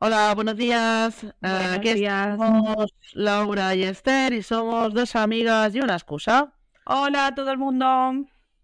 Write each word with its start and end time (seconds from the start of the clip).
Hola, 0.00 0.34
buenos 0.34 0.56
días. 0.56 1.22
Eh, 1.24 1.32
Buenos 1.40 1.72
aquí 1.78 1.94
días. 1.94 2.28
estamos 2.32 2.90
Laura 3.14 3.74
y 3.74 3.84
Esther 3.84 4.32
y 4.32 4.42
somos 4.42 4.92
dos 4.92 5.14
amigas 5.16 5.74
y 5.74 5.80
una 5.80 5.94
excusa. 5.94 6.52
Hola 6.84 7.28
a 7.28 7.34
todo 7.34 7.50
el 7.50 7.58
mundo. 7.58 7.86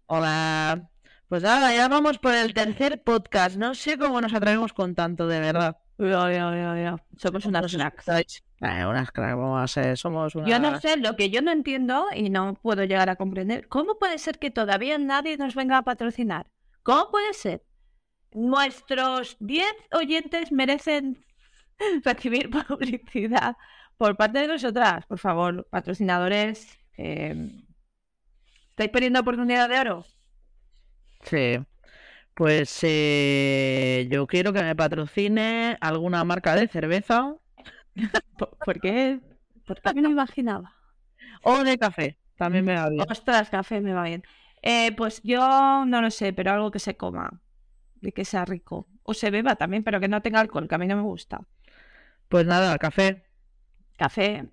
Hola. 0.07 0.89
Pues 1.29 1.43
nada, 1.43 1.73
ya 1.73 1.87
vamos 1.87 2.17
por 2.19 2.33
el 2.35 2.53
tercer 2.53 3.01
podcast. 3.03 3.55
No 3.55 3.73
sé 3.73 3.97
cómo 3.97 4.19
nos 4.19 4.33
atrevemos 4.33 4.73
con 4.73 4.93
tanto, 4.93 5.27
de 5.27 5.39
verdad. 5.39 5.77
Ya, 5.97 6.31
ya, 6.31 6.51
ya, 6.53 6.75
ya. 6.75 6.95
Somos 7.17 7.45
unas 7.45 7.71
cracks. 7.71 8.43
Eh, 8.61 8.85
unas 8.85 9.11
cracks, 9.11 9.37
vamos 9.37 9.61
a 9.63 9.67
ser, 9.67 9.97
somos 9.97 10.35
unas... 10.35 10.49
Yo 10.49 10.59
no 10.59 10.79
sé, 10.79 10.97
lo 10.97 11.15
que 11.15 11.29
yo 11.29 11.41
no 11.41 11.51
entiendo 11.51 12.07
y 12.13 12.29
no 12.29 12.55
puedo 12.55 12.83
llegar 12.83 13.09
a 13.09 13.15
comprender, 13.15 13.67
¿cómo 13.69 13.97
puede 13.97 14.17
ser 14.17 14.37
que 14.37 14.51
todavía 14.51 14.97
nadie 14.97 15.37
nos 15.37 15.55
venga 15.55 15.77
a 15.77 15.83
patrocinar? 15.83 16.47
¿Cómo 16.83 17.09
puede 17.09 17.33
ser? 17.33 17.63
Nuestros 18.33 19.37
10 19.39 19.67
oyentes 19.93 20.51
merecen 20.51 21.25
recibir 22.03 22.49
publicidad 22.67 23.57
por 23.97 24.17
parte 24.17 24.39
de 24.39 24.47
nosotras. 24.47 25.05
Por 25.05 25.19
favor, 25.19 25.67
patrocinadores, 25.69 26.79
eh, 26.97 27.49
¿estáis 28.69 28.89
perdiendo 28.89 29.19
oportunidad 29.19 29.69
de 29.69 29.79
oro? 29.79 30.05
Sí. 31.23 31.59
Pues 32.35 32.79
eh, 32.83 34.07
yo 34.11 34.27
quiero 34.27 34.53
que 34.53 34.63
me 34.63 34.75
patrocine 34.75 35.77
alguna 35.81 36.23
marca 36.23 36.55
de 36.55 36.67
cerveza 36.67 37.35
¿Por, 38.37 38.57
por 38.63 38.79
qué? 38.79 39.19
Porque 39.65 39.93
me 39.93 40.01
lo 40.01 40.09
imaginaba. 40.09 40.73
o 41.43 41.63
de 41.63 41.77
café. 41.77 42.17
También 42.37 42.65
me 42.65 42.75
va 42.75 42.89
bien. 42.89 43.05
Ostras, 43.09 43.49
café 43.49 43.81
me 43.81 43.93
va 43.93 44.03
bien. 44.03 44.23
Eh, 44.63 44.95
pues 44.95 45.21
yo 45.23 45.85
no 45.85 46.01
lo 46.01 46.11
sé, 46.11 46.33
pero 46.33 46.51
algo 46.51 46.71
que 46.71 46.79
se 46.79 46.97
coma 46.97 47.41
y 48.01 48.11
que 48.11 48.25
sea 48.25 48.45
rico. 48.45 48.87
O 49.03 49.13
se 49.13 49.31
beba 49.31 49.55
también, 49.55 49.83
pero 49.83 49.99
que 49.99 50.07
no 50.07 50.21
tenga 50.21 50.39
alcohol, 50.39 50.67
que 50.67 50.75
a 50.75 50.77
mí 50.77 50.87
no 50.87 50.95
me 50.95 51.01
gusta. 51.03 51.41
Pues 52.29 52.45
nada, 52.45 52.77
café. 52.77 53.23
Café. 53.97 54.47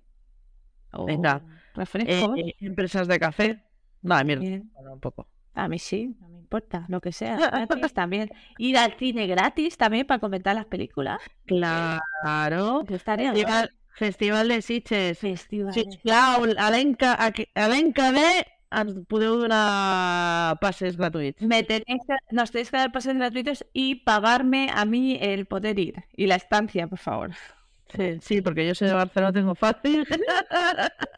O 0.91 1.05
Venga. 1.05 1.41
refrescos. 1.75 2.37
Eh, 2.37 2.55
empresas 2.59 3.07
de 3.07 3.19
café. 3.19 3.63
Nada, 4.01 4.23
mierda. 4.23 4.41
Bien. 4.41 4.71
Bueno, 4.73 4.93
un 4.93 4.99
poco. 4.99 5.27
A 5.53 5.67
mí 5.67 5.77
sí, 5.79 6.15
no 6.19 6.29
me 6.29 6.39
importa, 6.39 6.85
lo 6.87 7.01
que 7.01 7.11
sea. 7.11 7.35
Gratis 7.67 7.93
también. 7.93 8.29
Ir 8.57 8.77
al 8.77 8.93
cine 8.97 9.27
gratis 9.27 9.77
también 9.77 10.05
para 10.07 10.19
comentar 10.19 10.55
las 10.55 10.65
películas. 10.65 11.19
Claro. 11.45 12.83
Estaría. 12.89 13.31
Festival, 13.33 13.71
Festival 13.93 14.47
de 14.47 14.61
Sitges. 14.61 15.19
Festivales. 15.19 15.75
Sisplau, 15.75 16.45
a 16.57 16.71
l'enca 16.71 17.15
a 17.23 17.31
que- 17.31 17.49
a 17.55 17.67
l'ENCAD 17.67 18.15
ens 18.71 18.93
podeu 19.09 19.35
donar 19.41 20.57
passes 20.61 20.95
gratuïts. 20.97 21.41
Me 21.41 21.63
tenéis 21.63 22.01
que- 22.07 22.19
nos 22.31 22.51
tenéis 22.51 22.69
que 22.71 22.77
dar 22.77 22.91
pases 22.91 23.15
gratuitos 23.15 23.65
y 23.73 23.95
pagarme 24.05 24.69
a 24.73 24.85
mí 24.85 25.17
el 25.21 25.45
poder 25.45 25.79
ir. 25.79 26.03
Y 26.15 26.27
la 26.27 26.35
estancia, 26.35 26.87
por 26.87 26.99
favor. 26.99 27.31
Sí, 27.95 28.19
sí, 28.21 28.41
porque 28.41 28.67
yo 28.67 28.75
soy 28.75 28.87
de 28.89 28.93
Barcelona, 28.93 29.33
tengo 29.33 29.55
fácil. 29.55 30.05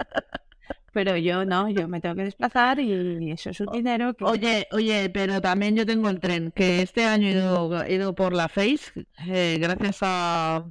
Pero 0.94 1.16
yo 1.16 1.46
no, 1.46 1.70
yo 1.70 1.88
me 1.88 2.02
tengo 2.02 2.16
que 2.16 2.26
desplazar 2.26 2.80
y 2.82 3.32
eso 3.32 3.50
es 3.52 3.62
un 3.62 3.68
dinero 3.72 4.14
que... 4.14 4.26
Oye, 4.26 4.68
oye, 4.74 5.10
pero 5.10 5.40
también 5.40 5.74
yo 5.74 5.86
tengo 5.86 6.10
el 6.10 6.20
tren, 6.20 6.52
que 6.52 6.82
este 6.82 7.06
año 7.06 7.28
he 7.30 7.32
ido, 7.32 7.84
he 7.84 7.94
ido 7.96 8.14
por 8.14 8.34
la 8.34 8.50
Face, 8.50 8.92
eh, 9.26 9.58
gracias 9.58 10.00
a, 10.02 10.66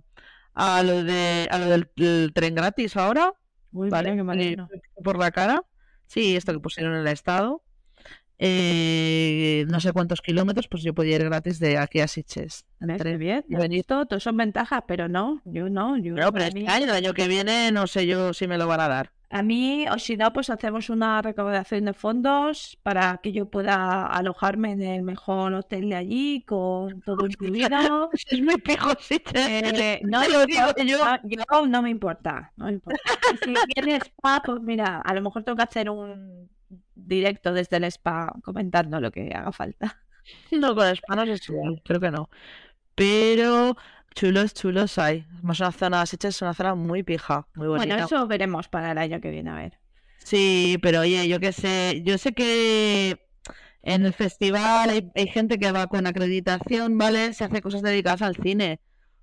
a 0.53 0.83
lo 0.83 1.03
de 1.05 1.48
a 1.50 1.59
lo 1.59 1.67
del 1.70 1.89
el 1.97 2.33
tren 2.34 2.55
gratis 2.55 2.98
ahora, 2.98 3.33
Uy, 3.72 3.89
¿vale? 3.89 4.22
marino. 4.22 4.69
por 5.03 5.19
la 5.19 5.31
cara. 5.31 5.65
Sí, 6.11 6.34
esto 6.34 6.53
que 6.53 6.58
pusieron 6.58 6.94
en 6.94 7.03
el 7.03 7.06
estado. 7.06 7.62
Eh, 8.42 9.64
no 9.69 9.78
sé 9.78 9.92
cuántos 9.92 10.20
kilómetros, 10.22 10.66
pues 10.66 10.83
yo 10.83 10.92
podía 10.92 11.14
ir 11.14 11.25
gratis 11.25 11.61
de 11.61 11.78
aquí 11.78 12.00
a 12.00 12.08
Sitges. 12.08 12.64
en 12.80 12.89
¿Ves? 12.89 12.98
tren. 12.98 13.12
Qué 13.12 13.19
bien, 13.19 13.44
y 13.48 13.55
¿has 13.55 13.61
venir. 13.61 13.78
visto? 13.78 14.05
Todos 14.06 14.25
son 14.25 14.36
ventajas, 14.36 14.83
pero 14.88 15.08
no, 15.08 15.41
yo 15.44 15.69
no, 15.70 15.97
yo 15.98 16.14
Bueno, 16.14 16.33
pero 16.33 16.47
a 16.47 16.48
este 16.48 16.66
año, 16.66 16.84
el 16.86 16.91
año 16.91 17.14
que 17.14 17.28
viene, 17.28 17.70
no 17.70 17.86
sé 17.86 18.08
yo 18.08 18.33
si 18.34 18.48
me 18.48 18.58
lo 18.58 18.66
van 18.66 18.81
a 18.81 18.88
dar. 18.88 19.12
A 19.33 19.45
mí, 19.45 19.86
o 19.89 19.98
si 19.98 20.17
no, 20.17 20.33
pues 20.33 20.50
hacemos 20.50 20.91
una 20.91 21.23
recaudación 21.23 21.84
de 21.84 21.94
fondos 21.94 22.77
para 22.82 23.19
que 23.19 23.31
yo 23.31 23.49
pueda 23.49 24.06
alojarme 24.06 24.72
en 24.72 24.82
el 24.82 25.03
mejor 25.03 25.54
hotel 25.54 25.91
de 25.91 25.94
allí, 25.94 26.43
con 26.43 27.00
todo 27.03 27.27
incluido. 27.27 28.10
Es 28.31 28.43
muy 28.43 28.56
pijo 28.56 28.91
Sitges. 28.99 29.47
Eh, 29.47 30.00
no, 30.04 30.25
yo, 30.25 30.44
yo. 30.84 30.99
no, 30.99 31.16
yo 31.22 31.66
no 31.69 31.82
me 31.82 31.91
importa, 31.91 32.53
no 32.56 32.66
me 32.66 32.72
importa. 32.72 33.00
Y 33.32 33.37
si 33.37 33.54
viene 33.77 33.97
spa, 34.00 34.43
pues 34.44 34.60
mira, 34.60 35.00
a 35.00 35.15
lo 35.15 35.22
mejor 35.22 35.44
tengo 35.44 35.56
que 35.56 35.62
hacer 35.62 35.88
un 35.88 36.50
directo 36.97 37.53
desde 37.53 37.77
el 37.77 37.84
spa 37.84 38.33
comentando 38.43 39.00
lo 39.00 39.12
que 39.12 39.33
haga 39.33 39.53
falta. 39.53 39.97
No, 40.50 40.75
con 40.75 40.93
hispanos 40.93 41.28
es 41.28 41.49
igual, 41.49 41.81
creo 41.84 42.00
que 42.00 42.10
no. 42.10 42.28
Pero 42.94 43.77
chulos, 44.15 44.54
chulos 44.54 44.98
hay. 44.98 45.26
Más 45.43 45.60
una 45.60 45.72
zona, 45.72 46.06
Sitges 46.06 46.37
es 46.37 46.43
una 46.43 46.54
zona 46.54 46.75
muy 46.75 47.03
pija, 47.03 47.47
muy 47.54 47.69
bonita. 47.69 47.87
Bueno, 47.87 48.04
eso 48.06 48.26
veremos 48.26 48.69
para 48.69 48.93
el 48.93 48.98
año 48.98 49.21
que 49.21 49.31
viene, 49.31 49.50
a 49.50 49.54
ver. 49.54 49.78
Sí, 50.19 50.78
pero 50.82 51.00
oye, 51.00 51.26
yo 51.28 51.41
qué 51.41 51.53
sé, 51.53 52.03
yo 52.04 52.19
sé 52.19 52.32
que 52.32 53.26
en 53.82 54.04
el 54.04 54.12
festival 54.12 54.91
hay, 54.91 55.10
hay 55.15 55.26
gente 55.28 55.59
que 55.59 55.72
va 55.72 55.87
con 55.87 56.06
acreditación, 56.06 56.98
¿vale? 56.98 57.32
Se 57.32 57.44
hace 57.44 57.62
cosas 57.62 57.82
dedicadas 57.82 58.22
al 58.22 58.37
cine. 58.37 58.81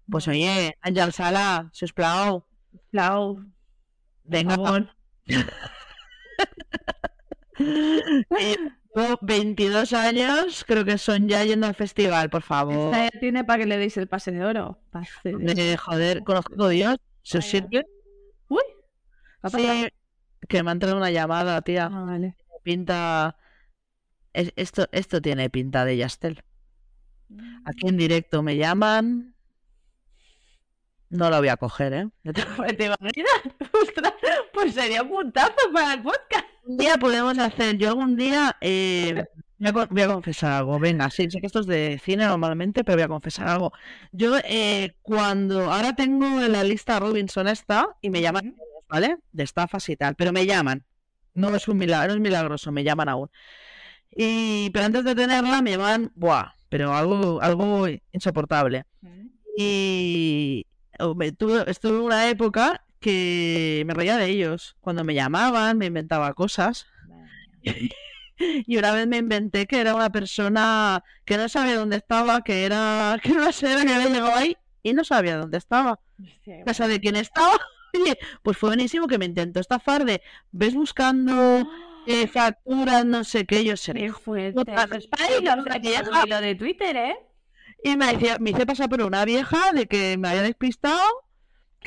Pues 0.09 0.27
oye, 0.27 0.75
Ángel 0.81 1.13
Sala, 1.13 1.69
si 1.73 1.85
us 1.85 1.93
plau, 1.93 2.45
Clau, 2.91 3.45
venga. 4.23 4.55
favor. 4.55 4.89
Eh, 7.59 8.55
Llevo 8.97 9.19
22 9.21 9.93
años, 9.93 10.63
creo 10.67 10.83
que 10.83 10.97
son 10.97 11.27
ya 11.27 11.43
yendo 11.43 11.67
al 11.67 11.75
festival, 11.75 12.31
por 12.31 12.41
favor. 12.41 12.93
Esta 12.95 13.03
ya 13.13 13.19
tiene 13.19 13.43
para 13.43 13.59
que 13.59 13.67
le 13.67 13.77
deis 13.77 13.95
el 13.97 14.07
pase 14.07 14.31
de 14.31 14.43
oro. 14.43 14.79
Pase 14.91 15.11
de- 15.37 15.73
Eh, 15.73 15.77
joder, 15.77 16.23
conozco 16.23 16.63
a 16.63 16.69
Dios, 16.69 16.97
¿se 17.21 17.37
os 17.37 17.45
sirve? 17.45 17.85
Uy, 18.47 18.59
que 20.49 20.63
me 20.63 20.69
ha 20.69 20.73
entrado 20.73 20.97
una 20.97 21.11
llamada, 21.11 21.61
tía. 21.61 21.85
Ah, 21.93 22.03
vale. 22.05 22.35
Pinta. 22.63 23.37
es- 24.33 24.51
esto, 24.55 24.87
esto 24.91 25.21
tiene 25.21 25.49
pinta 25.51 25.85
de 25.85 25.97
Yastel. 25.97 26.43
Aquí 27.65 27.87
en 27.87 27.97
directo 27.97 28.41
me 28.41 28.55
llaman. 28.57 29.35
No 31.09 31.29
lo 31.29 31.37
voy 31.37 31.47
a 31.49 31.57
coger, 31.57 31.93
¿eh? 31.93 32.09
¿Te 32.77 32.85
imaginas? 32.85 33.31
Ostras, 33.81 34.13
pues 34.53 34.73
sería 34.73 35.03
un 35.03 35.09
puntazo 35.09 35.71
para 35.73 35.93
el 35.93 36.01
podcast. 36.01 36.45
Un 36.67 36.75
día 36.77 36.97
podemos 36.97 37.37
hacer. 37.37 37.77
Yo 37.77 37.87
algún 37.87 38.17
día. 38.17 38.57
eh, 38.59 39.23
voy, 39.57 40.01
a, 40.01 40.07
confesar 40.07 40.51
algo. 40.51 40.79
Venga, 40.79 41.09
sí, 41.09 41.29
sé 41.31 41.39
que 41.39 41.47
esto 41.47 41.61
es 41.61 41.65
de 41.65 41.99
cine 42.03 42.25
normalmente, 42.25 42.83
pero 42.83 42.97
voy 42.97 43.03
a 43.03 43.07
confesar 43.07 43.47
algo. 43.47 43.71
Yo, 44.11 44.37
eh, 44.43 44.95
cuando. 45.01 45.71
Ahora 45.71 45.95
tengo 45.95 46.25
en 46.41 46.51
la 46.51 46.63
lista 46.65 46.99
Robinson 46.99 47.47
esta 47.47 47.87
y 48.01 48.09
me 48.09 48.21
llaman, 48.21 48.55
¿vale? 48.89 49.17
De 49.31 49.43
estafas 49.43 49.87
y 49.87 49.95
tal, 49.95 50.15
pero 50.15 50.33
me 50.33 50.45
llaman. 50.45 50.83
No 51.33 51.55
es 51.55 51.67
un 51.69 51.77
milagro, 51.77 52.13
es 52.13 52.19
milagroso, 52.19 52.71
me 52.73 52.83
llaman 52.83 53.09
aún. 53.09 53.29
Y, 54.11 54.69
pero 54.71 54.85
antes 54.87 55.05
de 55.05 55.15
tenerla 55.15 55.61
me 55.61 55.71
llaman, 55.71 56.11
buah, 56.15 56.53
pero 56.69 56.93
algo, 56.93 57.41
algo 57.41 57.87
insoportable. 58.11 58.83
Y 59.57 60.65
o 60.99 61.15
me 61.15 61.31
tuve, 61.31 61.69
estuve 61.69 61.99
una 61.99 62.29
época 62.29 62.83
que 62.99 63.83
me 63.85 63.93
reía 63.93 64.17
de 64.17 64.27
ellos. 64.27 64.75
Cuando 64.79 65.03
me 65.03 65.13
llamaban, 65.13 65.77
me 65.77 65.87
inventaba 65.87 66.33
cosas. 66.33 66.87
Y 68.39 68.77
una 68.77 68.91
vez 68.91 69.07
me 69.07 69.17
inventé 69.17 69.65
que 69.65 69.81
era 69.81 69.95
una 69.95 70.11
persona 70.11 71.03
que 71.25 71.37
no 71.37 71.49
sabía 71.49 71.77
dónde 71.77 71.95
estaba, 71.95 72.43
que 72.43 72.65
era, 72.65 73.17
que 73.23 73.31
era 73.31 73.41
una 73.41 73.51
señora 73.51 73.83
que 73.83 73.93
había 73.93 74.09
llegado 74.09 74.35
ahí 74.35 74.55
y 74.83 74.93
no 74.93 75.03
sabía 75.03 75.37
dónde 75.37 75.57
estaba. 75.57 75.99
Hostia, 76.21 76.63
Casa 76.63 76.87
de 76.87 76.99
quién 76.99 77.15
estaba. 77.15 77.59
Oye, 77.95 78.17
pues 78.43 78.57
fue 78.57 78.69
buenísimo 78.69 79.07
que 79.07 79.17
me 79.17 79.25
intentó 79.25 79.59
estafar 79.59 80.05
de, 80.05 80.21
ves 80.51 80.75
buscando 80.75 81.67
eh, 82.05 82.27
facturas, 82.27 83.05
no 83.05 83.23
sé 83.23 83.45
qué, 83.45 83.63
yo 83.63 83.75
seré. 83.75 84.01
Qué 84.01 84.13
fuerte. 84.13 84.61
hilo 86.25 86.41
de 86.41 86.55
Twitter, 86.55 86.95
¿eh? 86.95 87.17
Y 87.83 87.95
me 87.95 88.13
decía, 88.13 88.37
me 88.39 88.51
hice 88.51 88.65
pasar 88.65 88.89
por 88.89 89.01
una 89.01 89.23
vieja 89.25 89.71
de 89.71 89.87
que 89.87 90.17
me 90.17 90.29
había 90.29 90.41
despistado, 90.41 91.03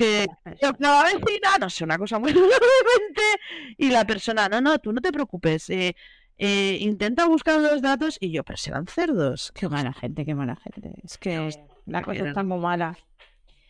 que 0.01 0.27
yo 0.63 0.73
la 0.79 1.05
vecina, 1.05 1.59
no 1.61 1.69
sé, 1.69 1.85
una 1.85 1.99
cosa 1.99 2.19
muy 2.19 2.33
y 3.79 3.91
la 3.91 4.07
persona, 4.07 4.49
no, 4.49 4.61
no, 4.61 4.79
tú 4.79 4.93
no 4.93 5.01
te 5.01 5.13
preocupes, 5.13 5.69
eh, 5.69 5.95
eh, 6.39 6.79
intenta 6.81 7.27
buscar 7.27 7.61
los 7.61 7.83
datos, 7.83 8.17
y 8.19 8.31
yo, 8.33 8.43
pero 8.43 8.57
serán 8.57 8.87
cerdos. 8.87 9.53
Qué 9.55 9.69
mala 9.69 9.93
gente, 9.93 10.25
qué 10.25 10.35
mala 10.35 10.57
gente. 10.57 10.95
Es 11.05 11.19
que 11.19 11.51
la 11.85 12.03
cosa 12.03 12.27
está 12.29 12.43
muy 12.43 12.59
mala. 12.59 12.97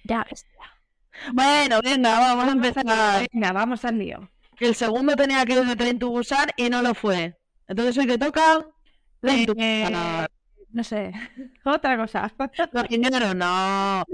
Ya, 0.04 0.24
Bueno, 1.32 1.80
venga, 1.82 2.20
vamos 2.20 2.44
a 2.48 2.52
empezar. 2.52 3.26
venga, 3.32 3.52
vamos 3.52 3.84
al 3.84 3.98
lío. 3.98 4.30
Que 4.56 4.66
el 4.68 4.74
segundo 4.74 5.16
tenía 5.16 5.44
que 5.44 5.54
ir 5.54 5.64
de 5.64 5.74
Tren 5.74 5.98
Busan 5.98 6.50
y 6.56 6.70
no 6.70 6.80
lo 6.82 6.94
fue. 6.94 7.36
Entonces 7.66 7.98
hoy 7.98 8.06
que 8.06 8.18
toca, 8.18 8.66
Tren 9.20 9.46
Eh. 9.58 10.26
No 10.72 10.84
sé, 10.84 11.12
otra 11.64 11.96
cosa. 11.96 12.32
Los 12.72 12.88
dinero, 12.88 13.34
no. 13.34 14.04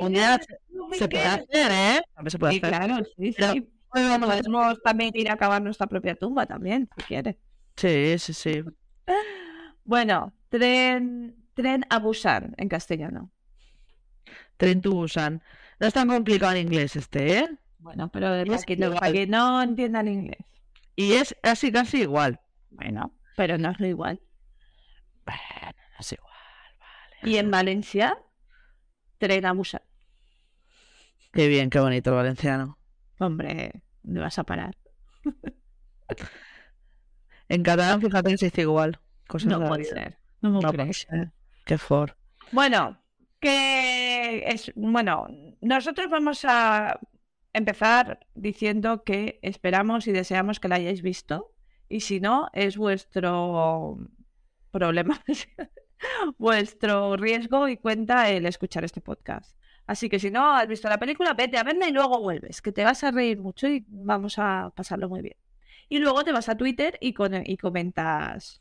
Un 0.00 0.12
día 0.12 0.38
se, 0.40 1.08
puede 1.08 1.24
hacer, 1.24 1.72
¿eh? 1.72 2.02
También 2.14 2.30
se 2.30 2.38
puede 2.38 2.56
hacer. 2.56 2.70
claro, 2.70 3.04
sí, 3.16 3.32
sí. 3.32 3.68
Podemos 3.90 4.82
también 4.82 5.12
ir 5.14 5.30
a 5.30 5.36
cavar 5.36 5.62
nuestra 5.62 5.86
propia 5.86 6.14
tumba 6.14 6.44
también, 6.44 6.88
si 6.96 7.04
quieres. 7.04 7.36
Sí, 7.76 8.18
sí, 8.18 8.32
sí. 8.32 8.64
Bueno, 9.88 10.32
tren, 10.48 11.36
tren 11.54 11.86
a 11.88 12.00
Busan 12.00 12.56
en 12.56 12.68
castellano. 12.68 13.30
Train 14.56 14.80
to 14.80 14.90
Busan. 14.90 15.40
No 15.78 15.86
es 15.86 15.94
tan 15.94 16.08
complicado 16.08 16.52
en 16.54 16.66
inglés 16.66 16.96
este, 16.96 17.38
¿eh? 17.38 17.48
Bueno, 17.78 18.10
pero 18.10 18.26
para 18.26 18.56
es 18.56 18.64
que, 18.64 18.76
no, 18.76 18.92
para 18.94 19.12
que 19.12 19.28
no 19.28 19.62
entiendan 19.62 20.08
inglés. 20.08 20.44
Y 20.96 21.12
es 21.12 21.36
casi, 21.40 21.70
casi 21.70 22.00
igual. 22.00 22.40
Bueno, 22.70 23.12
pero 23.36 23.58
no 23.58 23.70
es 23.70 23.78
lo 23.78 23.86
igual. 23.86 24.20
Bueno, 25.24 25.76
no 25.76 25.85
es 25.98 26.12
igual. 26.12 26.32
Y 27.22 27.36
en 27.36 27.50
Valencia, 27.50 28.18
Tren 29.18 29.46
a 29.46 29.52
Busan. 29.52 29.82
Qué 31.32 31.48
bien, 31.48 31.70
qué 31.70 31.80
bonito 31.80 32.10
el 32.10 32.16
valenciano. 32.16 32.78
Hombre, 33.18 33.82
¿dónde 34.02 34.20
vas 34.20 34.38
a 34.38 34.44
parar? 34.44 34.76
En 37.48 37.62
catalán, 37.62 38.00
fíjate 38.00 38.30
que 38.30 38.38
se 38.38 38.46
dice 38.46 38.62
igual. 38.62 39.00
Cosas 39.28 39.48
No 39.48 39.66
puede 39.66 39.84
ser. 39.84 40.18
No 40.40 40.50
me 40.50 40.60
No 40.60 40.72
puede 40.72 40.92
ser. 40.92 41.32
Qué 41.64 41.78
for. 41.78 42.16
Bueno, 42.52 43.00
que 43.40 44.44
es 44.48 44.72
bueno, 44.74 45.28
nosotros 45.60 46.10
vamos 46.10 46.44
a 46.44 46.98
empezar 47.52 48.26
diciendo 48.34 49.04
que 49.04 49.38
esperamos 49.42 50.06
y 50.06 50.12
deseamos 50.12 50.60
que 50.60 50.68
la 50.68 50.76
hayáis 50.76 51.02
visto 51.02 51.54
y 51.88 52.00
si 52.00 52.20
no 52.20 52.48
es 52.52 52.76
vuestro 52.76 53.98
problema, 54.70 55.22
vuestro 56.38 57.16
riesgo 57.16 57.68
y 57.68 57.76
cuenta 57.76 58.30
el 58.30 58.46
escuchar 58.46 58.84
este 58.84 59.00
podcast. 59.00 59.56
Así 59.86 60.08
que 60.08 60.18
si 60.18 60.30
no 60.30 60.54
has 60.56 60.66
visto 60.66 60.88
la 60.88 60.98
película, 60.98 61.34
vete 61.34 61.58
a 61.58 61.62
verla 61.62 61.88
y 61.88 61.92
luego 61.92 62.20
vuelves, 62.20 62.60
que 62.60 62.72
te 62.72 62.84
vas 62.84 63.04
a 63.04 63.10
reír 63.12 63.38
mucho 63.38 63.68
y 63.68 63.84
vamos 63.88 64.38
a 64.38 64.72
pasarlo 64.74 65.08
muy 65.08 65.22
bien. 65.22 65.36
Y 65.88 65.98
luego 65.98 66.24
te 66.24 66.32
vas 66.32 66.48
a 66.48 66.56
Twitter 66.56 66.98
y, 67.00 67.12
con- 67.12 67.42
y 67.46 67.56
comentas 67.56 68.60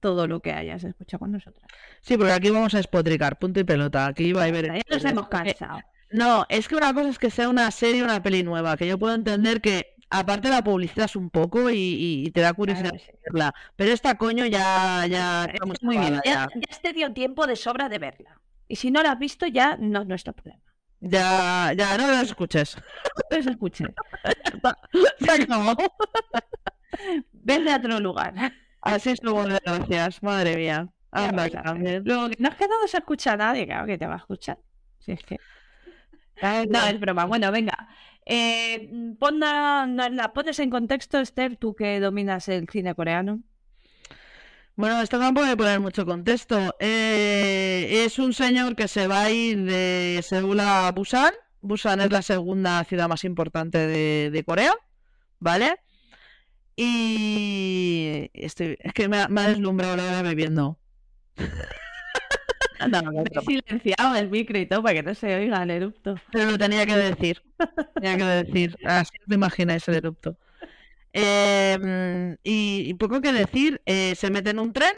todo 0.00 0.26
lo 0.26 0.40
que 0.40 0.52
hayas 0.52 0.84
escuchado 0.84 1.20
con 1.20 1.32
nosotras. 1.32 1.66
Sí, 2.00 2.16
porque 2.16 2.32
aquí 2.32 2.50
vamos 2.50 2.74
a 2.74 2.78
espotricar, 2.80 3.38
punto 3.38 3.60
y 3.60 3.64
pelota. 3.64 4.06
Aquí 4.06 4.32
va 4.32 4.44
a 4.44 4.46
haber. 4.46 4.66
Ya 4.66 4.82
nos 4.90 5.04
hemos 5.04 5.28
cansado. 5.28 5.80
No, 6.10 6.46
es 6.48 6.68
que 6.68 6.76
una 6.76 6.94
cosa 6.94 7.10
es 7.10 7.18
que 7.18 7.30
sea 7.30 7.48
una 7.50 7.70
serie 7.70 8.00
o 8.00 8.04
una 8.06 8.22
peli 8.22 8.42
nueva, 8.42 8.76
que 8.78 8.86
yo 8.86 8.98
puedo 8.98 9.14
entender 9.14 9.60
que 9.60 9.94
aparte 10.10 10.48
la 10.48 10.62
publicitas 10.62 11.16
un 11.16 11.30
poco 11.30 11.70
y, 11.70 12.30
te 12.34 12.40
da 12.40 12.52
curiosidad 12.52 12.90
Claro, 12.90 13.04
sí. 13.04 13.12
verla. 13.24 13.54
Pero 13.76 13.92
esta 13.92 14.16
coño 14.16 14.46
ya, 14.46 15.06
ya 15.06 15.44
está 15.44 15.64
Es 15.72 15.82
muy 15.82 15.98
bien. 15.98 16.20
Ya, 16.24 16.48
Ya, 16.54 16.78
te 16.82 16.92
dio 16.92 17.12
tiempo 17.12 17.46
de 17.46 17.56
sobra 17.56 17.88
de 17.88 17.98
verla. 17.98 18.40
Y 18.68 18.76
si 18.76 18.90
no 18.90 19.02
la 19.02 19.12
has 19.12 19.18
visto, 19.18 19.46
ya 19.46 19.76
no 19.78 20.02
es 20.02 20.06
nuestro 20.06 20.34
problema. 20.34 20.60
ya, 21.00 21.72
ya, 21.76 21.96
no 21.96 22.06
la 22.06 22.22
escuches. 22.22 22.76
Pues 23.28 23.46
escuche. 23.46 23.84
Se 25.20 25.30
acabó. 25.30 25.70
A 25.70 25.76
otro 27.76 28.00
lugar. 28.00 28.34
Así 28.80 29.10
estuvo 29.10 29.44
de 29.44 29.58
gracias, 29.64 30.22
madre 30.22 30.56
mía. 30.56 30.88
Anda. 31.10 31.48
Luego, 32.04 32.28
no 32.38 32.48
es 32.48 32.54
que 32.54 32.68
no 32.68 32.86
se 32.86 32.98
escucha 32.98 33.32
a 33.32 33.36
nadie, 33.36 33.66
claro 33.66 33.86
que 33.86 33.98
te 33.98 34.06
va 34.06 34.14
a 34.14 34.18
escuchar. 34.18 34.58
Si 34.98 35.12
es 35.12 35.22
que... 35.22 35.38
No, 36.42 36.86
es 36.86 37.00
broma. 37.00 37.24
Bueno, 37.24 37.50
venga. 37.50 37.88
Eh, 38.30 39.14
pon 39.18 39.40
la, 39.40 40.30
pones 40.34 40.58
en 40.58 40.68
contexto, 40.68 41.18
Esther, 41.18 41.56
tú 41.56 41.74
que 41.74 41.98
dominas 41.98 42.48
el 42.48 42.68
cine 42.68 42.94
coreano. 42.94 43.40
Bueno, 44.76 45.00
esto 45.00 45.18
tampoco 45.18 45.46
que 45.46 45.56
poner 45.56 45.80
mucho 45.80 46.04
contexto. 46.04 46.76
Eh, 46.78 48.04
es 48.04 48.18
un 48.18 48.34
señor 48.34 48.76
que 48.76 48.86
se 48.86 49.06
va 49.06 49.22
a 49.22 49.30
ir 49.30 49.64
de 49.64 50.20
Seúl 50.22 50.60
a 50.60 50.92
Busan. 50.92 51.32
Busan 51.62 52.00
es 52.00 52.12
la 52.12 52.20
segunda 52.20 52.84
ciudad 52.84 53.08
más 53.08 53.24
importante 53.24 53.78
de, 53.78 54.30
de 54.30 54.44
Corea, 54.44 54.74
¿vale? 55.40 55.76
Y 56.76 58.30
estoy, 58.34 58.76
es 58.78 58.92
que 58.92 59.08
me 59.08 59.22
ha, 59.22 59.28
me 59.28 59.40
ha 59.40 59.48
deslumbrado 59.48 59.96
la 59.96 60.04
hora 60.04 60.22
bebiendo. 60.22 60.78
No, 62.90 63.02
no, 63.02 63.12
no, 63.12 63.24
He 63.32 63.40
silenciado 63.40 64.14
el 64.16 64.30
micro 64.30 64.58
y 64.58 64.66
todo 64.66 64.82
para 64.82 64.94
que 64.94 65.02
no 65.02 65.14
se 65.14 65.34
oiga 65.34 65.62
el 65.62 65.70
erupto. 65.70 66.16
pero 66.32 66.50
lo 66.52 66.58
tenía 66.58 66.86
que 66.86 66.96
decir. 66.96 67.42
Tenía 67.94 68.16
que 68.16 68.24
decir. 68.24 68.76
Así 68.84 69.10
os 69.26 69.34
imagináis 69.34 69.86
el 69.88 69.96
erupto. 69.96 70.38
Eh, 71.12 71.78
mm, 71.80 72.40
y, 72.44 72.90
y 72.90 72.94
poco 72.94 73.20
que 73.20 73.32
decir. 73.32 73.82
eh, 73.86 74.14
se 74.16 74.30
mete 74.30 74.50
en 74.50 74.58
un 74.60 74.72
tren. 74.72 74.92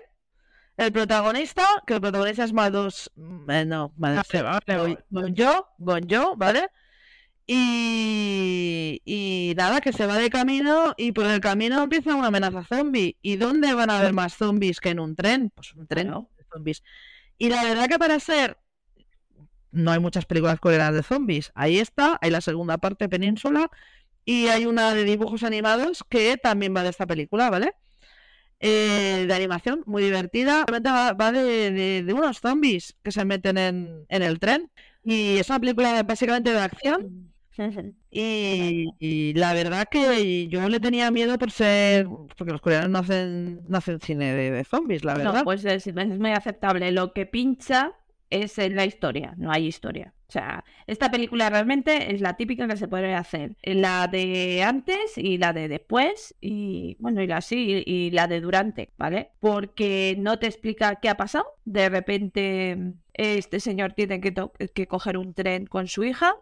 El 0.77 0.93
protagonista, 0.93 1.65
que 1.87 1.95
el 1.95 2.01
protagonista 2.01 2.45
es 2.45 2.53
Mados. 2.53 3.11
mm, 3.17 3.51
eh, 3.51 3.65
no, 3.67 3.93
Mados. 3.97 4.27
Gonjo, 5.11 5.69
Gonjo, 5.79 6.37
¿vale? 6.37 6.69
Y, 7.47 9.03
y 9.05 9.55
nada, 9.57 9.81
que 9.81 9.93
se 9.93 10.07
va 10.07 10.17
de 10.19 10.31
camino 10.31 10.95
y 10.97 11.13
por 11.13 11.27
el 11.27 11.41
camino 11.41 11.83
empieza 11.83 12.15
una 12.15 12.29
amenaza 12.29 12.65
zombie. 12.65 13.19
¿Y 13.23 13.37
dónde 13.37 13.75
van 13.75 13.91
a 13.91 13.99
haber 13.99 14.13
más 14.13 14.37
zombies 14.37 14.81
que 14.81 14.91
en 14.91 15.01
un 15.01 15.17
tren? 15.17 15.51
Pues 15.55 15.75
un 15.75 15.87
tren 15.87 16.09
de 16.11 16.45
zombies. 16.53 16.83
Y 17.41 17.49
la 17.49 17.65
verdad 17.65 17.89
que 17.89 17.99
para 17.99 18.21
ser... 18.21 18.57
No 19.73 19.93
hay 19.93 20.01
muchas 20.01 20.27
películas 20.27 20.59
coreanas 20.61 20.95
de 20.95 21.03
zombies. 21.03 21.53
Ahí 21.55 21.79
está, 21.79 22.19
hay 22.21 22.31
la 22.31 22.41
segunda 22.41 22.79
parte, 22.79 23.09
Península, 23.09 23.71
y 24.25 24.49
hay 24.49 24.67
una 24.67 24.95
de 24.95 25.05
dibujos 25.05 25.45
animados 25.45 26.05
que 26.09 26.37
también 26.39 26.75
va 26.77 26.83
de 26.83 26.91
esta 26.91 27.07
película, 27.07 27.51
¿vale? 27.51 27.75
Eh, 28.61 29.27
de 29.29 29.35
animación, 29.35 29.83
muy 29.87 30.03
divertida. 30.05 30.67
Va, 30.67 31.13
va 31.15 31.33
de, 31.33 31.71
de- 31.73 32.05
de 32.05 32.13
unos 32.15 32.41
zombies 32.41 32.97
que 33.05 33.13
se 33.13 33.25
meten 33.25 33.59
en, 33.59 34.07
en 34.09 34.23
el 34.23 34.41
tren. 34.41 34.71
Y 35.05 35.39
es 35.39 35.49
una 35.51 35.61
película 35.61 36.03
básicamente 36.05 36.53
de 36.53 36.61
acción. 36.61 37.30
Y, 38.11 38.89
y 38.99 39.35
la 39.35 39.55
verdad 39.55 39.89
que 39.91 40.49
yo 40.49 40.69
le 40.69 40.81
tenía 40.81 41.11
miedo 41.11 41.39
por 41.39 41.51
ser. 41.51 42.07
Porque 42.37 42.53
los 42.53 42.61
coreanos 42.61 42.91
no 42.91 42.99
hacen, 42.99 43.61
no 43.69 43.79
hacen 43.79 44.01
cine 44.01 44.35
de, 44.35 44.51
de 44.51 44.65
zombies, 44.65 45.05
la 45.05 45.15
verdad. 45.15 45.35
No, 45.35 45.45
pues 45.45 45.65
es, 45.65 45.87
es 45.87 45.95
muy 45.95 46.31
aceptable. 46.31 46.91
Lo 46.93 47.13
que 47.13 47.27
pincha 47.27 47.95
es 48.31 48.59
en 48.59 48.77
la 48.77 48.85
historia, 48.87 49.35
no 49.37 49.51
hay 49.51 49.67
historia. 49.67 50.15
O 50.29 50.33
sea, 50.33 50.65
esta 50.87 51.11
película 51.11 51.51
realmente 51.51 52.15
es 52.15 52.21
la 52.21 52.37
típica 52.37 52.69
que 52.69 52.77
se 52.77 52.87
puede 52.87 53.15
hacer. 53.15 53.57
La 53.65 54.07
de 54.07 54.63
antes 54.63 55.19
y 55.19 55.39
la 55.39 55.53
de 55.53 55.67
después 55.67 56.37
y 56.41 56.97
bueno, 57.01 57.21
y 57.21 57.27
la 57.27 57.41
sí, 57.41 57.83
y, 57.85 58.07
y 58.07 58.11
la 58.13 58.29
de 58.29 58.41
durante, 58.41 58.93
¿vale? 58.97 59.31
Porque 59.41 60.15
no 60.19 60.39
te 60.39 60.47
explica 60.47 60.95
qué 60.97 61.09
ha 61.09 61.17
pasado. 61.17 61.47
De 61.65 61.89
repente 61.89 62.79
este 63.15 63.59
señor 63.59 63.93
tiene 63.95 64.21
que, 64.21 64.33
que 64.73 64.87
coger 64.87 65.19
un 65.19 65.35
tren 65.35 65.67
con 65.67 65.89
su 65.89 66.05
hija 66.05 66.37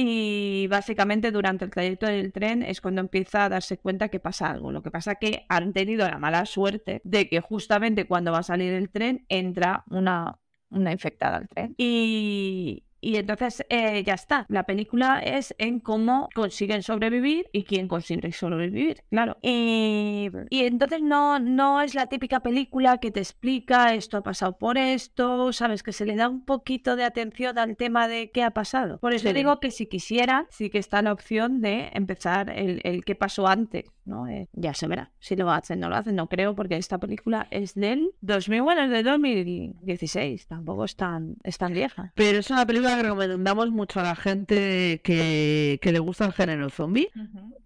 y 0.00 0.68
básicamente 0.68 1.32
durante 1.32 1.64
el 1.64 1.72
trayecto 1.72 2.06
del 2.06 2.32
tren 2.32 2.62
es 2.62 2.80
cuando 2.80 3.00
empieza 3.00 3.44
a 3.44 3.48
darse 3.48 3.78
cuenta 3.78 4.10
que 4.10 4.20
pasa 4.20 4.48
algo. 4.48 4.70
Lo 4.70 4.80
que 4.80 4.92
pasa 4.92 5.16
que 5.16 5.44
han 5.48 5.72
tenido 5.72 6.08
la 6.08 6.18
mala 6.18 6.46
suerte 6.46 7.00
de 7.02 7.28
que 7.28 7.40
justamente 7.40 8.06
cuando 8.06 8.30
va 8.30 8.38
a 8.38 8.42
salir 8.44 8.72
el 8.74 8.90
tren 8.90 9.26
entra 9.28 9.82
una, 9.90 10.38
una 10.70 10.92
infectada 10.92 11.38
al 11.38 11.48
tren. 11.48 11.74
Y, 11.78 12.84
y 13.00 13.16
entonces 13.16 13.64
eh, 13.68 14.02
ya 14.04 14.14
está. 14.14 14.46
La 14.48 14.64
película 14.64 15.20
es 15.20 15.54
en 15.58 15.80
cómo 15.80 16.28
consiguen 16.34 16.82
sobrevivir 16.82 17.46
y 17.52 17.64
quién 17.64 17.88
consigue 17.88 18.32
sobrevivir, 18.32 19.02
claro. 19.10 19.36
Y, 19.42 20.30
y 20.50 20.64
entonces 20.64 21.02
no, 21.02 21.38
no 21.38 21.80
es 21.80 21.94
la 21.94 22.06
típica 22.06 22.40
película 22.40 22.98
que 22.98 23.10
te 23.10 23.20
explica 23.20 23.94
esto 23.94 24.16
ha 24.18 24.22
pasado 24.22 24.56
por 24.58 24.78
esto, 24.78 25.52
sabes 25.52 25.82
que 25.82 25.92
se 25.92 26.04
le 26.06 26.16
da 26.16 26.28
un 26.28 26.44
poquito 26.44 26.96
de 26.96 27.04
atención 27.04 27.58
al 27.58 27.76
tema 27.76 28.08
de 28.08 28.30
qué 28.30 28.42
ha 28.42 28.50
pasado. 28.50 28.98
Por 28.98 29.12
eso 29.14 29.28
Sí. 29.28 29.34
digo 29.34 29.60
que 29.60 29.70
si 29.70 29.86
quisiera, 29.86 30.46
sí 30.50 30.70
que 30.70 30.78
está 30.78 31.02
la 31.02 31.12
opción 31.12 31.60
de 31.60 31.90
empezar 31.94 32.50
el, 32.50 32.80
el 32.84 33.04
qué 33.04 33.14
pasó 33.14 33.46
antes, 33.46 33.84
¿no? 34.04 34.26
Eh, 34.28 34.48
ya 34.52 34.74
se 34.74 34.86
verá 34.88 35.10
si 35.18 35.36
lo 35.36 35.50
hacen, 35.50 35.80
no 35.80 35.88
lo 35.88 35.96
hacen, 35.96 36.16
no 36.16 36.28
creo, 36.28 36.54
porque 36.54 36.76
esta 36.76 36.98
película 36.98 37.46
es 37.50 37.74
del 37.74 38.10
2000, 38.22 38.62
bueno, 38.62 38.82
es 38.84 38.90
de 38.90 39.02
2016, 39.02 40.46
tampoco 40.46 40.84
es 40.84 40.96
tan, 40.96 41.36
es 41.44 41.58
tan 41.58 41.72
vieja. 41.72 42.12
Pero 42.14 42.38
es 42.38 42.50
una 42.50 42.64
película 42.66 42.87
que 42.96 43.02
recomendamos 43.02 43.70
mucho 43.70 44.00
a 44.00 44.02
la 44.02 44.16
gente 44.16 45.00
que, 45.02 45.78
que 45.80 45.92
le 45.92 45.98
gusta 45.98 46.26
el 46.26 46.32
género 46.32 46.70
zombie. 46.70 47.10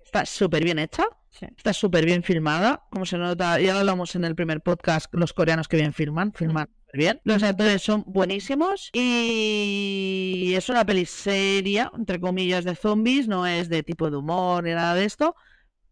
Está 0.05 0.27
súper 0.27 0.65
bien 0.65 0.79
hecha. 0.79 1.05
Sí. 1.31 1.47
Está 1.57 1.73
súper 1.73 2.05
bien 2.05 2.23
filmada, 2.23 2.83
como 2.91 3.07
se 3.07 3.17
nota, 3.17 3.59
ya 3.59 3.73
lo 3.73 3.81
hablamos 3.81 4.15
en 4.17 4.25
el 4.25 4.35
primer 4.35 4.61
podcast, 4.61 5.07
los 5.15 5.33
coreanos 5.33 5.67
que 5.67 5.79
bien 5.79 5.95
filman, 5.95 6.35
filman 6.35 6.69
súper 6.85 6.99
bien. 6.99 7.21
Los 7.25 7.43
actores 7.43 7.81
son 7.81 8.05
buenísimos 8.07 8.91
y 8.93 10.53
es 10.55 10.69
una 10.69 10.85
peli 10.85 11.07
seria, 11.07 11.91
entre 11.97 12.21
comillas, 12.21 12.65
de 12.65 12.77
zombies, 12.77 13.29
no 13.29 13.47
es 13.47 13.71
de 13.71 13.83
tipo 13.83 14.11
de 14.11 14.19
humor 14.19 14.65
ni 14.65 14.73
nada 14.73 14.95
de 14.95 15.07
esto. 15.07 15.35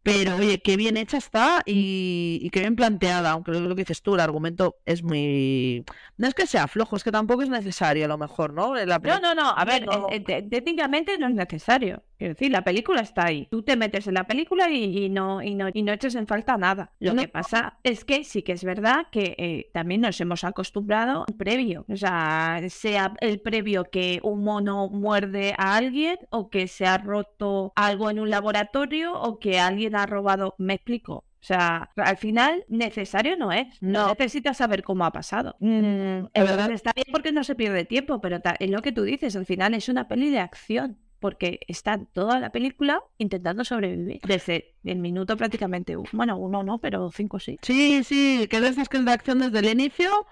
Pero 0.02 0.36
oye, 0.36 0.60
qué 0.62 0.76
bien 0.76 0.96
hecha 0.96 1.18
está 1.18 1.62
y, 1.66 2.38
y 2.42 2.50
qué 2.50 2.60
bien 2.60 2.74
planteada, 2.74 3.30
aunque 3.32 3.52
lo, 3.52 3.60
lo 3.60 3.74
que 3.76 3.82
dices 3.82 4.00
tú, 4.02 4.14
el 4.14 4.20
argumento 4.20 4.78
es 4.86 5.02
muy... 5.02 5.84
No 6.16 6.26
es 6.26 6.34
que 6.34 6.46
sea 6.46 6.68
flojo, 6.68 6.96
es 6.96 7.04
que 7.04 7.12
tampoco 7.12 7.42
es 7.42 7.50
necesario 7.50 8.06
a 8.06 8.08
lo 8.08 8.16
mejor, 8.16 8.54
¿no? 8.54 8.74
La 8.74 8.98
No, 8.98 9.20
no, 9.20 9.34
no, 9.34 9.50
a 9.50 9.64
ver, 9.66 9.84
No. 9.86 10.08
eh, 10.10 10.16
eh, 10.16 10.20
te- 10.24 10.42
técnicamente 10.42 11.18
no 11.18 11.28
es 11.28 11.34
necesario. 11.34 12.02
Quiero 12.20 12.34
decir, 12.34 12.52
la 12.52 12.62
película 12.62 13.00
está 13.00 13.24
ahí. 13.28 13.48
Tú 13.50 13.62
te 13.62 13.76
metes 13.76 14.06
en 14.06 14.12
la 14.12 14.24
película 14.24 14.68
y, 14.68 15.06
y 15.06 15.08
no, 15.08 15.42
y, 15.42 15.54
no, 15.54 15.68
y 15.72 15.82
no 15.82 15.90
echas 15.90 16.14
en 16.16 16.26
falta 16.26 16.58
nada. 16.58 16.92
Lo 17.00 17.14
No. 17.14 17.22
que 17.22 17.28
pasa 17.28 17.78
es 17.82 18.04
que 18.04 18.24
sí 18.24 18.42
que 18.42 18.52
es 18.52 18.62
verdad 18.62 19.06
que 19.10 19.34
eh, 19.38 19.70
también 19.72 20.02
nos 20.02 20.20
hemos 20.20 20.44
acostumbrado 20.44 21.24
al 21.26 21.34
previo. 21.34 21.86
O 21.88 21.96
sea, 21.96 22.60
sea 22.68 23.14
el 23.22 23.40
previo 23.40 23.84
que 23.84 24.20
un 24.22 24.44
mono 24.44 24.90
muerde 24.90 25.54
a 25.56 25.76
alguien 25.76 26.18
o 26.28 26.50
que 26.50 26.68
se 26.68 26.84
ha 26.84 26.98
roto 26.98 27.72
algo 27.74 28.10
en 28.10 28.20
un 28.20 28.28
laboratorio 28.28 29.14
o 29.18 29.38
que 29.38 29.58
alguien 29.58 29.96
ha 29.96 30.04
robado. 30.04 30.54
Me 30.58 30.74
explico. 30.74 31.14
O 31.42 31.42
sea, 31.42 31.88
al 31.96 32.18
final 32.18 32.66
necesario 32.68 33.34
no 33.38 33.50
es. 33.50 33.66
No, 33.80 34.08
No. 34.08 34.08
necesitas 34.10 34.58
saber 34.58 34.82
cómo 34.82 35.06
ha 35.06 35.10
pasado. 35.10 35.56
Mm, 35.60 36.26
es 36.34 36.44
verdad. 36.44 36.70
Está 36.70 36.92
bien 36.94 37.06
porque 37.10 37.32
no 37.32 37.44
se 37.44 37.54
pierde 37.54 37.86
tiempo, 37.86 38.20
pero 38.20 38.40
es 38.58 38.70
lo 38.70 38.82
que 38.82 38.92
tú 38.92 39.04
dices, 39.04 39.34
al 39.36 39.46
final 39.46 39.72
es 39.72 39.88
una 39.88 40.06
peli 40.06 40.28
de 40.28 40.40
acción. 40.40 40.98
Porque 41.20 41.60
están 41.68 42.06
toda 42.06 42.40
la 42.40 42.50
película 42.50 43.02
intentando 43.18 43.64
sobrevivir. 43.64 44.20
Desde 44.26 44.74
el 44.84 44.98
minuto 44.98 45.36
prácticamente. 45.36 45.96
Bueno, 46.12 46.36
uno 46.38 46.62
no, 46.62 46.78
pero 46.78 47.10
cinco 47.10 47.38
sí. 47.38 47.58
Sí, 47.62 48.02
sí, 48.04 48.46
que 48.50 48.56
esas 48.58 48.88
que 48.88 48.96
es 48.96 49.04
de 49.04 49.12
acción 49.12 49.38
desde 49.38 49.58
el 49.60 49.68
inicio 49.68 50.26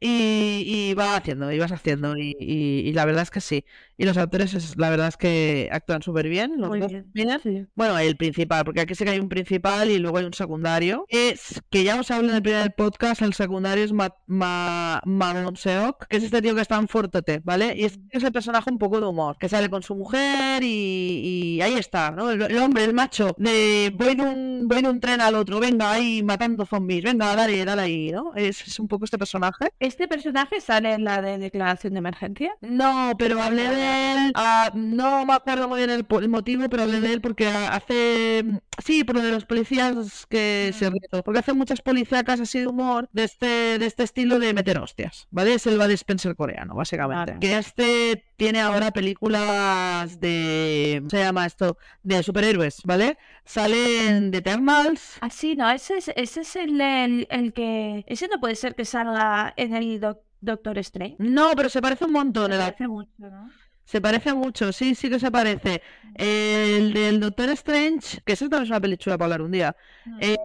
y, 0.00 0.62
y 0.66 0.94
va 0.94 1.16
haciendo, 1.16 1.50
y 1.52 1.58
vas 1.58 1.72
haciendo, 1.72 2.16
y, 2.18 2.36
y- 2.38 2.88
y 2.88 2.92
la 2.92 3.04
verdad 3.06 3.22
es 3.22 3.30
que 3.30 3.40
sí. 3.40 3.64
Y 3.98 4.04
los 4.04 4.16
actores, 4.16 4.52
es- 4.54 4.76
la 4.76 4.90
verdad 4.90 5.08
es 5.08 5.16
que 5.16 5.68
actúan 5.72 6.02
súper 6.02 6.28
bien, 6.28 6.52
los 6.58 6.68
Muy 6.68 6.80
dos 6.80 6.92
bien. 6.92 7.40
Sí. 7.42 7.66
Bueno, 7.74 7.98
el 7.98 8.16
principal, 8.16 8.64
porque 8.64 8.80
aquí 8.80 8.94
sí 8.94 9.04
que 9.04 9.10
hay 9.10 9.18
un 9.20 9.28
principal 9.28 9.90
y 9.90 9.98
luego 9.98 10.18
hay 10.18 10.24
un 10.26 10.34
secundario. 10.34 11.06
Es 11.08 11.62
que 11.70 11.82
ya 11.84 11.98
os 11.98 12.10
hablo 12.10 12.28
en 12.30 12.36
el 12.36 12.42
primer 12.42 12.74
podcast, 12.74 13.22
el 13.22 13.32
secundario 13.34 13.84
es 13.84 13.92
Ma, 13.92 14.14
Ma, 14.26 15.00
Manon 15.04 15.56
Seok, 15.56 16.06
que 16.08 16.18
es 16.18 16.24
este 16.24 16.42
tío 16.42 16.54
que 16.54 16.60
está 16.60 16.76
en 16.76 16.88
Fortote, 16.88 17.40
¿vale? 17.44 17.74
Y 17.76 17.84
es, 17.84 17.98
es 18.10 18.22
el 18.22 18.32
personaje 18.32 18.70
un 18.70 18.78
poco 18.78 19.00
de 19.00 19.06
humor, 19.06 19.36
que 19.38 19.48
sale 19.48 19.68
con 19.70 19.82
su 19.82 19.94
mujer 19.96 20.62
y, 20.62 21.56
y 21.56 21.62
ahí 21.62 21.74
está, 21.74 22.10
¿no? 22.10 22.30
El, 22.30 22.42
el 22.42 22.58
hombre, 22.58 22.84
el 22.84 22.92
macho, 22.94 23.34
de 23.38 23.92
voy 23.96 24.14
de, 24.14 24.22
un, 24.22 24.68
voy 24.68 24.82
de 24.82 24.88
un 24.88 25.00
tren 25.00 25.20
al 25.20 25.34
otro, 25.34 25.58
venga 25.60 25.92
ahí 25.92 26.22
matando 26.22 26.66
zombies, 26.66 27.04
venga, 27.04 27.34
dale, 27.34 27.64
dale 27.64 27.82
ahí, 27.82 28.10
¿no? 28.12 28.34
Es, 28.34 28.66
es 28.66 28.78
un 28.78 28.88
poco 28.88 29.04
este 29.04 29.18
personaje. 29.18 29.70
¿Este 29.80 30.06
personaje 30.08 30.60
sale 30.60 30.92
en 30.92 31.04
la 31.04 31.22
de 31.22 31.38
declaración 31.38 31.94
de 31.94 31.98
emergencia? 32.00 32.52
No, 32.60 33.12
pero 33.18 33.40
hablé 33.42 33.68
de 33.68 33.85
él. 33.86 34.32
ah, 34.34 34.70
no 34.74 35.24
me 35.26 35.34
acuerdo 35.34 35.68
muy 35.68 35.78
bien 35.78 35.90
el, 35.90 36.28
motivo, 36.28 36.68
pero 36.68 36.82
hablé 36.84 37.00
de 37.00 37.12
él 37.12 37.20
porque 37.20 37.46
ha- 37.48 37.74
hace. 37.74 38.44
Sí, 38.84 39.04
por 39.04 39.16
lo 39.16 39.22
de 39.22 39.32
los 39.32 39.44
policías 39.46 40.26
que 40.26 40.72
se 40.76 40.90
ríen. 40.90 41.02
Porque 41.24 41.38
hace 41.40 41.52
muchas 41.54 41.80
policíacas 41.80 42.40
así 42.40 42.60
de 42.60 42.66
humor 42.66 43.08
de 43.12 43.24
este, 43.24 43.78
de 43.78 43.86
este 43.86 44.02
estilo 44.02 44.38
de 44.38 44.52
meter 44.54 44.78
hostias. 44.78 45.26
¿Vale? 45.30 45.54
Es 45.54 45.66
el 45.66 45.78
Bud 45.78 45.90
Spencer 45.92 46.36
coreano, 46.36 46.74
básicamente. 46.74 47.36
Que 47.40 47.56
este 47.58 48.24
tiene 48.36 48.60
ahora 48.60 48.90
películas 48.90 50.20
de. 50.20 50.96
¿Cómo 51.00 51.10
se 51.10 51.18
llama 51.18 51.46
esto? 51.46 51.78
De 52.02 52.22
superhéroes, 52.22 52.82
¿vale? 52.84 53.16
Salen 53.44 54.30
de 54.30 54.38
Eternals. 54.38 55.16
Ah, 55.20 55.30
sí, 55.30 55.54
no, 55.56 55.70
ese 55.70 55.96
es, 55.98 56.10
ese 56.16 56.40
es 56.40 56.56
el, 56.56 56.80
el, 56.80 57.26
el 57.30 57.52
que... 57.52 58.04
Ese 58.08 58.28
no 58.28 58.40
puede 58.40 58.56
ser 58.56 58.74
que 58.74 58.84
salga 58.84 59.54
en 59.56 59.74
el 59.74 60.00
Doc- 60.00 60.20
Doctor 60.40 60.78
Strange. 60.78 61.16
No, 61.18 61.52
pero 61.56 61.68
se 61.68 61.80
parece 61.80 62.04
un 62.04 62.12
montón. 62.12 62.52
el 62.52 62.58
Parece 62.58 62.88
mucho, 62.88 63.10
¿no? 63.18 63.48
Se 63.86 64.00
parece 64.00 64.34
mucho, 64.34 64.72
sí, 64.72 64.94
sí 64.96 65.08
que 65.08 65.18
se 65.20 65.30
parece. 65.30 65.80
El 66.16 66.92
del 66.92 67.20
Doctor 67.20 67.50
Strange, 67.50 68.20
que 68.24 68.32
esa 68.32 68.48
también 68.48 68.64
es 68.64 68.70
una 68.70 68.80
peli 68.80 68.96
chula 68.96 69.16
para 69.16 69.26
hablar 69.26 69.42
un 69.42 69.52
día. 69.52 69.76
Eh, 70.20 70.36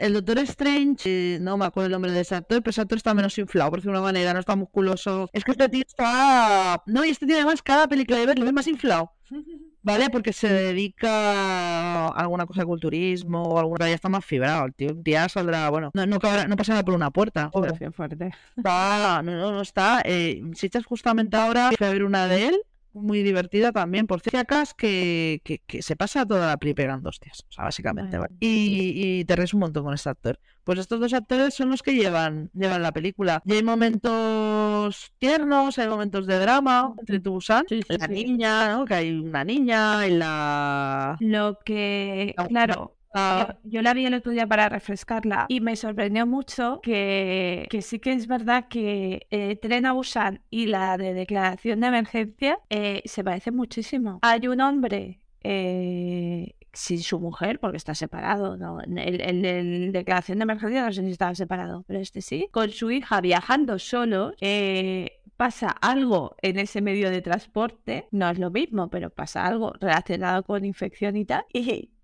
el 0.00 0.14
Doctor 0.14 0.38
Strange, 0.38 1.34
eh, 1.34 1.38
no 1.40 1.58
me 1.58 1.66
acuerdo 1.66 1.86
el 1.86 1.92
nombre 1.92 2.10
de 2.10 2.20
ese 2.20 2.34
actor, 2.36 2.62
pero 2.62 2.70
ese 2.70 2.80
actor 2.80 2.96
está 2.96 3.12
menos 3.12 3.36
inflado, 3.36 3.68
por 3.70 3.80
decirlo 3.80 3.98
de 3.98 3.98
una 4.00 4.08
manera, 4.08 4.32
no 4.32 4.40
está 4.40 4.56
musculoso. 4.56 5.28
Es 5.34 5.44
que 5.44 5.50
este 5.50 5.68
tío 5.68 5.82
está. 5.86 6.82
No, 6.86 7.04
y 7.04 7.10
este 7.10 7.26
tío 7.26 7.36
además, 7.36 7.60
cada 7.62 7.86
película 7.86 8.18
de 8.18 8.26
ver 8.26 8.38
lo 8.38 8.44
ves 8.46 8.54
más 8.54 8.66
inflado, 8.66 9.12
¿vale? 9.82 10.08
Porque 10.08 10.32
se 10.32 10.48
dedica 10.48 12.06
a 12.06 12.08
alguna 12.08 12.46
cosa 12.46 12.60
de 12.62 12.66
culturismo 12.66 13.42
o 13.42 13.58
alguna 13.58 13.88
ya 13.88 13.94
está 13.94 14.08
más 14.08 14.24
fibrado. 14.24 14.64
El 14.64 14.74
tío 14.74 14.92
un 14.92 15.02
día 15.02 15.28
saldrá, 15.28 15.68
bueno, 15.68 15.90
no, 15.92 16.06
no, 16.06 16.18
cabrá- 16.18 16.46
no 16.48 16.56
pasará 16.56 16.82
por 16.82 16.94
una 16.94 17.10
puerta. 17.10 17.50
pobre. 17.50 17.90
Fuerte. 17.92 18.30
Está, 18.56 19.20
no, 19.22 19.32
no, 19.36 19.52
no 19.52 19.60
está. 19.60 20.00
Eh, 20.04 20.40
si 20.54 20.66
echas 20.66 20.86
justamente 20.86 21.36
ahora, 21.36 21.70
fui 21.76 21.86
a 21.86 21.90
ver 21.90 22.04
una 22.04 22.26
de 22.26 22.48
él, 22.48 22.60
muy 22.96 23.22
divertida 23.22 23.72
también, 23.72 24.06
por 24.06 24.20
ciertas 24.20 24.74
que, 24.74 25.40
que, 25.44 25.58
que 25.66 25.82
se 25.82 25.96
pasa 25.96 26.26
toda 26.26 26.46
la 26.48 26.56
peli 26.56 26.74
pegando 26.74 27.08
hostias, 27.10 27.44
o 27.48 27.52
sea, 27.52 27.64
básicamente. 27.64 28.18
Vale. 28.18 28.28
¿vale? 28.34 28.36
Y, 28.40 29.18
y 29.20 29.24
te 29.24 29.36
ríes 29.36 29.54
un 29.54 29.60
montón 29.60 29.84
con 29.84 29.94
este 29.94 30.08
actor. 30.10 30.38
Pues 30.64 30.80
estos 30.80 30.98
dos 30.98 31.12
actores 31.14 31.54
son 31.54 31.70
los 31.70 31.82
que 31.82 31.94
llevan, 31.94 32.50
llevan 32.52 32.82
la 32.82 32.90
película. 32.92 33.40
Y 33.44 33.52
hay 33.52 33.62
momentos 33.62 35.12
tiernos, 35.18 35.78
hay 35.78 35.88
momentos 35.88 36.26
de 36.26 36.38
drama 36.38 36.92
entre 36.98 37.20
Tubusan, 37.20 37.64
Sí, 37.68 37.82
sí, 37.88 37.96
la 37.98 38.06
sí. 38.06 38.12
niña, 38.12 38.70
¿no? 38.74 38.84
Que 38.84 38.94
hay 38.94 39.10
una 39.12 39.44
niña 39.44 40.06
y 40.08 40.10
la... 40.16 41.16
Lo 41.20 41.58
que, 41.64 42.34
La- 42.36 42.46
claro, 42.48 42.95
la- 43.16 43.58
yo, 43.64 43.82
la 43.82 43.94
vi 43.94 44.06
el 44.06 44.14
otro 44.14 44.32
día 44.32 44.46
para 44.46 44.68
refrescarla 44.68 45.46
y 45.48 45.60
me 45.60 45.76
sorprendió 45.76 46.26
mucho 46.26 46.80
que, 46.82 47.66
sí 47.82 47.98
que 47.98 48.12
es 48.12 48.26
verdad 48.26 48.66
que 48.68 49.26
eh, 49.30 49.56
Tren 49.56 49.86
a 49.86 49.92
Busan 49.92 50.42
y 50.50 50.66
la 50.66 50.96
de 50.98 51.14
declaración 51.14 51.80
de 51.80 51.86
emergencia 51.88 52.58
eh, 52.70 53.02
se 53.04 53.24
parecen 53.24 53.56
muchísimo. 53.56 54.18
Hay 54.22 54.46
un 54.48 54.60
hombre 54.60 55.20
eh, 55.42 56.54
sin 56.72 57.02
su 57.02 57.18
mujer, 57.20 57.58
porque 57.60 57.78
está 57.78 57.94
separado, 57.94 58.56
¿no? 58.56 58.80
El 58.80 59.92
declaración 59.92 60.38
de 60.38 60.42
emergencia 60.42 60.84
no 60.84 60.92
sé 60.92 61.02
si 61.02 61.10
estaba 61.10 61.34
separado, 61.34 61.84
pero 61.86 62.00
este 62.00 62.20
sí, 62.20 62.48
con 62.50 62.70
su 62.70 62.90
hija 62.90 63.20
viajando 63.20 63.78
solo. 63.78 64.32
eh, 64.40 65.12
Pasa 65.36 65.68
algo 65.68 66.34
en 66.40 66.58
ese 66.58 66.80
medio 66.80 67.10
de 67.10 67.20
transporte, 67.20 68.08
no 68.10 68.30
es 68.30 68.38
lo 68.38 68.50
mismo, 68.50 68.88
pero 68.88 69.10
pasa 69.10 69.44
algo 69.44 69.74
relacionado 69.78 70.42
con 70.44 70.64
infección 70.64 71.14
y 71.14 71.26
tal. 71.26 71.44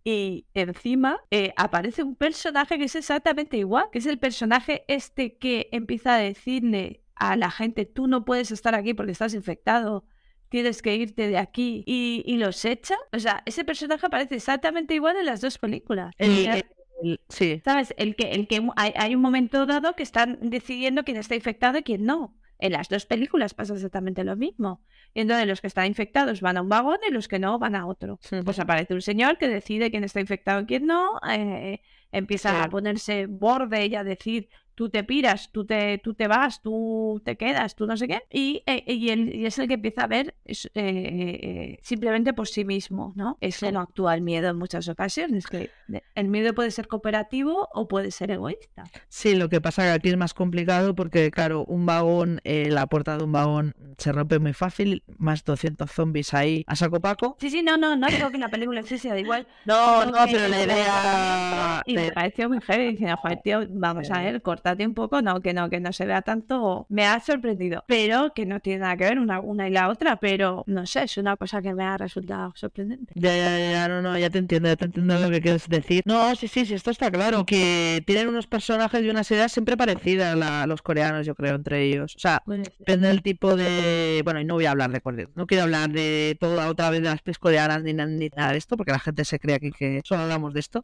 Y 0.04 0.47
encima 0.54 1.21
eh, 1.30 1.52
aparece 1.56 2.02
un 2.02 2.16
personaje 2.16 2.78
que 2.78 2.85
es 2.85 2.94
exactamente 2.97 3.56
igual, 3.56 3.87
que 3.92 3.99
es 3.99 4.06
el 4.06 4.18
personaje 4.18 4.85
este 4.88 5.37
que 5.38 5.68
empieza 5.73 6.14
a 6.16 6.18
decirle 6.18 7.02
a 7.14 7.37
la 7.37 7.50
gente, 7.50 7.85
tú 7.87 8.06
no 8.09 8.25
puedes 8.25 8.50
estar 8.50 8.75
aquí 8.75 8.94
porque 8.94 9.12
estás 9.12 9.35
infectado, 9.35 10.04
tienes 10.49 10.82
que 10.82 10.97
irte 10.97 11.28
de 11.28 11.38
aquí 11.38 11.85
y, 11.87 12.23
y 12.26 12.37
los 12.38 12.64
echa. 12.64 12.97
O 13.12 13.18
sea, 13.18 13.42
ese 13.47 13.64
personaje 13.64 14.04
aparece 14.06 14.35
exactamente 14.35 14.94
igual 14.94 15.16
en 15.16 15.26
las 15.26 15.40
dos 15.40 15.59
películas. 15.59 16.12
el- 16.18 16.30
O 16.32 16.35
sea, 16.42 16.54
el- 16.56 16.64
el- 17.02 17.21
sí. 17.28 17.61
¿Sabes? 17.64 17.94
El 17.97 18.16
que, 18.16 18.32
el 18.32 18.47
que 18.49 18.61
hay, 18.76 18.92
hay 18.97 19.14
un 19.14 19.23
momento 19.23 19.66
dado 19.66 19.94
que 19.94 20.02
están 20.02 20.38
decidiendo 20.40 21.04
quién 21.04 21.16
está 21.16 21.35
infectado 21.37 21.78
y 21.78 21.82
quién 21.82 22.04
no. 22.04 22.37
En 22.64 22.71
las 22.73 22.88
dos 22.88 23.07
películas 23.07 23.54
pasa 23.54 23.75
exactamente 23.75 24.23
lo 24.23 24.37
mismo. 24.37 24.83
Y 25.14 25.21
entonces 25.23 25.49
los 25.49 25.61
que 25.61 25.66
están 25.66 25.87
infectados 25.87 26.40
van 26.40 26.57
a 26.57 26.62
un 26.62 26.69
vagón 26.69 26.99
y 27.09 27.11
los 27.12 27.26
que 27.26 27.40
no 27.40 27.59
van 27.59 27.75
a 27.75 27.87
otro. 27.87 28.21
Pues 28.45 28.61
aparece 28.61 28.95
un 28.95 29.02
señor 29.02 29.37
que 29.37 29.49
decide 29.49 29.90
quién 29.90 30.04
está 30.04 30.21
infectado 30.21 30.61
y 30.61 30.66
quién 30.66 30.87
no. 30.87 31.19
eh, 31.28 31.81
empieza 32.12 32.50
Sí. 32.50 32.57
a 32.61 32.69
ponerse 32.69 33.26
borde 33.26 33.87
y 33.87 33.95
a 33.97 34.04
decir 34.04 34.49
tú 34.75 34.88
te 34.91 35.05
piras, 35.05 35.50
tú 35.52 35.64
te, 35.64 35.99
tú 35.99 36.14
te 36.14 36.29
vas, 36.29 36.61
tú 36.62 37.21
te 37.25 37.37
quedas, 37.37 37.75
tú 37.76 37.87
no 37.87 37.97
sé 37.97 38.09
qué. 38.09 38.23
Y, 38.31 38.62
eh, 38.67 38.83
y, 38.87 39.11
él- 39.11 39.35
y 39.35 39.47
es 39.47 39.59
el 39.59 39.69
que 39.69 39.75
empieza 39.75 40.05
a 40.05 40.07
ver 40.07 40.35
eh, 40.47 40.55
eh, 40.75 41.79
simplemente 41.83 42.33
por 42.33 42.49
sí 42.49 42.64
mismo, 42.64 43.12
¿no? 43.17 43.38
Es 43.41 43.59
que 43.59 43.73
no 43.73 43.81
actúa 43.81 44.14
el 44.14 44.23
miedo 44.23 44.49
en 44.49 44.57
muchas 44.57 44.88
ocasiones. 44.88 45.47
Que 45.47 45.71
el 46.14 46.29
miedo 46.29 46.55
puede 46.55 46.71
ser 46.71 46.88
cooperativo 46.88 47.69
o 47.73 47.88
puede 47.88 48.11
ser 48.11 48.31
egoísta. 48.31 48.85
Sí, 49.09 49.35
lo 49.35 49.49
que 49.49 49.61
pasa 49.61 49.83
que 49.85 49.91
aquí 49.91 50.09
es 50.09 50.17
más 50.17 50.35
complicado 50.35 50.95
porque, 50.95 51.31
claro, 51.31 51.64
un 51.67 51.87
vagón, 51.87 52.41
eh, 52.45 52.69
la 52.71 52.87
puerta 52.87 53.19
de 53.19 53.25
un 53.25 53.33
vagón 53.33 53.75
se 53.99 54.12
rompe 54.12 54.38
muy 54.38 54.52
fácil, 54.52 55.02
más 55.19 55.45
200 55.45 55.91
zombies 55.91 56.33
ahí 56.35 56.64
a 56.67 56.76
saco 56.76 57.00
paco. 57.00 57.37
Sí, 57.41 57.50
sí, 57.50 57.62
no, 57.62 57.76
no, 57.76 57.97
no 57.97 58.09
digo 58.09 58.31
que 58.31 58.38
la 58.38 58.49
película 58.49 58.83
sí 58.83 58.99
sea 58.99 59.19
igual. 59.19 59.47
No, 59.64 60.05
no, 60.07 60.12
pero 60.31 60.49
la 60.49 60.62
idea... 60.64 61.83
Y 61.87 61.95
me 61.95 62.12
pareció 62.12 62.49
muy 62.49 62.61
heavy 62.61 62.93
diciendo, 62.93 63.17
joder, 63.19 63.41
tío, 63.43 63.61
vamos 63.71 64.11
a 64.11 64.23
ver, 64.23 64.41
córtate 64.62 64.87
un 64.87 64.95
poco, 64.95 65.23
no, 65.23 65.40
que 65.40 65.52
no, 65.52 65.69
que 65.71 65.81
no 65.81 65.92
se 65.92 66.07
vea 66.07 66.23
tanto. 66.23 66.87
Me 66.88 67.07
ha 67.07 67.19
sorprendido, 67.21 67.85
pero 67.87 68.33
que 68.35 68.47
no 68.47 68.61
tiene 68.61 68.81
nada 68.81 68.97
que 68.97 69.04
ver 69.04 69.19
una, 69.19 69.40
una 69.40 69.69
y 69.69 69.73
la 69.73 69.88
otra, 69.88 70.16
pero 70.16 70.64
no 70.66 70.87
sé, 70.87 71.02
es 71.04 71.16
una 71.16 71.37
cosa 71.37 71.61
que 71.62 71.75
me 71.75 71.85
ha 71.85 71.97
resultado 71.99 72.52
sorprendente. 72.54 73.12
Ya, 73.16 73.37
ya, 73.37 73.59
ya, 73.73 73.88
no, 73.88 74.02
no, 74.02 74.16
ya 74.19 74.31
te 74.31 74.38
entiendo, 74.38 74.69
ya 74.69 74.76
te 74.76 74.85
entiendo 74.87 75.19
lo 75.19 75.31
que 75.31 75.40
quieres 75.40 75.69
decir. 75.69 76.02
No, 76.07 76.35
sí, 76.37 76.49
sí, 76.49 76.64
sí, 76.66 76.75
esto 76.75 76.90
está 76.90 77.11
claro, 77.11 77.45
que 77.45 78.02
tienen 78.07 78.28
unos 78.28 78.47
personajes 78.47 79.02
y 79.02 79.11
unas 79.11 79.31
ideas 79.31 79.52
siempre 79.52 79.76
parecidas 79.76 80.37
la- 80.37 80.66
los 80.66 80.83
coreanos, 80.83 81.26
yo 81.26 81.35
creo, 81.35 81.54
entre 81.57 81.83
ellos. 81.85 82.14
O 82.16 82.19
sea, 82.19 82.42
depende 82.47 83.09
del 83.09 83.23
tipo 83.23 83.57
de... 83.57 84.21
Bueno, 84.25 84.40
y 84.40 84.45
no 84.45 84.54
voy 84.54 84.66
a 84.66 84.71
hablar 84.73 84.90
de 84.92 85.00
Corea, 85.00 85.26
no 85.35 85.47
quiero 85.47 85.64
hablar 85.64 85.90
de 85.90 86.37
toda 86.40 86.69
otra 86.69 86.90
vez 86.90 87.02
de 87.02 87.09
las 87.09 87.23
pelis 87.23 87.38
coreanas 87.38 87.83
ni, 87.83 87.92
ni 87.95 88.28
nada 88.37 88.52
de 88.52 88.59
esto, 88.59 88.76
porque 88.76 88.92
la 88.92 88.99
gente 88.99 89.25
se 89.25 89.38
cree 89.38 89.57
aquí 89.57 89.71
que 89.73 90.00
solo 90.04 90.23
hablamos 90.23 90.52
de 90.54 90.61
esto. 90.61 90.83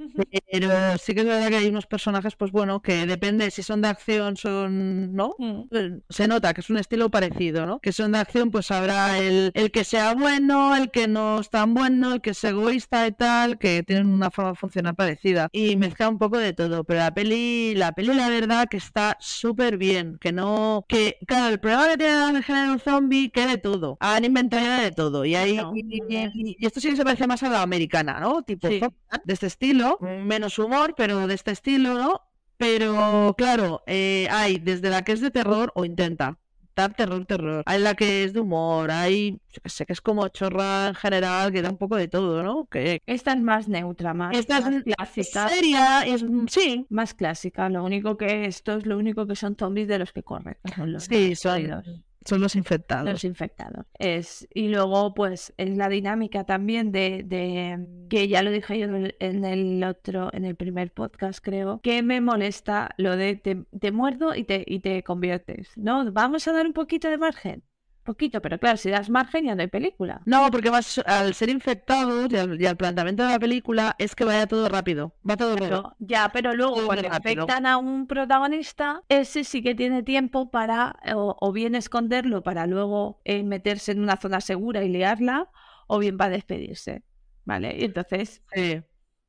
Pero 0.50 0.98
sí 0.98 1.14
que 1.14 1.20
es 1.20 1.26
verdad 1.26 1.48
que 1.48 1.56
hay 1.56 1.68
unos 1.68 1.86
personajes, 1.86 2.36
pues 2.36 2.50
bueno, 2.52 2.80
que 2.80 3.06
depende 3.06 3.50
si 3.50 3.62
son 3.68 3.82
de 3.82 3.88
acción, 3.88 4.36
son... 4.36 5.14
¿no? 5.14 5.34
Mm. 5.38 5.60
Eh, 5.70 6.00
se 6.08 6.26
nota 6.26 6.54
que 6.54 6.62
es 6.62 6.70
un 6.70 6.78
estilo 6.78 7.10
parecido, 7.10 7.66
¿no? 7.66 7.80
Que 7.80 7.92
son 7.92 8.12
de 8.12 8.18
acción, 8.18 8.50
pues 8.50 8.70
habrá 8.70 9.18
el, 9.18 9.52
el 9.54 9.70
que 9.70 9.84
sea 9.84 10.14
bueno, 10.14 10.74
el 10.74 10.90
que 10.90 11.06
no 11.06 11.40
es 11.40 11.50
tan 11.50 11.74
bueno, 11.74 12.14
el 12.14 12.20
que 12.22 12.30
es 12.30 12.42
egoísta 12.42 13.06
y 13.06 13.12
tal, 13.12 13.58
que 13.58 13.82
tienen 13.82 14.06
una 14.06 14.30
forma 14.30 14.52
de 14.52 14.56
funcionar 14.56 14.94
parecida. 14.94 15.50
Y 15.52 15.76
mezcla 15.76 16.08
un 16.08 16.18
poco 16.18 16.38
de 16.38 16.54
todo, 16.54 16.84
pero 16.84 17.00
la 17.00 17.12
peli, 17.12 17.74
la 17.74 17.92
peli 17.92 18.14
la 18.14 18.30
verdad 18.30 18.68
que 18.70 18.78
está 18.78 19.18
súper 19.20 19.76
bien, 19.76 20.16
que 20.18 20.32
no, 20.32 20.86
que 20.88 21.18
claro, 21.26 21.52
el 21.52 21.60
problema 21.60 21.88
que 21.90 21.98
tiene 21.98 22.38
el 22.38 22.42
género 22.42 22.78
zombie, 22.78 23.30
que 23.30 23.46
de 23.46 23.58
todo, 23.58 23.98
han 24.00 24.24
inventado 24.24 24.64
ya 24.64 24.80
de 24.80 24.92
todo, 24.92 25.26
y 25.26 25.34
ahí, 25.34 25.56
No, 25.58 25.72
y, 25.76 26.56
esto 26.60 26.80
sí 26.80 26.88
que 26.88 26.96
se 26.96 27.04
parece 27.04 27.26
más 27.26 27.42
a 27.42 27.50
la 27.50 27.62
americana, 27.62 28.18
¿no? 28.18 28.42
Tipo, 28.42 28.68
Sí. 28.68 28.80
De 29.24 29.32
este 29.32 29.46
estilo, 29.46 29.98
menos 30.00 30.58
humor, 30.58 30.94
pero 30.96 31.26
de 31.26 31.34
este 31.34 31.50
estilo, 31.50 31.94
¿no? 31.94 32.27
Pero 32.58 33.34
claro, 33.38 33.82
eh, 33.86 34.26
hay 34.30 34.58
desde 34.58 34.90
la 34.90 35.02
que 35.02 35.12
es 35.12 35.20
de 35.20 35.30
terror 35.30 35.72
o 35.74 35.84
intenta. 35.84 36.38
dar 36.76 36.94
terror, 36.94 37.24
terror. 37.26 37.62
Hay 37.66 37.80
la 37.80 37.94
que 37.94 38.24
es 38.24 38.32
de 38.32 38.40
humor, 38.40 38.90
hay, 38.90 39.40
yo 39.50 39.60
que 39.62 39.68
sé, 39.68 39.86
que 39.86 39.92
es 39.92 40.00
como 40.00 40.28
chorra 40.28 40.88
en 40.88 40.94
general, 40.94 41.52
que 41.52 41.62
da 41.62 41.70
un 41.70 41.78
poco 41.78 41.96
de 41.96 42.08
todo, 42.08 42.42
¿no? 42.42 42.66
Que 42.66 43.00
Esta 43.06 43.32
es 43.32 43.40
más 43.40 43.68
neutra, 43.68 44.14
más, 44.14 44.36
esta 44.36 44.60
más 44.60 44.74
es 44.74 44.84
clásica. 44.84 45.48
seria, 45.48 46.02
es, 46.06 46.24
sí, 46.48 46.86
Más 46.90 47.14
clásica. 47.14 47.68
Lo 47.68 47.84
único 47.84 48.16
que 48.16 48.46
esto 48.46 48.76
es 48.76 48.86
lo 48.86 48.98
único 48.98 49.26
que 49.26 49.36
son 49.36 49.56
zombies 49.56 49.88
de 49.88 49.98
los 49.98 50.12
que 50.12 50.22
corren. 50.22 50.56
Son 50.76 50.92
los 50.92 51.04
sí, 51.04 51.34
son. 51.36 52.04
Son 52.28 52.40
los 52.40 52.56
infectados. 52.56 53.10
los 53.10 53.24
infectados. 53.24 53.86
Es, 53.98 54.46
y 54.52 54.68
luego, 54.68 55.14
pues, 55.14 55.54
es 55.56 55.76
la 55.76 55.88
dinámica 55.88 56.44
también 56.44 56.92
de, 56.92 57.22
de 57.24 57.86
que 58.10 58.28
ya 58.28 58.42
lo 58.42 58.50
dije 58.50 58.78
yo 58.78 58.86
en 58.86 59.44
el, 59.44 59.82
otro, 59.84 60.30
en 60.32 60.44
el 60.44 60.54
primer 60.54 60.92
podcast, 60.92 61.42
creo, 61.42 61.80
que 61.82 62.02
me 62.02 62.20
molesta 62.20 62.90
lo 62.98 63.16
de 63.16 63.36
te, 63.36 63.64
te 63.80 63.92
muerdo 63.92 64.34
y 64.34 64.44
te, 64.44 64.62
y 64.66 64.80
te 64.80 65.02
conviertes. 65.02 65.70
No, 65.76 66.12
vamos 66.12 66.46
a 66.48 66.52
dar 66.52 66.66
un 66.66 66.74
poquito 66.74 67.08
de 67.08 67.18
margen. 67.18 67.62
Poquito, 68.08 68.40
pero 68.40 68.58
claro, 68.58 68.78
si 68.78 68.88
das 68.88 69.10
margen 69.10 69.44
ya 69.44 69.54
no 69.54 69.60
hay 69.60 69.68
película. 69.68 70.22
No, 70.24 70.50
porque 70.50 70.70
vas, 70.70 70.96
al 71.04 71.34
ser 71.34 71.50
infectados 71.50 72.32
y 72.32 72.36
al, 72.36 72.58
y 72.58 72.64
al 72.64 72.74
planteamiento 72.78 73.22
de 73.22 73.32
la 73.32 73.38
película 73.38 73.94
es 73.98 74.14
que 74.14 74.24
vaya 74.24 74.46
todo 74.46 74.66
rápido, 74.70 75.12
va 75.28 75.36
todo 75.36 75.54
rápido. 75.56 75.82
Pero- 75.82 75.96
ya, 75.98 76.30
pero 76.32 76.54
luego 76.54 76.86
cuando 76.86 77.06
rápido. 77.06 77.42
afectan 77.44 77.66
a 77.66 77.76
un 77.76 78.06
protagonista, 78.06 79.02
ese 79.10 79.44
sí 79.44 79.62
que 79.62 79.74
tiene 79.74 80.02
tiempo 80.02 80.50
para 80.50 80.96
o, 81.14 81.36
o 81.38 81.52
bien 81.52 81.74
esconderlo 81.74 82.42
para 82.42 82.66
luego 82.66 83.20
eh, 83.24 83.42
meterse 83.42 83.92
en 83.92 84.00
una 84.00 84.16
zona 84.16 84.40
segura 84.40 84.82
y 84.82 84.88
liarla, 84.88 85.50
o 85.86 85.98
bien 85.98 86.16
para 86.16 86.30
despedirse. 86.30 87.02
¿Vale? 87.44 87.76
Y 87.78 87.84
entonces, 87.84 88.42
Sí. 88.54 88.80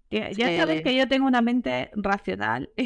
ya, 0.10 0.32
ya 0.32 0.48
Sí. 0.48 0.58
sabes 0.58 0.82
que 0.84 0.96
yo 0.96 1.06
tengo 1.10 1.28
una 1.28 1.42
mente 1.42 1.90
racional 1.96 2.70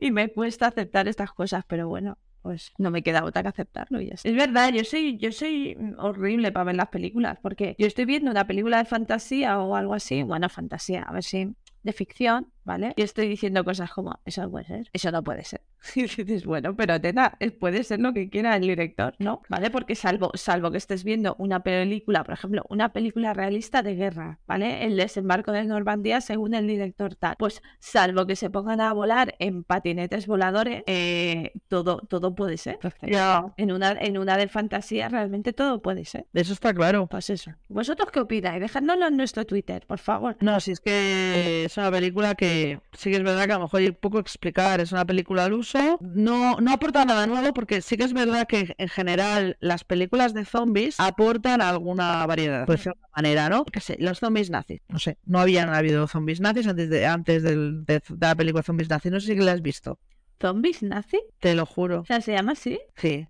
y, 0.00 0.10
me 0.10 0.32
cuesta 0.32 0.66
aceptar 0.66 1.06
estas 1.06 1.32
cosas, 1.32 1.64
pero 1.68 1.86
bueno. 1.88 2.18
Pues 2.44 2.74
no 2.76 2.90
me 2.90 3.02
queda 3.02 3.24
otra 3.24 3.42
que 3.42 3.48
aceptarlo 3.48 4.02
y 4.02 4.08
ya. 4.08 4.16
Es 4.22 4.36
verdad, 4.36 4.70
yo 4.70 4.84
soy, 4.84 5.16
yo 5.16 5.32
soy 5.32 5.78
horrible 5.96 6.52
para 6.52 6.64
ver 6.64 6.76
las 6.76 6.88
películas, 6.88 7.38
porque 7.40 7.74
yo 7.78 7.86
estoy 7.86 8.04
viendo 8.04 8.30
una 8.30 8.46
película 8.46 8.76
de 8.76 8.84
fantasía 8.84 9.58
o 9.60 9.74
algo 9.74 9.94
así, 9.94 10.22
bueno, 10.24 10.50
fantasía, 10.50 11.04
a 11.04 11.12
ver 11.14 11.24
si 11.24 11.54
de 11.82 11.92
ficción, 11.94 12.52
¿vale? 12.62 12.92
Y 12.96 13.02
estoy 13.02 13.28
diciendo 13.28 13.64
cosas 13.64 13.90
como, 13.90 14.20
eso 14.26 14.42
no 14.42 14.50
puede 14.50 14.66
ser, 14.66 14.90
eso 14.92 15.10
no 15.10 15.24
puede 15.24 15.42
ser. 15.42 15.62
Y 15.94 16.02
dices, 16.02 16.44
bueno, 16.44 16.74
pero 16.74 17.00
teta, 17.00 17.36
eh, 17.40 17.50
puede 17.50 17.84
ser 17.84 18.00
lo 18.00 18.12
que 18.12 18.28
quiera 18.28 18.56
el 18.56 18.62
director, 18.62 19.14
¿no? 19.18 19.42
¿Vale? 19.48 19.70
Porque 19.70 19.94
salvo, 19.94 20.30
salvo 20.34 20.70
que 20.70 20.78
estés 20.78 21.04
viendo 21.04 21.34
una 21.38 21.60
película, 21.62 22.24
por 22.24 22.34
ejemplo, 22.34 22.64
una 22.68 22.92
película 22.92 23.34
realista 23.34 23.82
de 23.82 23.94
guerra, 23.94 24.38
¿vale? 24.46 24.84
El 24.84 24.96
desembarco 24.96 25.52
de 25.52 25.64
Normandía 25.64 26.20
según 26.20 26.54
el 26.54 26.66
director 26.66 27.14
tal. 27.14 27.36
Pues 27.38 27.62
salvo 27.78 28.26
que 28.26 28.36
se 28.36 28.50
pongan 28.50 28.80
a 28.80 28.92
volar 28.92 29.34
en 29.38 29.64
patinetes 29.64 30.26
voladores, 30.26 30.82
eh, 30.86 31.52
todo, 31.68 31.98
todo 32.08 32.34
puede 32.34 32.56
ser. 32.56 32.74
Entonces, 32.74 33.10
Ya, 33.10 33.52
en 33.56 33.72
una, 33.72 33.92
en 33.92 34.18
una 34.18 34.36
de 34.36 34.48
fantasía 34.48 35.08
realmente 35.08 35.52
todo 35.52 35.80
puede 35.82 36.04
ser. 36.04 36.26
eso 36.32 36.52
está 36.52 36.72
claro. 36.74 37.06
Pues 37.06 37.30
eso. 37.30 37.52
¿Vosotros 37.68 38.10
qué 38.10 38.20
opináis? 38.20 38.60
Dejádnoslo 38.60 39.08
en 39.08 39.16
nuestro 39.16 39.44
Twitter, 39.44 39.84
por 39.86 39.98
favor. 39.98 40.36
No, 40.40 40.58
si 40.60 40.72
es 40.72 40.80
que 40.80 41.64
es 41.64 41.76
una 41.76 41.90
película 41.90 42.34
que 42.34 42.80
sí 42.92 43.10
que 43.10 43.16
es 43.16 43.22
verdad 43.22 43.46
que 43.46 43.52
a 43.52 43.56
lo 43.56 43.64
mejor 43.64 43.80
hay 43.80 43.92
poco 43.92 44.18
explicar. 44.18 44.80
Es 44.80 44.92
una 44.92 45.04
película 45.04 45.44
al 45.44 45.52
uso. 45.52 45.73
No, 46.00 46.56
no 46.60 46.72
aporta 46.72 47.04
nada 47.04 47.26
nuevo 47.26 47.52
porque 47.54 47.82
sí 47.82 47.96
que 47.96 48.04
es 48.04 48.12
verdad 48.12 48.46
que 48.46 48.74
en 48.78 48.88
general 48.88 49.56
las 49.60 49.84
películas 49.84 50.32
de 50.34 50.44
zombies 50.44 51.00
aportan 51.00 51.60
alguna 51.62 52.24
variedad, 52.26 52.66
por 52.66 52.76
decirlo 52.76 52.94
de 52.94 53.04
alguna 53.04 53.16
manera, 53.16 53.48
¿no? 53.48 53.64
Que 53.64 53.80
sé, 53.80 53.96
los 53.98 54.18
zombies 54.20 54.50
nazis. 54.50 54.80
No 54.88 54.98
sé, 54.98 55.18
no 55.24 55.40
habían 55.40 55.68
habido 55.74 56.06
zombies 56.06 56.40
nazis 56.40 56.66
antes 56.66 56.88
de, 56.90 57.06
antes 57.06 57.42
del- 57.42 57.84
de, 57.84 57.94
de 58.08 58.26
la 58.26 58.34
película 58.34 58.62
Zombies 58.62 58.88
nazis. 58.88 59.12
No 59.12 59.20
sé 59.20 59.34
si 59.34 59.36
la 59.36 59.52
has 59.52 59.62
visto. 59.62 59.98
¿Zombies 60.40 60.82
nazi? 60.82 61.20
Te 61.40 61.54
lo 61.54 61.66
juro. 61.66 62.00
O 62.00 62.04
sea, 62.04 62.20
¿se 62.20 62.32
llama 62.32 62.52
así? 62.52 62.78
Sí. 62.96 63.26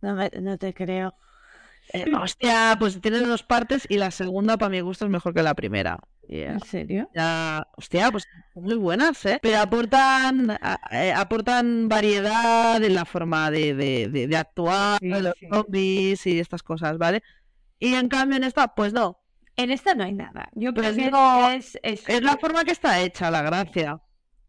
No, 0.00 0.14
me- 0.14 0.30
no 0.40 0.58
te 0.58 0.74
creo. 0.74 1.14
Eh, 1.92 2.04
hostia, 2.14 2.76
pues 2.78 3.00
tiene 3.00 3.18
dos 3.20 3.42
partes 3.42 3.86
y 3.88 3.98
la 3.98 4.10
segunda 4.10 4.56
para 4.56 4.70
mi 4.70 4.80
gusto 4.80 5.04
es 5.04 5.10
mejor 5.10 5.34
que 5.34 5.42
la 5.42 5.54
primera. 5.54 5.98
Yeah. 6.28 6.52
¿En 6.52 6.60
serio? 6.60 7.10
Ya, 7.14 7.66
hostia, 7.76 8.10
pues 8.10 8.26
muy 8.54 8.76
buenas, 8.76 9.24
¿eh? 9.26 9.38
Pero 9.42 9.58
aportan, 9.60 10.50
a- 10.50 10.80
eh, 10.90 11.12
aportan 11.12 11.88
variedad 11.88 12.82
en 12.82 12.94
la 12.94 13.04
forma 13.04 13.50
de, 13.50 13.74
de, 13.74 14.08
de- 14.08 14.26
de 14.28 14.36
actuar, 14.36 14.98
Sí, 15.00 15.08
de 15.08 15.20
los 15.20 15.34
sí. 15.38 15.46
zombies 15.52 16.26
y 16.26 16.38
estas 16.40 16.62
cosas, 16.62 16.96
¿vale? 16.98 17.22
Y 17.78 17.94
en 17.94 18.08
cambio 18.08 18.36
en 18.36 18.44
esta, 18.44 18.74
pues 18.74 18.92
no. 18.92 19.18
En 19.56 19.70
esta 19.70 19.94
no 19.94 20.04
hay 20.04 20.12
nada. 20.14 20.48
Yo 20.54 20.72
creo 20.72 20.94
que 20.94 21.10
no, 21.10 21.50
es, 21.50 21.78
es- 21.82 22.08
Es 22.08 22.22
la 22.22 22.36
forma 22.38 22.64
que 22.64 22.70
está 22.72 23.00
hecha, 23.00 23.30
la 23.30 23.42
gracia. 23.42 24.00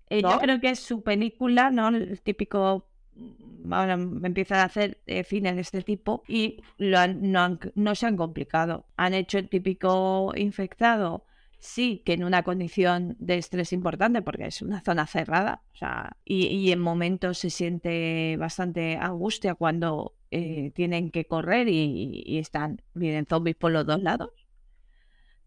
eh, 0.10 0.22
yo 0.22 0.40
creo 0.40 0.62
que 0.62 0.70
es 0.70 0.80
su 0.80 1.02
película, 1.04 1.70
¿no? 1.72 1.90
El 1.90 2.22
típico. 2.22 2.88
mm, 3.16 3.74
Ahora 3.74 3.94
empiezan 3.94 4.60
a 4.60 4.64
hacer 4.66 5.02
eh, 5.08 5.24
cine 5.24 5.54
de 5.54 5.62
este 5.62 5.82
tipo 5.84 6.24
y 6.28 6.62
lo 6.78 7.00
han- 7.00 7.32
no, 7.32 7.40
han- 7.42 7.60
no 7.76 7.96
se 7.96 8.06
han 8.06 8.16
complicado. 8.18 8.86
Han 8.98 9.14
hecho 9.14 9.38
el 9.38 9.48
típico 9.50 10.34
infectado, 10.36 11.26
sí, 11.64 12.04
que 12.06 12.14
en 12.14 12.24
una 12.26 12.44
condición 12.44 13.16
de 13.20 13.38
estrés 13.38 13.74
importante, 13.74 14.22
porque 14.22 14.46
es 14.48 14.62
una 14.62 14.82
zona 14.82 15.08
cerrada, 15.08 15.64
o 15.74 15.78
sea, 15.78 16.18
y, 16.26 16.72
en 16.72 16.80
momentos 16.80 17.38
se 17.40 17.50
siente 17.50 18.36
bastante 18.38 18.98
angustia 18.98 19.56
cuando 19.56 20.16
eh, 20.32 20.72
tienen 20.76 21.10
que 21.10 21.26
correr 21.26 21.70
y, 21.70 22.24
y 22.26 22.38
están, 22.40 22.82
vienen 22.94 23.26
zombies 23.26 23.56
por 23.56 23.72
los 23.72 23.86
dos 23.86 24.02
lados. 24.04 24.32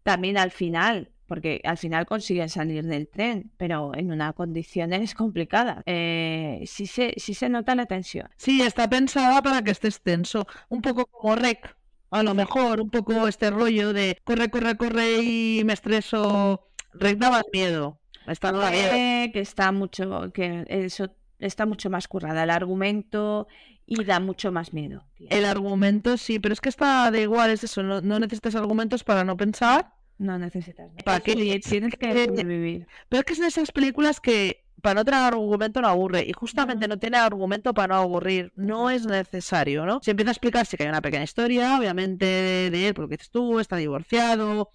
También 0.03 0.37
al 0.37 0.51
final, 0.51 1.11
porque 1.27 1.61
al 1.63 1.77
final 1.77 2.05
consiguen 2.05 2.49
salir 2.49 2.85
del 2.85 3.07
tren, 3.07 3.51
pero 3.57 3.91
en 3.95 4.11
unas 4.11 4.33
condiciones 4.33 5.13
complicadas. 5.13 5.83
Eh, 5.85 6.63
sí, 6.65 6.87
se, 6.87 7.13
sí 7.17 7.33
se 7.35 7.49
nota 7.49 7.75
la 7.75 7.85
tensión. 7.85 8.29
Sí, 8.37 8.61
está 8.61 8.89
pensada 8.89 9.41
para 9.41 9.61
que 9.61 9.71
estés 9.71 10.01
tenso. 10.01 10.47
Un 10.69 10.81
poco 10.81 11.05
como 11.05 11.35
Rec. 11.35 11.76
A 12.09 12.23
lo 12.23 12.33
mejor, 12.33 12.81
un 12.81 12.89
poco 12.89 13.27
este 13.27 13.49
rollo 13.49 13.93
de 13.93 14.17
corre, 14.23 14.49
corre, 14.49 14.77
corre 14.77 15.21
y 15.21 15.61
me 15.65 15.73
estreso. 15.73 16.67
Más 16.93 17.43
miedo. 17.53 17.99
Esta 18.25 18.51
no. 18.51 18.67
Eh, 18.67 19.29
que 19.33 19.39
está 19.39 19.71
mucho, 19.71 20.31
que 20.33 20.65
eso 20.67 21.09
está 21.39 21.65
mucho 21.65 21.89
más 21.89 22.07
currada 22.07 22.43
el 22.43 22.49
argumento 22.49 23.47
y 23.85 24.03
da 24.03 24.19
mucho 24.19 24.51
más 24.51 24.73
miedo. 24.73 25.05
tía. 25.15 25.27
El 25.31 25.45
argumento 25.45 26.17
sí, 26.17 26.39
pero 26.39 26.53
es 26.53 26.61
que 26.61 26.69
está 26.69 27.09
da 27.11 27.19
igual, 27.19 27.51
es 27.51 27.63
eso, 27.63 27.83
no, 27.83 28.01
no 28.01 28.19
necesitas 28.19 28.55
argumentos 28.55 29.03
para 29.03 29.23
no 29.23 29.37
pensar. 29.37 29.93
No 30.17 30.39
necesitas. 30.39 30.89
¿Para 31.05 31.19
qué? 31.19 31.35
Tienes 31.35 31.93
que 31.95 32.09
Eh, 32.09 32.25
sobrevivir. 32.25 32.87
Pero 33.07 33.19
es 33.19 33.25
que 33.25 33.33
es 33.33 33.39
de 33.39 33.47
esas 33.47 33.71
películas 33.71 34.19
que 34.19 34.66
para 34.81 34.95
no 34.95 35.05
tener 35.05 35.21
argumento 35.21 35.81
no 35.81 35.87
aburre. 35.87 36.25
Y 36.27 36.33
justamente 36.33 36.87
no 36.87 36.97
tiene 36.97 37.17
argumento 37.17 37.73
para 37.73 37.95
no 37.95 38.01
aburrir. 38.01 38.51
No 38.55 38.89
es 38.89 39.05
necesario, 39.05 39.85
¿no? 39.85 39.99
Se 40.01 40.11
empieza 40.11 40.31
a 40.31 40.33
explicar 40.33 40.65
sí 40.65 40.77
que 40.77 40.83
hay 40.83 40.89
una 40.89 41.01
pequeña 41.01 41.23
historia, 41.23 41.77
obviamente, 41.77 42.25
de 42.25 42.87
él, 42.87 42.93
por 42.93 43.03
lo 43.03 43.09
que 43.09 43.17
dices 43.17 43.31
tú, 43.31 43.59
está 43.59 43.77
divorciado, 43.77 44.71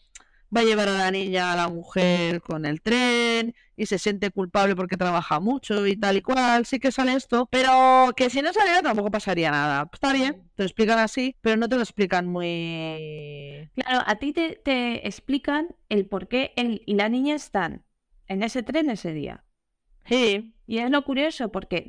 va 0.54 0.60
a 0.60 0.64
llevar 0.64 0.88
a 0.88 0.98
la 0.98 1.10
niña 1.10 1.52
a 1.52 1.56
la 1.56 1.68
mujer 1.68 2.42
con 2.42 2.66
el 2.66 2.82
tren 2.82 3.54
y 3.76 3.86
se 3.86 3.98
siente 3.98 4.30
culpable 4.30 4.76
porque 4.76 4.96
trabaja 4.96 5.40
mucho 5.40 5.86
y 5.86 5.96
tal 5.96 6.18
y 6.18 6.22
cual. 6.22 6.66
Sí 6.66 6.78
que 6.78 6.92
sale 6.92 7.14
esto, 7.14 7.48
pero 7.50 8.12
que 8.16 8.28
si 8.28 8.42
no 8.42 8.52
saliera 8.52 8.82
tampoco 8.82 9.10
pasaría 9.10 9.50
nada. 9.50 9.88
Está 9.92 10.12
bien, 10.12 10.42
te 10.54 10.62
lo 10.62 10.66
explican 10.66 10.98
así, 10.98 11.36
pero 11.40 11.56
no 11.56 11.68
te 11.68 11.76
lo 11.76 11.82
explican 11.82 12.26
muy... 12.26 13.70
Claro, 13.74 14.04
a 14.06 14.16
ti 14.16 14.32
te, 14.32 14.60
te 14.62 15.06
explican 15.06 15.74
el 15.88 16.06
por 16.06 16.28
qué 16.28 16.52
él 16.56 16.82
y 16.86 16.94
la 16.94 17.08
niña 17.08 17.34
están 17.34 17.84
en 18.26 18.42
ese 18.42 18.62
tren 18.62 18.90
ese 18.90 19.12
día. 19.12 19.44
Sí, 20.04 20.52
Y 20.66 20.78
es 20.78 20.90
lo 20.90 21.04
curioso 21.04 21.50
porque 21.50 21.86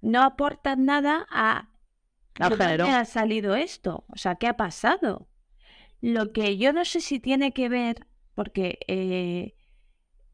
no 0.00 0.22
aportan 0.22 0.84
nada 0.84 1.26
a 1.30 1.68
¿de 2.38 2.56
dónde 2.56 2.90
ha 2.90 3.04
salido 3.04 3.54
esto? 3.56 4.04
O 4.08 4.16
sea, 4.16 4.36
¿qué 4.36 4.46
ha 4.48 4.56
pasado? 4.56 5.28
Lo 6.00 6.32
que 6.32 6.58
yo 6.58 6.72
no 6.72 6.84
sé 6.84 7.00
si 7.00 7.20
tiene 7.20 7.52
que 7.52 7.68
ver, 7.68 8.06
porque 8.34 8.78
eh, 8.88 9.54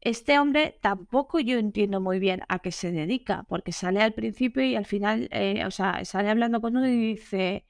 este 0.01 0.39
hombre 0.39 0.77
tampoco 0.81 1.39
yo 1.39 1.57
entiendo 1.57 2.01
muy 2.01 2.19
bien 2.19 2.41
a 2.49 2.59
qué 2.59 2.71
se 2.71 2.91
dedica, 2.91 3.45
porque 3.49 3.71
sale 3.71 4.01
al 4.01 4.13
principio 4.13 4.63
y 4.63 4.75
al 4.75 4.85
final, 4.85 5.27
eh, 5.31 5.65
o 5.65 5.71
sea, 5.71 6.05
sale 6.05 6.29
hablando 6.29 6.61
con 6.61 6.77
uno 6.77 6.87
y 6.87 6.97
dice, 6.97 7.65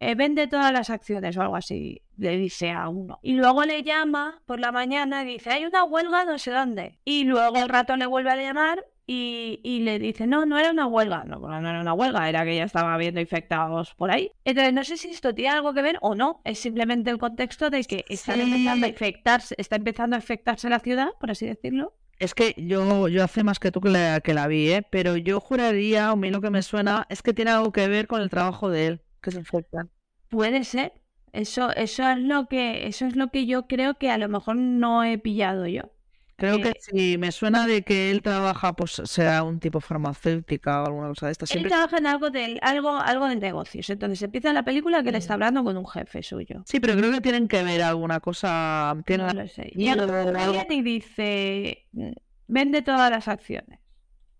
eh, 0.00 0.14
vende 0.14 0.46
todas 0.46 0.72
las 0.72 0.90
acciones 0.90 1.36
o 1.36 1.42
algo 1.42 1.56
así, 1.56 2.02
le 2.16 2.36
dice 2.36 2.70
a 2.70 2.88
uno. 2.88 3.18
Y 3.22 3.32
luego 3.34 3.64
le 3.64 3.82
llama 3.82 4.40
por 4.46 4.60
la 4.60 4.72
mañana 4.72 5.22
y 5.22 5.26
dice, 5.34 5.50
hay 5.50 5.64
una 5.64 5.84
huelga 5.84 6.24
no 6.24 6.38
sé 6.38 6.50
dónde. 6.50 6.98
Y 7.04 7.24
luego 7.24 7.56
al 7.56 7.68
rato 7.68 7.96
le 7.96 8.06
vuelve 8.06 8.30
a 8.30 8.36
llamar 8.36 8.84
y, 9.06 9.60
y 9.64 9.80
le 9.80 9.98
dice, 9.98 10.26
no, 10.26 10.44
no 10.44 10.58
era 10.58 10.70
una 10.70 10.86
huelga. 10.86 11.24
No, 11.24 11.38
no 11.38 11.68
era 11.68 11.80
una 11.80 11.94
huelga, 11.94 12.28
era 12.28 12.44
que 12.44 12.56
ya 12.56 12.64
estaba 12.64 12.92
habiendo 12.94 13.20
infectados 13.20 13.94
por 13.94 14.10
ahí. 14.10 14.30
Entonces, 14.44 14.72
no 14.74 14.84
sé 14.84 14.96
si 14.98 15.08
esto 15.08 15.34
tiene 15.34 15.50
algo 15.54 15.72
que 15.72 15.80
ver 15.82 15.96
o 16.02 16.14
no. 16.14 16.40
Es 16.44 16.58
simplemente 16.58 17.10
el 17.10 17.18
contexto 17.18 17.70
de 17.70 17.84
que 17.84 18.04
están 18.08 18.36
Sí. 18.36 18.42
empezando 18.42 18.86
a 18.86 18.88
infectarse, 18.90 19.54
está 19.58 19.76
empezando 19.76 20.14
a 20.16 20.18
infectarse 20.18 20.68
la 20.68 20.78
ciudad, 20.80 21.08
por 21.18 21.30
así 21.30 21.46
decirlo. 21.46 21.94
Es 22.18 22.34
que 22.34 22.52
yo, 22.58 23.08
yo 23.08 23.22
hace 23.24 23.44
más 23.44 23.60
que 23.60 23.70
tú 23.70 23.80
que 23.80 23.90
la, 23.90 24.20
que 24.20 24.34
la 24.34 24.46
vi, 24.48 24.70
¿eh? 24.72 24.82
Pero 24.90 25.16
yo 25.16 25.40
juraría, 25.40 26.10
o 26.10 26.12
a 26.14 26.16
mí 26.16 26.30
lo 26.30 26.40
que 26.40 26.50
me 26.50 26.62
suena, 26.62 27.06
es 27.08 27.22
que 27.22 27.32
tiene 27.32 27.52
algo 27.52 27.72
que 27.72 27.86
ver 27.88 28.08
con 28.08 28.20
el 28.20 28.28
trabajo 28.28 28.68
de 28.70 28.86
él, 28.88 29.00
que 29.20 29.30
se 29.30 29.38
infectan. 29.38 29.90
Puede 30.28 30.64
ser. 30.64 30.92
Eso, 31.32 31.70
eso 31.74 32.08
es 32.08 32.18
lo 32.18 32.46
que, 32.48 32.86
eso 32.86 33.06
es 33.06 33.14
lo 33.16 33.28
que 33.28 33.46
yo 33.46 33.66
creo 33.66 33.94
que 33.98 34.10
a 34.10 34.18
lo 34.18 34.28
mejor 34.28 34.56
no 34.56 35.04
he 35.04 35.18
pillado 35.18 35.66
yo. 35.66 35.92
Creo 36.36 36.58
que 36.60 36.68
Eh, 36.68 36.74
si 36.78 37.18
me 37.18 37.32
suena 37.32 37.66
de 37.66 37.82
que 37.82 38.12
él 38.12 38.22
trabaja, 38.22 38.72
pues 38.74 38.92
sea 39.04 39.42
un 39.42 39.58
tipo 39.58 39.80
farmacéutica 39.80 40.82
o 40.82 40.86
alguna 40.86 41.08
cosa 41.08 41.26
de 41.26 41.32
esta. 41.32 41.44
Él 41.44 41.48
Siempre... 41.48 41.70
trabaja 41.70 41.98
en 41.98 42.06
algo 42.06 42.30
de, 42.30 42.58
algo, 42.62 42.96
algo 42.96 43.26
de 43.26 43.34
negocios. 43.36 43.90
Entonces 43.90 44.22
empieza 44.22 44.52
la 44.52 44.64
película 44.64 45.02
que 45.02 45.10
le 45.10 45.18
está 45.18 45.34
hablando 45.34 45.64
con 45.64 45.76
un 45.76 45.86
jefe 45.86 46.22
suyo. 46.22 46.62
Sí, 46.64 46.78
pero 46.78 46.96
creo 46.96 47.10
que 47.10 47.20
tienen 47.20 47.48
que 47.48 47.62
ver 47.64 47.82
alguna 47.82 48.20
cosa. 48.20 48.94
Tienen 49.04 49.26
No 49.26 49.32
lo 49.34 49.48
sé. 49.48 49.70
y 49.74 49.88
algo- 49.88 50.64
dice, 50.82 51.86
"Mm, 51.92 52.12
vende 52.46 52.82
todas 52.82 53.10
las 53.10 53.26
acciones. 53.28 53.80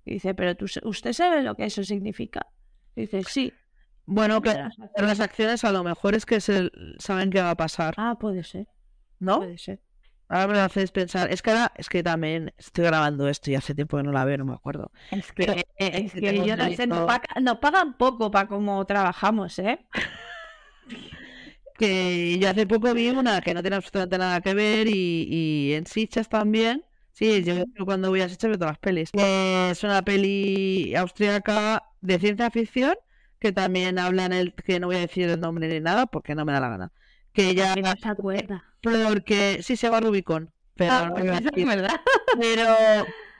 Y 0.04 0.14
dice, 0.14 0.34
pero 0.34 0.56
tú, 0.56 0.66
¿usted 0.84 1.12
sabe 1.12 1.42
lo 1.42 1.54
que 1.56 1.64
eso 1.64 1.82
significa? 1.84 2.46
Dice, 2.96 3.22
sí. 3.24 3.52
Bueno, 4.08 4.40
que 4.40 4.48
vende 4.48 4.62
las 4.62 4.70
acciones". 4.70 4.92
pero 4.94 5.06
las 5.06 5.20
acciones 5.20 5.64
a 5.64 5.72
lo 5.72 5.84
mejor 5.84 6.14
es 6.14 6.24
que 6.26 6.40
se... 6.40 6.70
saben 6.98 7.30
qué 7.30 7.42
va 7.42 7.50
a 7.50 7.56
pasar, 7.56 7.94
Ah, 7.96 8.16
puede 8.18 8.42
ser, 8.42 8.66
¿no? 9.18 9.38
puede 9.38 9.58
ser. 9.58 9.80
Ahora 10.30 10.46
me 10.46 10.54
lo 10.54 10.60
haces 10.60 10.90
pensar. 10.90 11.32
Es 11.32 11.40
que 11.40 11.50
ahora, 11.50 11.72
es 11.76 11.88
que 11.88 12.02
también 12.02 12.52
estoy 12.58 12.84
grabando 12.84 13.28
esto 13.28 13.50
y 13.50 13.54
hace 13.54 13.74
tiempo 13.74 13.96
que 13.96 14.02
no 14.02 14.12
la 14.12 14.26
veo, 14.26 14.36
no 14.36 14.44
me 14.44 14.52
acuerdo. 14.52 14.90
Es 15.10 15.32
que, 15.32 15.44
eh, 15.44 15.64
es 15.78 16.12
que 16.12 16.20
que 16.20 16.32
tengo 16.32 16.44
yo 16.44 16.56
no 16.56 16.70
sé, 16.70 16.86
nos, 16.86 17.58
pagan 17.58 17.96
poco 17.96 18.30
para 18.30 18.46
cómo 18.46 18.84
trabajamos, 18.84 19.58
¿eh? 19.58 19.86
Que 21.78 22.38
yo 22.38 22.50
hace 22.50 22.66
poco 22.66 22.92
vi 22.92 23.08
una 23.08 23.40
que 23.40 23.54
no 23.54 23.62
tiene 23.62 23.76
absolutamente 23.76 24.18
nada 24.18 24.40
que 24.40 24.52
ver 24.52 24.88
y, 24.88 25.28
y 25.30 25.72
en 25.74 25.86
Sitges 25.86 26.28
también. 26.28 26.84
Sí, 27.12 27.42
yo 27.42 27.54
cuando 27.86 28.10
voy 28.10 28.20
a 28.20 28.28
Sitges 28.28 28.50
veo 28.50 28.58
todas 28.58 28.72
las 28.72 28.78
pelis. 28.78 29.10
Es 29.14 29.82
una 29.82 30.02
peli 30.02 30.94
austríaca 30.94 31.84
de 32.00 32.18
ciencia 32.18 32.50
ficción 32.50 32.96
que 33.38 33.52
también 33.52 33.98
habla 33.98 34.24
en 34.26 34.32
el 34.32 34.54
que 34.54 34.80
no 34.80 34.88
voy 34.88 34.96
a 34.96 35.00
decir 35.00 35.28
el 35.28 35.40
nombre 35.40 35.68
ni 35.68 35.80
nada 35.80 36.06
porque 36.06 36.34
no 36.34 36.44
me 36.44 36.52
da 36.52 36.60
la 36.60 36.68
gana. 36.68 36.92
Que 37.32 37.54
ya 37.54 37.74
Que 37.74 37.82
no 37.82 37.92
se 38.00 38.08
acuerda. 38.08 38.64
porque 38.82 39.60
sí 39.62 39.76
se 39.76 39.86
llama 39.86 40.00
Rubicon, 40.00 40.50
pero 40.74 40.92
Ah, 40.92 41.06
no 41.08 41.14
pues 41.14 41.26
es 41.54 41.66
verdad. 41.66 42.00
Pero 42.38 42.64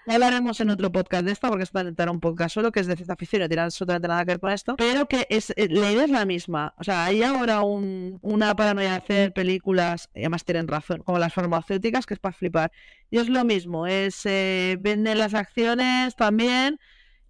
ya 0.07 0.15
hablaremos 0.15 0.59
en 0.61 0.71
otro 0.71 0.91
podcast 0.91 1.25
de 1.27 1.33
esta, 1.33 1.49
porque 1.49 1.65
esto 1.65 1.79
era 1.81 2.11
un 2.11 2.21
podcast 2.21 2.55
solo 2.55 2.73
que 2.73 2.81
es 2.81 2.87
de 2.87 2.97
ciencia 2.97 3.15
ficción 3.17 3.43
y 3.43 3.45
no 3.45 3.49
tiene 3.49 3.63
absolutamente 3.63 4.09
nada 4.09 4.25
que 4.25 4.33
ver 4.33 4.41
con 4.41 4.51
esto. 4.51 4.75
Pero 4.77 5.07
que 5.07 5.27
es 5.29 5.51
eh, 5.57 5.69
la 5.71 5.93
idea 5.93 6.05
es 6.05 6.11
la 6.11 6.25
misma. 6.25 6.75
O 6.79 6.85
sea, 6.85 7.05
hay 7.05 7.23
ahora 7.23 7.61
un, 7.63 8.19
una 8.23 8.55
paranoia 8.57 8.91
de 8.93 8.97
hacer 8.97 9.33
películas, 9.35 10.09
y 10.15 10.21
además 10.21 10.45
tienen 10.45 10.67
razón, 10.69 11.03
como 11.03 11.19
las 11.19 11.35
farmacéuticas, 11.35 12.07
que 12.07 12.15
es 12.15 12.21
para 12.21 12.33
flipar. 12.33 12.73
Y 13.11 13.19
es 13.19 13.29
lo 13.29 13.45
mismo, 13.45 13.87
es 13.87 14.25
eh, 14.25 14.79
venden 14.81 15.19
las 15.19 15.35
acciones 15.35 16.17
también. 16.17 16.79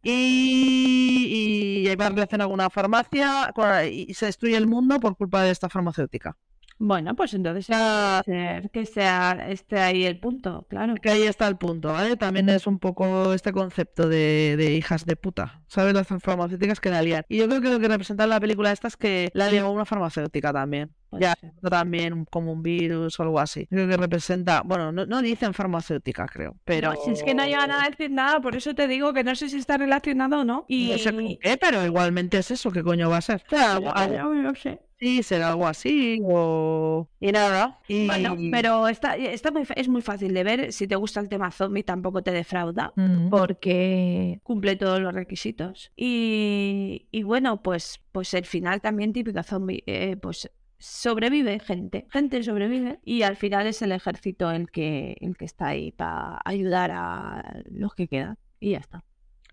Y, 0.02 1.88
y 1.88 1.96
va 1.96 2.08
relacionado 2.08 2.50
con 2.50 2.54
una 2.54 2.70
farmacia 2.70 3.52
y 3.90 4.14
se 4.14 4.26
destruye 4.26 4.56
el 4.56 4.66
mundo 4.66 5.00
por 5.00 5.16
culpa 5.16 5.42
de 5.42 5.50
esta 5.50 5.68
farmacéutica. 5.68 6.36
Bueno, 6.80 7.16
pues 7.16 7.34
entonces 7.34 7.66
que 7.66 8.86
sea 8.86 9.46
esté 9.48 9.80
ahí 9.80 10.04
el 10.04 10.20
punto, 10.20 10.64
claro. 10.68 10.94
Que 10.94 11.10
ahí 11.10 11.22
está 11.22 11.48
el 11.48 11.56
punto, 11.56 11.88
¿vale? 11.92 12.16
También 12.16 12.48
es 12.48 12.66
un 12.66 12.78
poco 12.78 13.32
este 13.34 13.52
concepto 13.52 14.08
de, 14.08 14.54
de 14.56 14.74
hijas 14.74 15.04
de 15.04 15.16
puta, 15.16 15.62
¿sabes? 15.66 15.92
Las 15.94 16.06
farmacéuticas 16.06 16.80
que 16.80 16.90
la 16.90 17.02
lían. 17.02 17.24
Y 17.28 17.38
yo 17.38 17.48
creo 17.48 17.60
que 17.60 17.68
lo 17.70 17.80
que 17.80 17.88
representa 17.88 18.26
la 18.26 18.38
película 18.40 18.70
esta 18.70 18.86
es 18.88 18.96
que 18.96 19.30
la 19.34 19.50
lió 19.50 19.70
una 19.70 19.84
farmacéutica 19.84 20.52
también. 20.52 20.92
Puede 21.10 21.22
Ya, 21.22 21.34
ser. 21.40 21.52
también 21.70 22.26
como 22.26 22.52
un 22.52 22.62
virus 22.62 23.18
o 23.18 23.22
algo 23.22 23.40
así. 23.40 23.66
Creo 23.66 23.88
que 23.88 23.96
representa, 23.96 24.62
bueno, 24.64 24.92
no, 24.92 25.06
no 25.06 25.22
dicen 25.22 25.54
farmacéutica, 25.54 26.26
creo, 26.26 26.56
pero... 26.64 26.92
No, 26.92 27.00
si 27.02 27.10
es 27.12 27.22
que 27.22 27.34
no 27.34 27.44
llevan 27.46 27.70
a 27.72 27.88
decir 27.88 28.10
nada, 28.10 28.40
por 28.40 28.54
eso 28.54 28.74
te 28.74 28.86
digo 28.86 29.12
que 29.14 29.24
no 29.24 29.34
sé 29.34 29.48
si 29.48 29.56
está 29.58 29.78
relacionado 29.78 30.40
o 30.40 30.44
no. 30.44 30.64
Y 30.68 30.90
No 30.92 30.98
sé 30.98 31.12
con 31.14 31.26
qué, 31.40 31.56
pero 31.58 31.84
igualmente 31.86 32.36
es 32.38 32.50
eso, 32.50 32.70
¿qué 32.70 32.82
coño 32.84 33.08
va 33.08 33.16
a 33.16 33.22
ser? 33.22 33.42
Algo- 33.50 33.90
algo 33.96 34.14
Yo 34.34 34.34
no 34.34 34.54
sé. 34.54 34.80
Así, 35.00 35.22
será 35.22 35.48
algo 35.48 35.66
así, 35.66 36.20
o... 36.24 37.08
Y 37.20 37.32
nada. 37.32 37.78
Y... 37.88 38.06
Bueno, 38.06 38.36
pero 38.50 38.88
está, 38.88 39.16
está 39.16 39.50
muy, 39.50 39.64
fa- 39.64 39.74
es 39.74 39.88
muy 39.88 40.02
fácil 40.02 40.34
de 40.34 40.44
ver. 40.44 40.72
Si 40.72 40.86
te 40.86 40.96
gusta 40.96 41.20
el 41.20 41.28
tema 41.28 41.50
zombie, 41.50 41.82
tampoco 41.84 42.22
te 42.22 42.32
defrauda. 42.32 42.92
Mm. 42.96 43.28
Porque 43.30 44.40
cumple 44.42 44.76
todos 44.76 45.00
los 45.00 45.14
requisitos. 45.14 45.92
Y, 45.96 47.06
y 47.10 47.22
bueno, 47.22 47.62
pues, 47.62 48.00
pues 48.12 48.34
el 48.34 48.44
final 48.44 48.80
también 48.80 49.12
típico 49.12 49.42
zombie. 49.42 49.82
eh, 49.86 50.16
pues 50.16 50.50
sobrevive 50.78 51.58
gente. 51.60 52.06
Gente 52.10 52.42
sobrevive. 52.42 53.00
Y 53.04 53.22
al 53.22 53.36
final 53.36 53.66
es 53.66 53.82
el 53.82 53.92
ejército 53.92 54.50
el 54.50 54.70
que, 54.70 55.16
el 55.20 55.36
que 55.36 55.44
está 55.44 55.68
ahí 55.68 55.92
para 55.92 56.40
ayudar 56.44 56.90
a 56.92 57.62
los 57.70 57.94
que 57.94 58.08
quedan. 58.08 58.36
Y 58.60 58.72
ya 58.72 58.78
está. 58.78 59.04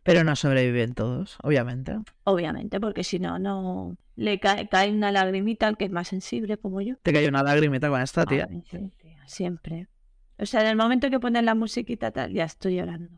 Pero 0.05 0.23
no 0.23 0.35
sobreviven 0.35 0.93
todos, 0.93 1.37
obviamente. 1.41 1.97
Obviamente, 2.25 2.79
porque 2.79 3.03
si 3.03 3.17
no, 3.17 3.39
no 3.39 3.97
le 4.15 4.39
cae, 4.39 4.69
cae 4.69 4.91
una 4.91 5.11
lagrimita 5.11 5.67
al 5.67 5.77
que 5.77 5.85
es 5.85 5.91
más 5.91 6.09
sensible 6.09 6.57
como 6.57 6.79
yo. 6.79 6.95
Te 7.01 7.11
cayó 7.11 7.27
una 7.27 7.41
lagrimita 7.41 7.89
con 7.89 7.99
esta 7.99 8.23
tía. 8.23 8.47
Ay, 8.47 8.61
sí, 8.69 8.93
tía, 9.01 9.17
siempre. 9.25 9.87
O 10.37 10.45
sea, 10.45 10.61
en 10.61 10.67
el 10.67 10.75
momento 10.75 11.09
que 11.09 11.19
ponen 11.19 11.45
la 11.45 11.55
musiquita 11.55 12.11
tal, 12.11 12.31
ya 12.33 12.43
estoy 12.43 12.75
llorando. 12.75 13.09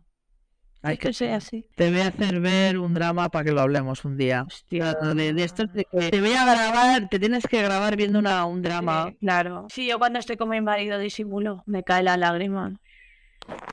Ay, 0.81 0.93
es 0.93 0.99
que 0.99 1.07
qué 1.09 1.13
soy 1.13 1.27
así. 1.27 1.67
Te 1.75 1.91
voy 1.91 1.99
a 1.99 2.07
hacer 2.07 2.39
ver 2.39 2.77
un 2.77 2.93
drama 2.93 3.27
para 3.27 3.43
que 3.43 3.51
lo 3.51 3.59
hablemos 3.59 4.05
un 4.05 4.15
día. 4.15 4.43
Hostia. 4.47 4.93
De, 4.93 5.33
de 5.33 5.43
esto 5.43 5.65
que 5.67 5.83
te 6.09 6.21
voy 6.21 6.35
a 6.35 6.45
grabar, 6.45 7.09
te 7.09 7.19
tienes 7.19 7.45
que 7.47 7.61
grabar 7.61 7.97
viendo 7.97 8.17
una, 8.17 8.45
un 8.45 8.61
drama. 8.61 9.07
Sí, 9.09 9.17
claro. 9.17 9.67
Sí, 9.69 9.87
yo 9.89 9.99
cuando 9.99 10.19
estoy 10.19 10.37
con 10.37 10.47
mi 10.47 10.61
marido 10.61 10.99
disimulo, 10.99 11.63
me 11.65 11.83
cae 11.83 12.03
la 12.03 12.15
lágrima 12.15 12.79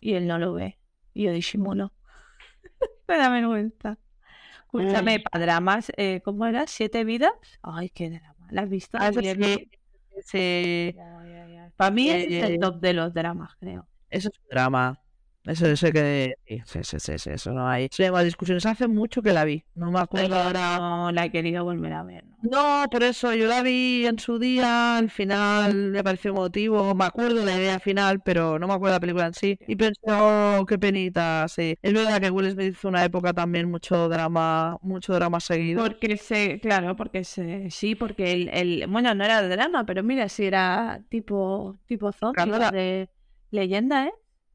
y 0.01 0.15
él 0.15 0.27
no 0.27 0.41
lo 0.41 0.53
ve. 0.55 0.79
Y 1.13 1.25
yo 1.27 1.33
disimulo. 1.33 1.93
me 3.09 3.17
da 3.19 3.31
vergüenza. 3.31 3.99
Escúchame, 4.65 5.21
para 5.21 5.45
dramas, 5.45 5.93
eh, 5.97 6.23
¿cómo 6.25 6.47
era? 6.47 6.67
¿Siete 6.67 7.05
vidas? 7.05 7.33
Ay, 7.63 7.91
qué 7.91 8.11
drama. 8.11 8.47
¿La 8.51 8.63
has 8.63 8.69
visto? 8.71 8.99
Ah, 8.99 9.11
Bien, 9.13 9.41
sí, 9.43 9.71
sí, 10.25 10.97
Para 11.77 11.91
mí 11.91 12.11
ese 12.11 12.29
es 12.31 12.41
Eh, 12.41 12.43
el 12.43 12.59
top 12.59 12.81
de 12.81 12.93
los 12.95 13.13
dramas, 13.15 13.57
creo. 13.61 13.89
eso 14.11 14.29
es 14.29 14.39
un 14.41 14.47
drama. 14.51 15.01
Eso, 15.47 15.67
eso 15.67 15.93
que 15.93 16.35
sí, 16.47 16.79
sí, 16.85 16.99
sí, 16.99 17.19
sí, 17.19 17.31
eso 17.31 17.53
no 17.53 17.69
hay. 17.69 17.89
Hay 17.99 18.11
más 18.11 18.25
discusiones. 18.25 18.65
Hace 18.65 18.89
mucho 18.89 19.21
que 19.21 19.33
la 19.33 19.45
vi. 19.45 19.63
No 19.75 19.91
me 19.91 20.01
acuerdo 20.01 20.37
ahora. 20.37 20.79
No 20.79 21.13
la 21.13 21.27
he 21.27 21.31
querido 21.31 21.65
volver 21.65 21.93
a 21.93 22.03
ver. 22.03 22.25
¿no? 22.25 22.35
No, 22.83 22.89
por 22.91 23.03
eso 23.03 23.33
yo 23.35 23.47
la 23.47 23.63
vi 23.63 24.07
en 24.07 24.19
su 24.19 24.39
día, 24.39 24.97
al 24.99 25.11
final 25.11 25.75
me 25.91 26.03
pareció 26.05 26.31
emotivo, 26.31 26.95
me 26.95 27.05
acuerdo 27.05 27.45
la 27.45 27.57
idea 27.57 27.79
final, 27.79 28.21
pero 28.23 28.59
no 28.59 28.67
me 28.67 28.75
acuerdo 28.75 28.95
la 28.97 29.01
película 29.01 29.27
en 29.27 29.35
sí. 29.35 29.59
Y 29.67 29.77
pensé, 29.77 30.01
oh, 30.09 30.65
qué 30.67 30.79
penita, 30.79 31.47
sí. 31.49 31.77
Es 31.83 31.93
verdad 31.93 32.21
que 32.21 32.31
Will 32.31 32.51
Smith 32.51 32.73
hizo 32.73 32.89
una 32.89 33.05
época 33.05 33.33
también 33.33 33.71
mucho 33.71 34.09
drama, 34.09 34.79
mucho 34.83 35.15
drama 35.15 35.41
seguido. 35.41 35.83
Porque 35.85 36.17
se, 36.17 36.61
claro, 36.61 36.97
porque 36.97 37.25
se, 37.25 37.71
sí, 37.71 37.95
porque 37.95 38.33
el, 38.33 38.49
el, 38.53 38.87
bueno, 38.89 39.15
no 39.15 39.25
era 39.25 39.43
de 39.43 39.49
drama, 39.49 39.85
pero 39.87 40.03
mira, 40.03 40.29
sí 40.29 40.45
era 40.45 41.03
tipo, 41.09 41.79
tipo 41.87 42.13
zombie, 42.13 42.35
Claro, 42.45 42.57
era- 42.57 42.71
de 42.71 43.09
leyenda, 43.51 44.07
¿eh? 44.07 44.13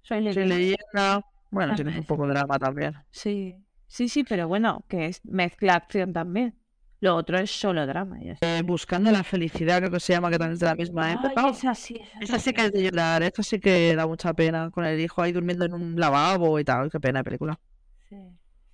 Soy 0.10 0.22
leyenda. 0.22 0.56
leyenda. 0.56 1.26
Bueno, 1.52 1.76
tienes 1.76 1.98
un 1.98 2.04
poco 2.06 2.28
de 2.28 2.34
drama 2.34 2.60
también. 2.60 2.96
Sí, 3.12 3.56
sí, 3.88 4.10
sí, 4.10 4.24
pero 4.24 4.48
bueno, 4.48 4.84
que 4.88 5.06
es 5.08 5.24
mezcla 5.26 5.76
acción 5.76 6.14
también. 6.14 6.56
Lo 7.02 7.16
otro 7.16 7.38
es 7.38 7.50
solo 7.50 7.88
drama. 7.88 8.20
Ya. 8.22 8.38
Eh, 8.42 8.62
Buscando 8.64 9.10
la 9.12 9.24
felicidad, 9.24 9.78
creo 9.80 9.90
que 9.92 10.00
se 10.02 10.12
llama, 10.14 10.30
que 10.30 10.38
también 10.38 10.54
es 10.56 10.60
de 10.60 10.66
la 10.66 10.76
misma 10.76 11.14
época. 11.14 11.34
Ay, 11.38 11.52
esa 11.52 11.74
sí, 11.74 11.96
esa 12.20 12.20
Esa 12.36 12.40
sí. 12.40 12.54
que 12.54 12.66
es 12.66 12.72
de 12.74 12.84
llorar, 12.84 13.24
esta 13.24 13.42
sí 13.42 13.60
que 13.60 13.96
da 13.96 14.06
mucha 14.06 14.34
pena, 14.34 14.70
con 14.70 14.84
el 14.86 15.00
hijo 15.00 15.22
ahí 15.22 15.32
durmiendo 15.32 15.64
en 15.66 15.74
un 15.74 16.00
lavabo 16.00 16.60
y 16.60 16.66
tal. 16.66 16.92
Qué 16.92 17.00
pena 17.00 17.20
de 17.20 17.24
película. 17.24 17.60
Sí, 18.10 18.18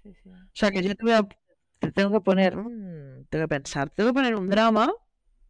sí, 0.02 0.14
sí. 0.24 0.30
O 0.30 0.36
sea 0.54 0.72
que 0.72 0.82
yo 0.82 0.96
te 0.96 1.04
voy 1.04 1.12
a... 1.14 1.28
Te 1.80 1.92
tengo 1.92 2.12
que 2.12 2.22
poner... 2.22 2.58
mm, 2.58 3.26
tengo 3.30 3.44
que 3.44 3.50
pensar. 3.50 3.90
Tengo 3.92 4.10
que 4.10 4.14
poner 4.16 4.36
un 4.36 4.50
drama 4.50 4.92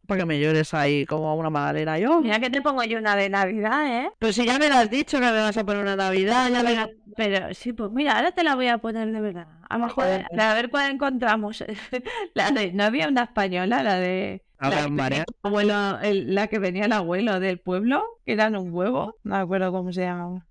para 0.06 0.20
que 0.20 0.26
me 0.26 0.40
llores 0.40 0.72
ahí 0.74 1.04
como 1.06 1.34
una 1.36 1.50
magdalena 1.50 1.98
yo. 1.98 2.20
Mira 2.20 2.40
que 2.40 2.50
te 2.50 2.62
pongo 2.62 2.82
yo 2.84 2.98
una 2.98 3.16
de 3.16 3.28
Navidad, 3.28 4.04
¿eh? 4.04 4.10
Pues 4.18 4.34
si 4.36 4.46
ya 4.46 4.58
me 4.58 4.68
lo 4.68 4.76
has 4.76 4.90
dicho 4.90 5.18
que 5.18 5.24
me 5.26 5.32
vas 5.40 5.56
a 5.56 5.64
poner 5.64 5.82
una 5.82 5.96
Navidad, 5.96 6.50
ya 6.50 6.62
me... 6.62 6.88
Pero 7.16 7.52
sí, 7.54 7.72
pues 7.72 7.90
mira, 7.92 8.16
ahora 8.16 8.32
te 8.32 8.44
la 8.44 8.54
voy 8.54 8.68
a 8.68 8.78
poner 8.78 9.10
de 9.10 9.20
verdad. 9.20 9.48
A 9.68 9.78
lo 9.78 9.86
mejor, 9.86 10.04
Joder. 10.04 10.40
a 10.40 10.54
ver 10.54 10.70
cuál 10.70 10.92
encontramos. 10.92 11.64
La 12.34 12.50
de, 12.50 12.72
no 12.72 12.84
había 12.84 13.08
una 13.08 13.22
española, 13.24 13.82
la 13.82 13.98
de 13.98 14.42
A 14.58 14.70
la 14.70 14.86
que 14.86 15.24
abuelo, 15.42 15.98
el- 16.00 16.34
la 16.34 16.46
que 16.48 16.58
venía 16.58 16.84
el 16.84 16.92
abuelo 16.92 17.40
del 17.40 17.58
pueblo, 17.58 18.04
que 18.24 18.32
eran 18.32 18.56
un 18.56 18.72
huevo, 18.72 19.16
no 19.24 19.36
me 19.36 19.40
acuerdo 19.42 19.72
cómo 19.72 19.92
se 19.92 20.02
llamaba. 20.02 20.46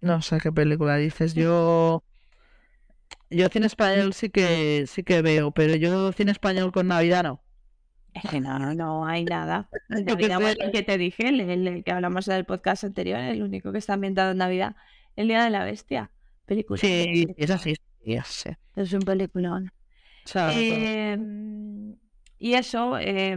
No 0.00 0.22
sé 0.22 0.38
qué 0.40 0.50
película 0.52 0.96
dices. 0.96 1.34
Yo... 1.34 2.02
Yo 3.30 3.48
cine 3.48 3.66
español 3.66 4.14
sí 4.14 4.30
que 4.30 4.84
sí 4.86 5.02
que 5.02 5.20
veo, 5.22 5.50
pero 5.50 5.74
yo 5.76 6.12
cine 6.12 6.32
español 6.32 6.72
con 6.72 6.88
Navidad 6.88 7.22
no. 7.24 7.42
Es 8.24 8.30
que 8.30 8.40
no, 8.40 8.74
no 8.74 9.06
hay 9.06 9.24
nada. 9.24 9.68
Navidad, 9.88 10.40
bueno, 10.40 10.64
el 10.64 10.72
que 10.72 10.82
te 10.82 10.98
dije, 10.98 11.28
el, 11.28 11.82
que 11.84 11.90
hablamos 11.92 12.26
del 12.26 12.44
podcast 12.44 12.84
anterior, 12.84 13.18
el 13.18 13.42
único 13.42 13.72
que 13.72 13.78
está 13.78 13.94
ambientado 13.94 14.32
en 14.32 14.38
Navidad, 14.38 14.76
El 15.16 15.28
Día 15.28 15.44
de 15.44 15.50
la 15.50 15.64
Bestia. 15.64 16.10
Película. 16.46 16.78
Sí, 16.78 17.26
es 17.36 17.50
así. 17.50 17.74
Sí, 17.74 18.12
ya 18.12 18.24
sé. 18.24 18.58
Es 18.74 18.92
un 18.92 19.00
peliculón. 19.00 19.72
Eh, 20.34 21.16
y 22.40 22.54
eso, 22.54 22.98
eh, 22.98 23.36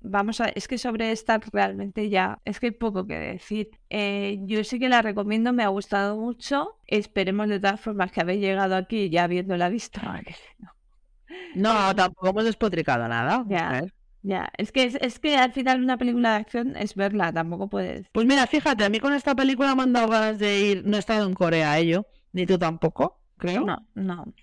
vamos 0.00 0.40
a, 0.40 0.46
es 0.48 0.68
que 0.68 0.76
sobre 0.76 1.12
esta 1.12 1.38
realmente 1.52 2.10
ya, 2.10 2.40
es 2.44 2.60
que 2.60 2.66
hay 2.66 2.72
poco 2.72 3.06
que 3.06 3.18
decir. 3.18 3.70
Eh, 3.88 4.38
yo 4.42 4.62
sí 4.64 4.78
que 4.78 4.88
la 4.88 5.02
recomiendo, 5.02 5.52
me 5.52 5.64
ha 5.64 5.68
gustado 5.68 6.16
mucho. 6.16 6.78
Esperemos 6.86 7.48
de 7.48 7.60
todas 7.60 7.80
formas 7.80 8.12
que 8.12 8.20
habéis 8.20 8.40
llegado 8.40 8.76
aquí 8.76 9.10
ya 9.10 9.24
habiéndola 9.24 9.68
visto. 9.68 10.00
No, 11.54 11.94
tampoco 11.94 12.28
hemos 12.28 12.44
despotricado 12.44 13.06
nada. 13.08 13.44
Ya. 13.48 13.82
Ya, 14.22 14.50
es 14.58 14.72
que, 14.72 14.84
es, 14.84 14.96
es 15.00 15.18
que 15.18 15.36
al 15.36 15.52
final 15.52 15.82
una 15.82 15.96
película 15.96 16.32
de 16.32 16.36
acción 16.36 16.76
es 16.76 16.94
verla, 16.94 17.32
tampoco 17.32 17.68
puedes. 17.68 18.08
Pues 18.12 18.26
mira, 18.26 18.46
fíjate, 18.46 18.84
a 18.84 18.88
mí 18.88 18.98
con 19.00 19.12
esta 19.12 19.34
película 19.34 19.74
me 19.74 19.82
han 19.82 19.92
dado 19.92 20.08
ganas 20.08 20.38
de 20.38 20.60
ir. 20.60 20.82
No 20.84 20.96
he 20.96 21.00
estado 21.00 21.26
en 21.26 21.34
Corea, 21.34 21.78
ello, 21.78 22.06
ni 22.32 22.46
tú 22.46 22.58
tampoco, 22.58 23.20
creo. 23.36 23.64
No, 23.64 23.86
no. 23.94 24.34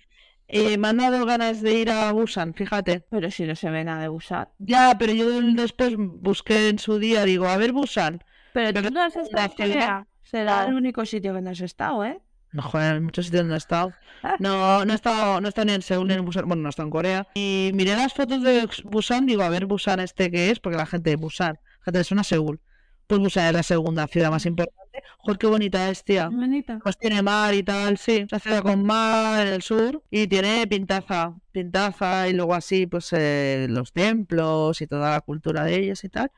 Eh, 0.48 0.78
me 0.78 0.88
han 0.88 0.98
dado 0.98 1.26
ganas 1.26 1.60
de 1.60 1.74
ir 1.74 1.90
a 1.90 2.12
Busan, 2.12 2.54
fíjate. 2.54 3.04
Pero 3.10 3.30
si 3.30 3.44
no 3.44 3.56
se 3.56 3.68
ve 3.70 3.84
nada 3.84 4.02
de 4.02 4.08
Busan. 4.08 4.48
Ya, 4.58 4.96
pero 4.98 5.12
yo 5.12 5.40
después 5.40 5.94
busqué 5.96 6.68
en 6.68 6.78
su 6.78 6.98
día, 6.98 7.24
digo, 7.24 7.46
a 7.46 7.56
ver 7.56 7.72
Busan. 7.72 8.22
Pero 8.52 8.72
tú 8.72 8.80
Pero 8.82 8.90
no 8.90 9.02
has 9.02 9.16
estado 9.16 9.44
en 9.44 9.72
Corea. 9.72 10.06
Será 10.22 10.66
el 10.66 10.74
único 10.74 11.04
sitio 11.04 11.34
que 11.34 11.42
no 11.42 11.50
has 11.50 11.60
estado, 11.60 12.04
¿eh? 12.04 12.20
No, 12.56 12.62
joder, 12.62 12.96
en 12.96 13.04
muchos 13.04 13.26
sitios 13.26 13.44
no 13.44 13.52
he 13.52 13.58
estado. 13.58 13.92
Ah. 14.22 14.36
No, 14.38 14.82
no 14.86 14.92
he 14.94 14.96
estado, 14.96 15.42
no 15.42 15.46
he 15.46 15.50
estado 15.50 15.66
ni 15.66 15.74
en 15.74 15.82
Seúl 15.82 16.08
ni 16.08 16.14
en 16.14 16.24
Busan. 16.24 16.48
Bueno, 16.48 16.62
no 16.62 16.68
he 16.68 16.70
estado 16.70 16.86
en 16.86 16.90
Corea. 16.90 17.28
Y 17.34 17.70
miré 17.74 17.94
las 17.94 18.14
fotos 18.14 18.42
de 18.42 18.66
Busan, 18.84 19.26
digo, 19.26 19.42
a 19.42 19.50
ver 19.50 19.66
Busan 19.66 20.00
este 20.00 20.30
que 20.30 20.50
es, 20.50 20.58
porque 20.58 20.78
la 20.78 20.86
gente 20.86 21.10
de 21.10 21.16
Busan, 21.16 21.58
la 21.80 21.84
gente 21.84 21.98
le 21.98 22.04
suena 22.04 22.22
a 22.22 22.24
Seúl. 22.24 22.58
Pues 23.06 23.20
Busan 23.20 23.48
es 23.48 23.52
la 23.52 23.62
segunda 23.62 24.06
ciudad 24.06 24.30
más 24.30 24.46
importante. 24.46 25.02
Joder, 25.18 25.38
qué 25.38 25.46
bonita 25.46 25.90
es, 25.90 26.02
tía. 26.02 26.30
Bonita. 26.30 26.78
Pues 26.82 26.96
tiene 26.96 27.20
mar 27.20 27.52
y 27.52 27.62
tal, 27.62 27.98
sí. 27.98 28.24
Es 28.24 28.32
una 28.32 28.38
ciudad 28.40 28.62
con 28.62 28.82
mar 28.86 29.46
en 29.46 29.52
el 29.52 29.60
sur 29.60 30.02
y 30.10 30.26
tiene 30.26 30.66
pintaza, 30.66 31.34
pintaza 31.52 32.26
y 32.26 32.32
luego 32.32 32.54
así, 32.54 32.86
pues 32.86 33.12
eh, 33.12 33.66
los 33.68 33.92
templos 33.92 34.80
y 34.80 34.86
toda 34.86 35.10
la 35.10 35.20
cultura 35.20 35.62
de 35.64 35.76
ellos 35.76 36.02
y 36.04 36.08
tal. 36.08 36.32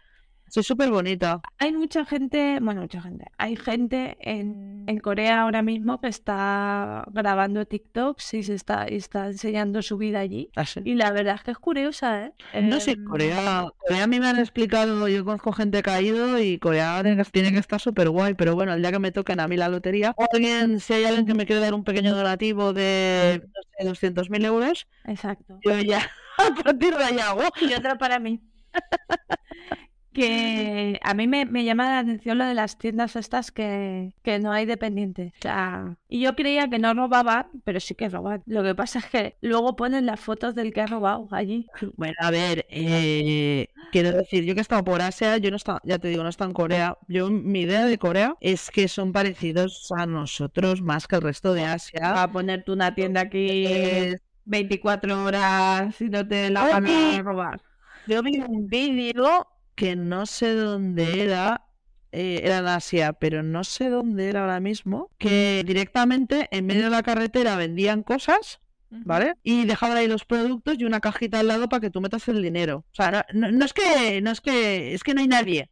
Sí, 0.51 0.63
súper 0.63 0.91
bonita. 0.91 1.41
Hay 1.59 1.73
mucha 1.73 2.05
gente, 2.05 2.59
bueno, 2.61 2.83
mucha 2.83 3.01
gente. 3.01 3.27
Hay 3.39 3.57
gente 3.57 4.17
en, 4.21 4.85
en 4.87 4.99
Corea 4.99 5.43
ahora 5.43 5.63
mismo 5.63 6.01
que 6.01 6.09
está 6.09 7.05
grabando 7.13 7.67
TikToks 7.67 8.35
y 8.35 8.43
se 8.43 8.55
está, 8.55 8.87
y 8.91 8.97
está 8.97 9.27
enseñando 9.27 9.83
su 9.83 9.97
vida 9.97 10.21
allí. 10.21 10.51
Así. 10.57 10.81
Y 10.85 10.95
la 10.95 11.11
verdad 11.11 11.37
es 11.37 11.43
que 11.43 11.51
es 11.53 11.59
curiosa, 11.59 12.27
¿eh? 12.27 12.33
No 12.63 12.81
sé, 12.81 12.97
Em, 12.99 13.05
Corea, 13.05 13.69
Corea 13.79 14.05
a 14.05 14.07
mí 14.07 14.21
me 14.21 14.29
han 14.29 14.39
explicado, 14.39 15.09
yo 15.09 15.25
conozco 15.25 15.53
gente 15.53 15.83
ido 16.03 16.39
y 16.39 16.59
Corea 16.59 17.03
tiene 17.03 17.53
que, 17.53 17.59
estar 17.59 17.81
súper 17.81 18.11
guay, 18.11 18.35
pero 18.35 18.55
bueno, 18.55 18.75
el 18.75 18.83
día 18.83 18.93
que 18.93 18.99
me 18.99 19.13
toquen 19.13 19.41
a 19.41 19.49
mí 19.49 19.57
la 19.57 19.69
lotería, 19.69 20.15
o 20.17 20.27
alguien, 20.33 20.81
si 20.81 20.95
hay 20.95 21.05
alguien 21.05 21.27
que 21.27 21.35
me 21.35 21.47
quiere 21.47 21.61
dar 21.61 21.75
un 21.75 21.85
pequeño 21.85 22.15
donativo 22.15 22.73
de, 22.73 23.43
no 23.85 23.95
sé, 23.95 24.13
200.000 24.13 24.45
euros, 24.45 24.87
Exacto. 25.05 25.59
yo 25.65 25.79
ya, 25.81 26.01
a 26.39 26.63
partir 26.63 26.97
de 26.97 27.05
ahí 27.05 27.19
hago. 27.19 27.43
Y 27.61 27.73
otra 27.75 27.97
para 27.97 28.19
mí. 28.19 28.41
Que 30.19 30.99
a 31.03 31.15
mí 31.15 31.29
me, 31.29 31.45
me 31.47 31.65
llama 31.65 31.85
la 31.85 31.99
atención 32.01 32.39
lo 32.39 32.45
de 32.45 32.55
las 32.55 32.77
tiendas 32.77 33.15
estas 33.15 33.53
que, 33.53 34.15
que 34.23 34.41
no 34.41 34.51
hay 34.51 34.67
dependientes. 34.67 35.33
O 35.35 35.37
sea, 35.43 35.97
y 36.09 36.21
yo 36.21 36.35
creía 36.35 36.69
que 36.69 36.81
no 36.81 36.93
robaban, 36.93 37.47
pero 37.65 37.79
sí 37.79 37.95
que 37.95 38.09
roban. 38.09 38.43
Lo 38.47 38.65
que 38.65 38.75
pasa 38.75 38.99
es 38.99 39.07
que 39.07 39.37
luego 39.43 39.77
ponen 39.77 40.07
las 40.07 40.19
fotos 40.19 40.57
del 40.57 40.73
que 40.73 40.81
ha 40.81 40.87
robado 40.87 41.29
allí. 41.31 41.67
Bueno, 41.97 42.15
a 42.21 42.31
ver, 42.31 42.67
eh, 42.71 43.69
quiero 43.93 44.13
decir, 44.13 44.45
yo 44.45 44.55
que 44.55 44.61
he 44.61 44.63
estado 44.63 44.85
por 44.85 45.03
Asia, 45.03 45.37
yo 45.39 45.51
no 45.51 45.57
he 45.57 45.59
estado, 45.59 45.81
ya 45.85 45.99
te 45.99 46.09
digo, 46.09 46.23
no 46.23 46.29
he 46.29 46.31
estado 46.31 46.51
en 46.51 46.55
Corea. 46.55 46.99
Yo, 47.09 47.31
mi 47.31 47.61
idea 47.63 47.85
de 47.87 47.99
Corea 47.99 48.35
es 48.41 48.71
que 48.71 48.89
son 48.89 49.13
parecidos 49.13 49.89
a 49.97 50.07
nosotros 50.07 50.83
más 50.83 51.07
que 51.07 51.17
el 51.17 51.23
resto 51.23 51.55
de 51.55 51.65
Asia. 51.65 52.23
A 52.23 52.31
ponerte 52.33 52.73
una 52.73 52.95
tienda 52.95 53.21
aquí 53.23 53.67
Eh, 53.67 54.19
24 54.45 55.25
horas 55.25 56.01
y 56.01 56.09
no 56.09 56.27
te 56.27 56.51
la 56.51 56.65
van 56.65 56.87
a 56.87 57.23
robar. 57.23 57.61
Yo 58.07 58.23
vi 58.23 58.39
un 58.41 58.69
vídeo 58.69 59.47
que 59.79 59.95
no 59.97 60.27
sé 60.27 60.55
dónde 60.55 61.23
era, 61.23 61.65
eh, 62.13 62.41
era 62.43 62.59
en 62.59 62.67
Asia, 62.67 63.13
pero 63.13 63.43
no 63.43 63.63
sé 63.65 63.89
dónde 63.91 64.29
era 64.29 64.41
ahora 64.41 64.61
mismo, 64.61 65.11
que 65.19 65.63
directamente 65.65 66.49
en 66.51 66.67
medio 66.67 66.85
de 66.85 66.91
la 66.91 67.03
carretera 67.03 67.57
vendían 67.57 68.03
cosas, 68.03 68.61
¿vale? 68.91 69.35
Y 69.43 69.67
dejaban 69.67 69.97
ahí 69.97 70.09
los 70.09 70.25
productos 70.25 70.77
y 70.79 70.85
una 70.85 71.01
cajita 71.01 71.39
al 71.41 71.47
lado 71.49 71.69
para 71.69 71.81
que 71.83 71.91
tú 71.91 72.01
metas 72.01 72.27
el 72.29 72.43
dinero. 72.43 72.85
O 72.91 72.95
sea, 72.95 73.11
no, 73.11 73.23
no- 73.41 73.53
no 73.53 73.65
es 73.65 73.73
que, 73.73 74.21
no 74.21 74.31
es 74.33 74.41
que, 74.41 74.95
es 74.95 75.03
que 75.05 75.15
no 75.15 75.21
hay 75.21 75.29
nadie, 75.29 75.71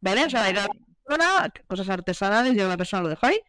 ¿vale? 0.00 0.24
O 0.24 0.30
sea, 0.30 0.44
hay 0.44 0.52
una 0.52 0.66
persona, 1.04 1.52
cosas 1.66 1.88
artesanales, 1.88 2.54
y 2.54 2.60
una 2.60 2.76
persona 2.76 3.02
lo 3.02 3.08
deja 3.08 3.26
ahí 3.28 3.40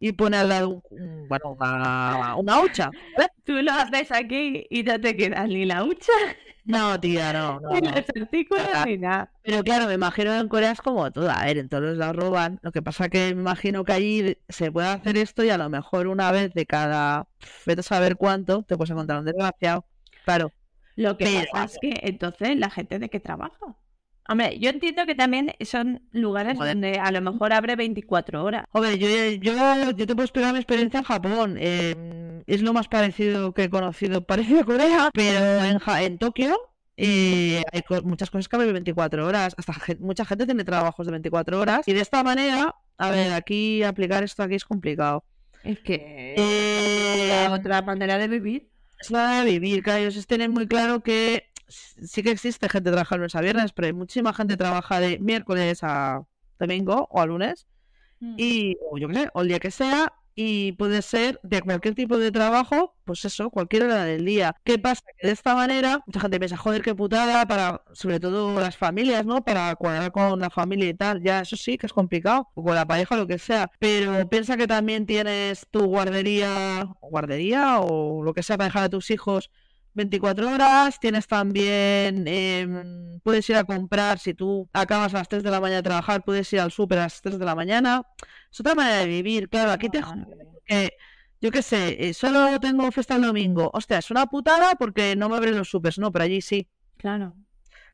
y 0.00 0.12
pone 0.12 0.36
al 0.38 0.48
lado, 0.48 0.82
un- 0.90 1.28
bueno, 1.28 1.50
una, 1.58 2.36
una 2.36 2.62
hucha, 2.62 2.90
¿vale? 3.16 3.28
Tú 3.44 3.52
lo 3.60 3.72
haces 3.72 4.12
aquí 4.12 4.64
y 4.70 4.82
no 4.84 5.00
te 5.00 5.14
queda 5.16 5.46
ni 5.46 5.64
la 5.66 5.84
hucha, 5.84 6.12
No, 6.68 7.00
tía, 7.00 7.32
no, 7.32 7.58
no, 7.60 7.70
no. 7.70 8.84
ni 8.86 8.98
nada. 8.98 9.32
Pero 9.42 9.64
claro, 9.64 9.86
me 9.86 9.94
imagino 9.94 10.32
que 10.32 10.38
en 10.38 10.48
Corea 10.48 10.70
es 10.72 10.80
como 10.82 11.10
todo. 11.10 11.30
A 11.30 11.44
ver, 11.46 11.56
en 11.58 11.68
todos 11.70 11.96
lados 11.96 12.14
roban. 12.14 12.60
Lo 12.62 12.72
que 12.72 12.82
pasa 12.82 13.08
que 13.08 13.34
me 13.34 13.40
imagino 13.40 13.84
que 13.84 13.92
allí 13.92 14.36
se 14.50 14.70
puede 14.70 14.88
hacer 14.88 15.16
esto 15.16 15.42
y 15.42 15.48
a 15.50 15.56
lo 15.58 15.68
mejor 15.70 16.06
una 16.08 16.30
vez 16.30 16.52
de 16.52 16.66
cada, 16.66 17.26
vete 17.64 17.80
a 17.80 17.82
saber 17.82 18.16
cuánto, 18.16 18.62
te 18.64 18.76
puedes 18.76 18.90
encontrar 18.90 19.18
un 19.20 19.24
desgraciado. 19.24 19.86
Claro. 20.24 20.52
Lo 20.94 21.16
que 21.16 21.24
Pero- 21.24 21.46
pasa 21.52 21.64
es 21.64 21.78
que 21.80 22.00
entonces 22.06 22.56
la 22.56 22.68
gente 22.70 22.98
de 22.98 23.08
qué 23.08 23.18
trabaja. 23.18 23.74
Hombre, 24.28 24.58
yo 24.58 24.68
entiendo 24.70 25.06
que 25.06 25.14
también 25.14 25.52
son 25.62 26.02
lugares 26.12 26.56
Joder. 26.58 26.74
donde 26.74 26.98
a 26.98 27.10
lo 27.10 27.20
mejor 27.22 27.52
abre 27.52 27.76
24 27.76 28.44
horas. 28.44 28.64
Joder, 28.70 28.98
yo, 28.98 29.08
yo, 29.40 29.90
yo 29.92 30.06
te 30.06 30.14
puedo 30.14 30.24
explicar 30.24 30.52
mi 30.52 30.58
experiencia 30.58 30.98
en 30.98 31.04
Japón. 31.04 31.56
Eh, 31.58 32.42
es 32.46 32.62
lo 32.62 32.72
más 32.72 32.88
parecido 32.88 33.52
que 33.54 33.64
he 33.64 33.70
conocido, 33.70 34.22
parecido 34.26 34.60
a 34.60 34.64
Corea, 34.64 35.10
pero 35.14 35.64
en, 35.64 35.78
Ja- 35.78 36.02
en 36.02 36.18
Tokio 36.18 36.56
eh, 36.96 37.62
hay 37.72 37.82
co- 37.82 38.02
muchas 38.02 38.30
cosas 38.30 38.48
que 38.48 38.56
abren 38.56 38.72
24 38.74 39.26
horas. 39.26 39.54
Hasta 39.56 39.72
mucha 40.00 40.24
gente 40.24 40.44
tiene 40.46 40.64
trabajos 40.64 41.06
de 41.06 41.12
24 41.12 41.58
horas. 41.60 41.88
Y 41.88 41.92
de 41.94 42.00
esta 42.00 42.22
manera, 42.22 42.74
a 42.98 43.10
ver, 43.10 43.32
aquí 43.32 43.82
aplicar 43.82 44.24
esto 44.24 44.42
aquí 44.42 44.56
es 44.56 44.64
complicado. 44.64 45.24
Es 45.64 45.80
que 45.80 46.34
Eh, 46.36 47.28
la 47.46 47.52
otra 47.54 47.82
manera 47.82 48.18
de 48.18 48.28
vivir. 48.28 48.68
Es 49.00 49.10
la 49.12 49.44
de 49.44 49.50
vivir, 49.52 49.82
claro, 49.84 50.00
ellos 50.04 50.26
tienen 50.26 50.50
muy 50.50 50.66
claro 50.66 51.04
que 51.04 51.47
sí 51.68 52.22
que 52.22 52.30
existe 52.30 52.68
gente 52.68 52.90
que 52.90 52.92
trabaja 52.92 53.16
lunes 53.16 53.34
a 53.34 53.40
viernes, 53.40 53.72
pero 53.72 53.86
hay 53.86 53.92
muchísima 53.92 54.32
gente 54.32 54.54
que 54.54 54.58
trabaja 54.58 55.00
de 55.00 55.18
miércoles 55.18 55.80
a 55.82 56.22
domingo 56.58 57.06
o 57.10 57.20
a 57.20 57.26
lunes, 57.26 57.66
y, 58.20 58.76
o 58.90 58.98
yo 58.98 59.06
qué 59.08 59.14
sé, 59.14 59.28
o 59.32 59.42
el 59.42 59.48
día 59.48 59.60
que 59.60 59.70
sea, 59.70 60.12
y 60.40 60.70
puede 60.72 61.02
ser 61.02 61.40
de 61.42 61.62
cualquier 61.62 61.96
tipo 61.96 62.16
de 62.16 62.30
trabajo, 62.30 62.94
pues 63.04 63.24
eso, 63.24 63.50
cualquier 63.50 63.84
hora 63.84 64.04
del 64.04 64.24
día. 64.24 64.54
¿Qué 64.62 64.78
pasa? 64.78 65.02
Que 65.18 65.26
de 65.26 65.32
esta 65.32 65.54
manera, 65.56 66.00
mucha 66.06 66.20
gente 66.20 66.38
piensa, 66.38 66.56
joder, 66.56 66.82
qué 66.82 66.94
putada, 66.94 67.44
para, 67.46 67.82
sobre 67.92 68.20
todo 68.20 68.58
las 68.60 68.76
familias, 68.76 69.26
¿no? 69.26 69.42
Para 69.44 69.74
cuadrar 69.74 70.12
con 70.12 70.38
la 70.38 70.48
familia 70.48 70.88
y 70.88 70.94
tal, 70.94 71.22
ya, 71.22 71.40
eso 71.40 71.56
sí 71.56 71.76
que 71.76 71.86
es 71.86 71.92
complicado, 71.92 72.48
o 72.54 72.62
con 72.62 72.76
la 72.76 72.86
pareja, 72.86 73.16
lo 73.16 73.26
que 73.26 73.38
sea, 73.38 73.70
pero 73.80 74.28
piensa 74.28 74.56
que 74.56 74.68
también 74.68 75.06
tienes 75.06 75.66
tu 75.72 75.86
guardería, 75.86 76.86
o 77.00 77.08
guardería, 77.08 77.80
o 77.80 78.22
lo 78.22 78.32
que 78.32 78.44
sea 78.44 78.56
para 78.56 78.68
dejar 78.68 78.84
a 78.84 78.88
tus 78.88 79.10
hijos 79.10 79.50
24 79.98 80.50
horas, 80.50 80.98
tienes 80.98 81.26
también, 81.26 82.26
em, 82.26 83.20
puedes 83.20 83.48
ir 83.50 83.56
a 83.56 83.64
comprar, 83.64 84.18
si 84.18 84.32
tú 84.32 84.68
acabas 84.72 85.12
a 85.14 85.18
las 85.18 85.28
3 85.28 85.42
de 85.42 85.50
la 85.50 85.60
mañana 85.60 85.78
de 85.78 85.82
trabajar, 85.82 86.24
puedes 86.24 86.50
ir 86.52 86.60
al 86.60 86.72
súper 86.72 86.98
a 86.98 87.02
las 87.02 87.20
3 87.20 87.38
de 87.38 87.44
la 87.44 87.54
mañana. 87.54 88.02
Es 88.50 88.60
otra 88.60 88.74
manera 88.74 88.98
de 88.98 89.06
vivir, 89.06 89.48
claro, 89.50 89.72
aquí 89.72 89.90
te 89.90 90.00
que, 90.64 90.92
yo 91.40 91.50
qué 91.50 91.62
sé, 91.62 92.08
eh, 92.08 92.14
solo 92.14 92.58
tengo 92.60 92.90
fiesta 92.90 93.16
el 93.16 93.22
domingo. 93.22 93.70
Hostia, 93.74 93.98
es 93.98 94.10
una 94.10 94.26
putada 94.26 94.74
porque 94.76 95.16
no 95.16 95.28
me 95.28 95.36
abren 95.36 95.56
los 95.56 95.68
supers, 95.68 95.98
no, 95.98 96.10
pero 96.12 96.24
allí 96.24 96.40
sí. 96.40 96.68
Claro. 96.96 97.34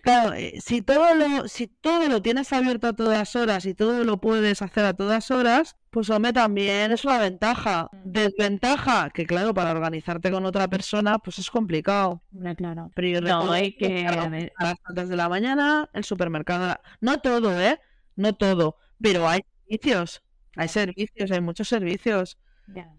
Claro, 0.05 0.35
eh, 0.35 0.61
si 0.61 0.83
todo 0.83 1.15
lo, 1.15 1.49
si 1.49 1.67
todo 1.67 2.07
lo 2.11 2.21
tienes 2.21 2.53
abierto 2.53 2.89
a 2.89 2.93
todas 2.93 3.35
horas 3.37 3.65
y 3.65 3.73
todo 3.73 4.05
lo 4.05 4.21
puedes 4.21 4.61
hacer 4.61 4.85
a 4.85 4.93
todas 4.93 5.31
horas, 5.31 5.77
pues 5.89 6.11
hombre, 6.11 6.35
también 6.35 6.93
es 6.93 7.07
una 7.07 7.19
ventaja. 7.19 7.89
Desventaja, 8.05 9.09
que 9.09 9.25
claro, 9.25 9.55
para 9.55 9.71
organizarte 9.71 10.31
con 10.31 10.45
otra 10.45 10.69
persona, 10.69 11.19
pues 11.19 11.39
es 11.39 11.51
complicado. 11.51 12.23
Hombre, 12.35 12.55
claro. 12.55 12.91
Pero 12.95 13.09
yo 13.09 13.21
No, 13.23 13.51
hay 13.51 13.75
que... 13.75 14.07
a 14.07 14.29
ver, 14.29 14.53
a 14.59 14.65
las 14.65 14.81
tantas 14.83 15.09
de 15.09 15.17
la 15.17 15.31
mañana, 15.31 15.89
el 15.95 16.05
supermercado. 16.05 16.77
No 17.01 17.21
todo, 17.21 17.59
¿eh? 17.59 17.81
No 18.15 18.35
todo, 18.35 18.77
pero 19.01 19.27
hay 19.27 19.41
servicios. 19.67 20.23
Hay 20.57 20.69
servicios, 20.69 21.31
hay 21.31 21.41
muchos 21.41 21.67
servicios. 21.67 22.37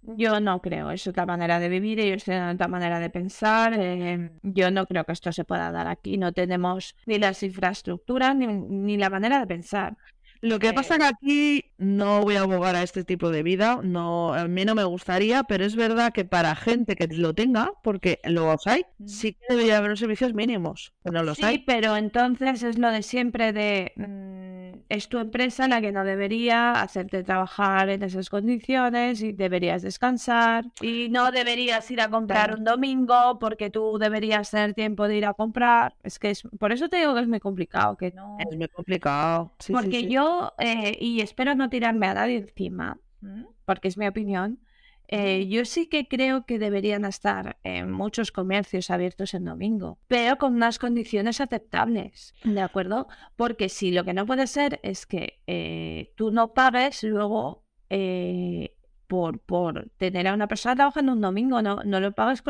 Yo 0.04 0.39
no 0.39 0.62
creo, 0.62 0.91
es 0.91 1.08
otra 1.08 1.25
manera 1.25 1.60
de 1.60 1.69
vivir, 1.69 1.99
ellos 1.99 2.23
tienen 2.23 2.43
otra 2.49 2.67
manera 2.67 2.99
de 2.99 3.10
pensar. 3.10 3.73
eh, 3.78 4.32
yo 4.43 4.71
no 4.71 4.86
creo 4.86 5.04
que 5.04 5.12
esto 5.13 5.32
se 5.32 5.43
pueda 5.43 5.71
dar 5.71 5.88
aquí. 5.88 6.17
No 6.17 6.32
tenemos 6.34 6.95
ni 7.06 7.17
las 7.19 7.41
infraestructuras 7.43 8.36
ni, 8.36 8.47
ni 8.47 8.97
la 8.97 9.10
manera 9.10 9.39
de 9.39 9.47
pensar. 9.47 9.97
Lo 10.41 10.60
que 10.60 10.73
pasa 10.73 10.97
que 10.97 11.06
aquí 11.06 11.71
no 11.78 12.21
voy 12.21 12.36
a 12.36 12.41
abogar 12.41 12.75
a 12.75 12.84
este 12.84 13.04
tipo 13.04 13.32
de 13.32 13.41
vida, 13.41 13.80
no, 13.84 14.34
a 14.34 14.47
mí 14.47 14.63
no 14.65 14.75
me 14.75 14.84
gustaría, 14.84 15.43
pero 15.43 15.65
es 15.65 15.75
verdad 15.75 16.13
que 16.13 16.25
para 16.25 16.56
gente 16.56 16.95
que 16.95 17.08
lo 17.08 17.34
tenga, 17.34 17.71
porque 17.82 18.19
los 18.25 18.67
hay, 18.67 18.84
Mm. 18.99 19.08
sí 19.08 19.34
que 19.34 19.45
debería 19.49 19.78
haber 19.78 19.89
unos 19.89 19.99
servicios 19.99 20.34
mínimos, 20.34 20.93
pero 21.01 21.13
no 21.17 21.23
los 21.23 21.38
Sí, 21.38 21.45
hay. 21.45 21.60
pero 21.60 21.97
entonces 21.97 22.62
es 22.63 22.78
lo 22.78 22.91
de 22.91 23.01
siempre 23.01 23.54
de 23.54 23.93
mm, 23.95 24.64
es 24.89 25.10
tu 25.10 25.17
empresa 25.19 25.67
la 25.67 25.82
que 25.82 25.91
no 25.91 26.04
debería 26.04 26.71
hacerte 26.73 27.23
trabajar 27.23 27.89
en 27.89 28.04
esas 28.04 28.30
condiciones 28.30 29.21
y 29.21 29.32
deberías 29.34 29.82
descansar 29.82 30.65
y 30.82 31.10
no 31.10 31.32
deberías 31.32 31.89
ir 31.91 32.01
a 32.01 32.10
comprar 32.10 32.47
Claro. 32.47 32.58
un 32.60 32.63
domingo 32.65 33.38
porque 33.39 33.69
tú 33.69 33.97
deberías 33.97 34.51
tener 34.51 34.73
tiempo 34.73 35.08
de 35.08 35.17
ir 35.17 35.25
a 35.25 35.34
comprar. 35.34 35.95
Es 36.04 36.19
que 36.19 36.30
es 36.32 36.43
por 36.60 36.71
eso 36.71 36.89
te 36.89 36.97
digo 36.97 37.13
que 37.15 37.21
es 37.21 37.28
muy 37.28 37.39
complicado, 37.39 37.97
que 37.97 38.12
no 38.12 38.38
Es 38.39 38.56
muy 38.58 38.67
complicado. 38.67 39.51
Sí, 39.60 39.73
porque 39.73 40.01
sí. 40.01 40.10
yo, 40.10 40.54
eh, 40.60 40.97
y 40.99 41.21
espero 41.21 41.56
no 41.56 41.69
tirarme 41.69 42.08
a 42.08 42.13
nadie 42.13 42.38
encima, 42.38 42.99
¿m? 43.21 43.45
porque 43.65 43.88
es 43.88 43.97
mi 43.97 44.08
opinión, 44.08 44.60
Eh, 45.08 45.48
yo 45.48 45.65
sí 45.65 45.88
que 45.88 46.08
creo 46.08 46.46
que 46.46 46.60
deberían 46.60 47.06
estar 47.06 47.58
en 47.63 47.91
muchos 47.91 48.32
comercios 48.32 48.89
abiertos 48.89 49.34
en 49.34 49.46
domingo, 49.46 50.00
pero 50.08 50.38
con 50.38 50.56
unas 50.56 50.80
condiciones 50.80 51.41
aceptables, 51.41 52.34
¿de 52.44 52.62
acuerdo? 52.62 53.08
Porque 53.36 53.70
si 53.70 53.91
lo 53.91 54.04
que 54.04 54.13
no 54.13 54.26
puede 54.26 54.48
ser 54.48 54.80
es 54.84 55.06
que 55.06 55.41
eh, 55.48 56.13
tú 56.15 56.32
no 56.32 56.54
pagues 56.54 57.04
luego 57.04 57.65
eh, 57.89 58.76
por, 59.08 59.39
por 59.39 59.89
tener 59.98 60.28
a 60.28 60.34
una 60.34 60.48
persona 60.48 60.76
trabajando 60.76 61.13
un 61.13 61.22
domingo, 61.22 61.62
no, 61.62 61.84
no 61.84 62.00
lo 62.00 62.12
pagues 62.13 62.41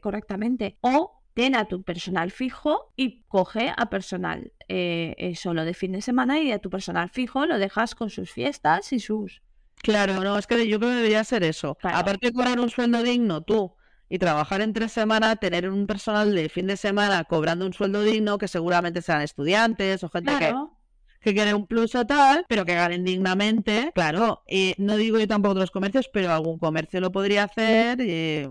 correctamente. 0.00 0.78
O 0.80 1.22
ten 1.34 1.54
a 1.54 1.64
tu 1.66 1.82
personal 1.82 2.30
fijo 2.30 2.92
y 2.96 3.22
coge 3.22 3.72
a 3.74 3.86
personal 3.86 4.52
solo 5.34 5.64
de 5.64 5.74
fin 5.74 5.92
de 5.92 6.02
semana 6.02 6.40
y 6.40 6.50
a 6.50 6.58
tu 6.58 6.68
personal 6.68 7.08
fijo 7.08 7.46
lo 7.46 7.58
dejas 7.58 7.94
con 7.94 8.10
sus 8.10 8.30
fiestas 8.30 8.92
y 8.92 9.00
sus 9.00 9.42
Claro, 9.82 10.20
no, 10.22 10.38
es 10.38 10.46
que 10.46 10.68
yo 10.68 10.78
creo 10.78 10.90
que 10.90 10.96
debería 10.96 11.24
ser 11.24 11.42
eso. 11.42 11.76
Aparte 11.82 12.26
de 12.28 12.32
cobrar 12.32 12.60
un 12.60 12.70
sueldo 12.70 13.02
digno, 13.02 13.42
tú, 13.42 13.74
y 14.08 14.18
trabajar 14.18 14.60
en 14.60 14.72
tres 14.72 14.92
semanas, 14.92 15.38
tener 15.40 15.68
un 15.68 15.86
personal 15.86 16.32
de 16.34 16.48
fin 16.48 16.66
de 16.68 16.76
semana 16.76 17.24
cobrando 17.24 17.66
un 17.66 17.72
sueldo 17.72 18.02
digno, 18.02 18.38
que 18.38 18.46
seguramente 18.46 19.02
sean 19.02 19.22
estudiantes 19.22 20.04
o 20.04 20.08
gente 20.08 20.36
que, 20.38 20.54
que 21.20 21.34
quiere 21.34 21.54
un 21.54 21.66
plus 21.66 21.94
o 21.96 22.06
tal, 22.06 22.46
pero 22.48 22.64
que 22.64 22.74
ganen 22.74 23.04
dignamente. 23.04 23.90
Claro, 23.94 24.44
y 24.48 24.74
no 24.78 24.96
digo 24.96 25.18
yo 25.18 25.26
tampoco 25.26 25.52
otros 25.54 25.70
comercios, 25.72 26.08
pero 26.12 26.30
algún 26.32 26.58
comercio 26.58 27.00
lo 27.00 27.10
podría 27.10 27.44
hacer. 27.44 28.00
Y... 28.00 28.48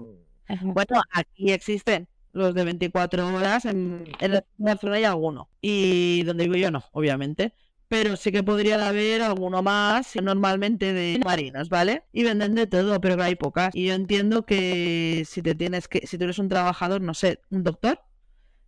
Bueno, 0.63 1.02
aquí 1.12 1.52
existen 1.54 2.10
los 2.34 2.54
de 2.54 2.63
24 2.65 3.28
horas, 3.34 3.65
en, 3.65 4.04
en 4.20 4.32
la 4.58 4.78
zona 4.78 4.96
hay 4.96 5.06
alguno. 5.06 5.50
Y 5.62 6.24
donde 6.24 6.44
digo 6.44 6.56
yo 6.56 6.72
no, 6.72 6.84
obviamente 6.91 7.54
pero 7.91 8.15
sí 8.15 8.32
que 8.32 8.41
podría 8.41 8.88
haber 8.88 9.21
alguno 9.21 9.62
más, 9.62 10.15
normalmente 10.15 10.93
de 10.93 11.19
marinos, 11.25 11.67
¿vale? 11.67 12.06
Y 12.13 12.23
venden 12.23 12.56
de 12.56 12.65
todo, 12.65 13.01
pero 13.01 13.21
hay 13.21 13.36
pocas. 13.36 13.75
Y 13.75 13.88
yo 13.88 13.93
entiendo 13.93 14.45
que 14.45 15.25
si 15.27 15.41
te 15.41 15.56
tienes 15.56 15.89
que, 15.89 16.08
si 16.08 16.17
tú 16.17 16.23
eres 16.23 16.39
un 16.39 16.47
trabajador, 16.47 17.01
no 17.01 17.13
sé, 17.13 17.41
un 17.49 17.65
doctor, 17.65 17.99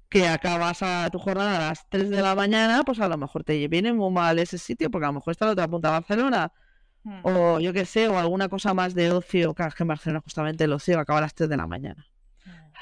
que 0.09 0.27
acabas 0.27 0.83
a 0.83 1.09
tu 1.09 1.19
jornada 1.19 1.55
a 1.55 1.69
las 1.69 1.89
3 1.89 2.09
de 2.09 2.21
la 2.21 2.36
mañana, 2.36 2.83
pues 2.83 2.99
a 2.99 3.07
lo 3.07 3.17
mejor 3.17 3.45
te 3.45 3.65
viene 3.69 3.93
muy 3.93 4.12
mal 4.12 4.39
ese 4.39 4.57
sitio, 4.57 4.91
porque 4.91 5.05
a 5.05 5.07
lo 5.07 5.13
mejor 5.13 5.31
está 5.31 5.45
a 5.45 5.47
la 5.47 5.53
otra 5.53 5.69
punta 5.69 5.88
de 5.88 5.93
Barcelona. 5.93 6.51
Hmm. 7.05 7.19
O 7.23 7.59
yo 7.62 7.71
qué 7.71 7.86
sé, 7.86 8.09
o 8.09 8.19
alguna 8.19 8.49
cosa 8.49 8.73
más 8.73 8.93
de 8.93 9.09
ocio, 9.13 9.53
que 9.53 9.63
en 9.79 9.88
Barcelona 9.88 10.19
justamente 10.19 10.65
el 10.65 10.73
ocio 10.73 10.99
acaba 10.99 11.19
a 11.19 11.21
las 11.21 11.33
3 11.33 11.47
de 11.47 11.55
la 11.55 11.65
mañana. 11.65 12.05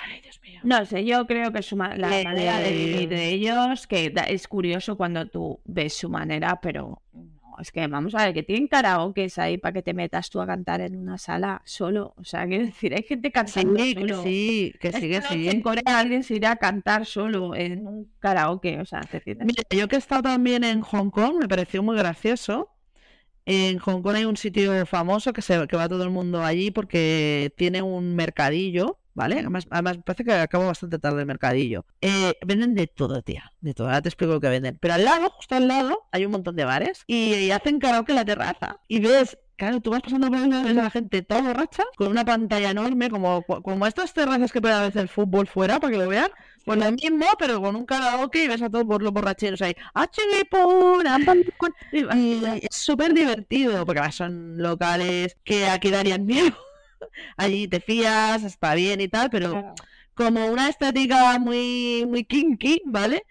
Ay, 0.03 0.21
Dios 0.21 0.39
mío. 0.41 0.59
No 0.63 0.85
sé, 0.85 1.05
yo 1.05 1.27
creo 1.27 1.51
que 1.51 1.61
su 1.61 1.75
la 1.77 1.95
manera 1.97 2.59
de 2.59 2.71
vivir 2.71 3.09
de 3.09 3.29
ellos, 3.29 3.87
que 3.87 4.13
es 4.27 4.47
curioso 4.47 4.97
cuando 4.97 5.27
tú 5.27 5.59
ves 5.65 5.93
su 5.93 6.09
manera, 6.09 6.59
pero 6.61 7.01
no, 7.13 7.55
es 7.59 7.71
que 7.71 7.85
vamos 7.87 8.15
a 8.15 8.25
ver, 8.25 8.33
que 8.33 8.43
tienen 8.43 8.67
karaoke 8.67 9.27
ahí 9.37 9.57
para 9.57 9.73
que 9.73 9.81
te 9.81 9.93
metas 9.93 10.29
tú 10.29 10.41
a 10.41 10.47
cantar 10.47 10.81
en 10.81 10.95
una 10.95 11.17
sala 11.17 11.61
solo. 11.65 12.13
O 12.17 12.23
sea, 12.23 12.47
quiero 12.47 12.65
decir, 12.65 12.93
hay 12.93 13.03
gente 13.03 13.31
cantando 13.31 13.79
sí, 13.79 13.93
solo. 13.93 14.23
Sí, 14.23 14.73
que 14.79 14.91
sigue, 14.91 15.21
sí. 15.21 15.49
En 15.49 15.61
Corea 15.61 15.99
alguien 15.99 16.23
se 16.23 16.35
irá 16.35 16.51
a 16.51 16.55
cantar 16.55 17.05
solo 17.05 17.55
en 17.55 17.85
un 17.85 18.11
karaoke, 18.19 18.79
o 18.79 18.85
sea, 18.85 19.01
te 19.01 19.21
Mira, 19.25 19.63
yo 19.69 19.87
que 19.87 19.95
he 19.95 19.99
estado 19.99 20.23
también 20.23 20.63
en 20.63 20.81
Hong 20.81 21.09
Kong, 21.09 21.37
me 21.39 21.47
pareció 21.47 21.83
muy 21.83 21.97
gracioso. 21.97 22.69
En 23.45 23.79
Hong 23.79 24.01
Kong 24.01 24.15
hay 24.15 24.25
un 24.25 24.37
sitio 24.37 24.85
famoso 24.85 25.33
que, 25.33 25.41
se, 25.41 25.67
que 25.67 25.75
va 25.75 25.89
todo 25.89 26.03
el 26.03 26.11
mundo 26.11 26.43
allí 26.43 26.71
porque 26.71 27.51
tiene 27.57 27.81
un 27.81 28.15
mercadillo 28.15 29.00
¿vale? 29.13 29.39
Además, 29.39 29.67
además 29.69 29.99
parece 30.05 30.23
que 30.23 30.33
acabo 30.33 30.67
bastante 30.67 30.99
tarde 30.99 31.21
el 31.21 31.25
mercadillo. 31.25 31.85
Eh, 32.01 32.33
venden 32.45 32.75
de 32.75 32.87
todo, 32.87 33.21
tía, 33.21 33.51
de 33.61 33.73
todo. 33.73 33.87
Ahora 33.87 34.01
te 34.01 34.09
explico 34.09 34.33
lo 34.33 34.41
que 34.41 34.49
venden. 34.49 34.77
Pero 34.81 34.93
al 34.95 35.05
lado, 35.05 35.29
justo 35.31 35.55
al 35.55 35.67
lado, 35.67 36.07
hay 36.11 36.25
un 36.25 36.31
montón 36.31 36.55
de 36.55 36.65
bares 36.65 37.03
y, 37.07 37.51
hacen 37.51 37.79
karaoke 37.79 38.11
en 38.11 38.15
la 38.17 38.25
terraza. 38.25 38.79
Y 38.87 38.99
ves 38.99 39.37
Claro, 39.57 39.79
tú 39.79 39.91
vas 39.91 40.01
pasando 40.01 40.27
por 40.27 40.39
a 40.39 40.73
la 40.73 40.89
gente 40.89 41.21
toda 41.21 41.43
borracha, 41.43 41.83
con 41.95 42.07
una 42.07 42.25
pantalla 42.25 42.71
enorme, 42.71 43.11
como, 43.11 43.43
como 43.43 43.85
estas 43.85 44.11
terrazas 44.11 44.51
que 44.51 44.59
puede 44.59 44.79
veces 44.79 45.03
el 45.03 45.07
fútbol 45.07 45.45
fuera, 45.45 45.79
para 45.79 45.91
que 45.91 45.99
lo 45.99 46.09
vean. 46.09 46.31
Pues 46.65 46.79
lo 46.79 46.91
mismo, 46.91 47.27
pero 47.37 47.61
con 47.61 47.75
un 47.75 47.85
karaoke 47.85 48.45
y 48.45 48.47
ves 48.47 48.63
a 48.63 48.71
todos 48.71 48.85
por 48.85 49.03
los 49.03 49.13
borracheros 49.13 49.61
ahí. 49.61 49.75
Y 51.93 52.43
es 52.43 52.75
súper 52.75 53.13
divertido, 53.13 53.85
porque 53.85 54.11
son 54.11 54.57
locales 54.57 55.37
que 55.43 55.67
aquí 55.67 55.91
darían 55.91 56.25
miedo 56.25 56.57
allí 57.37 57.67
te 57.67 57.79
fías, 57.79 58.43
está 58.43 58.75
bien 58.75 59.01
y 59.01 59.07
tal, 59.07 59.29
pero 59.29 59.73
como 60.13 60.45
una 60.47 60.69
estética 60.69 61.39
muy, 61.39 62.05
muy 62.07 62.25
kinky, 62.25 62.81
¿vale? 62.85 63.23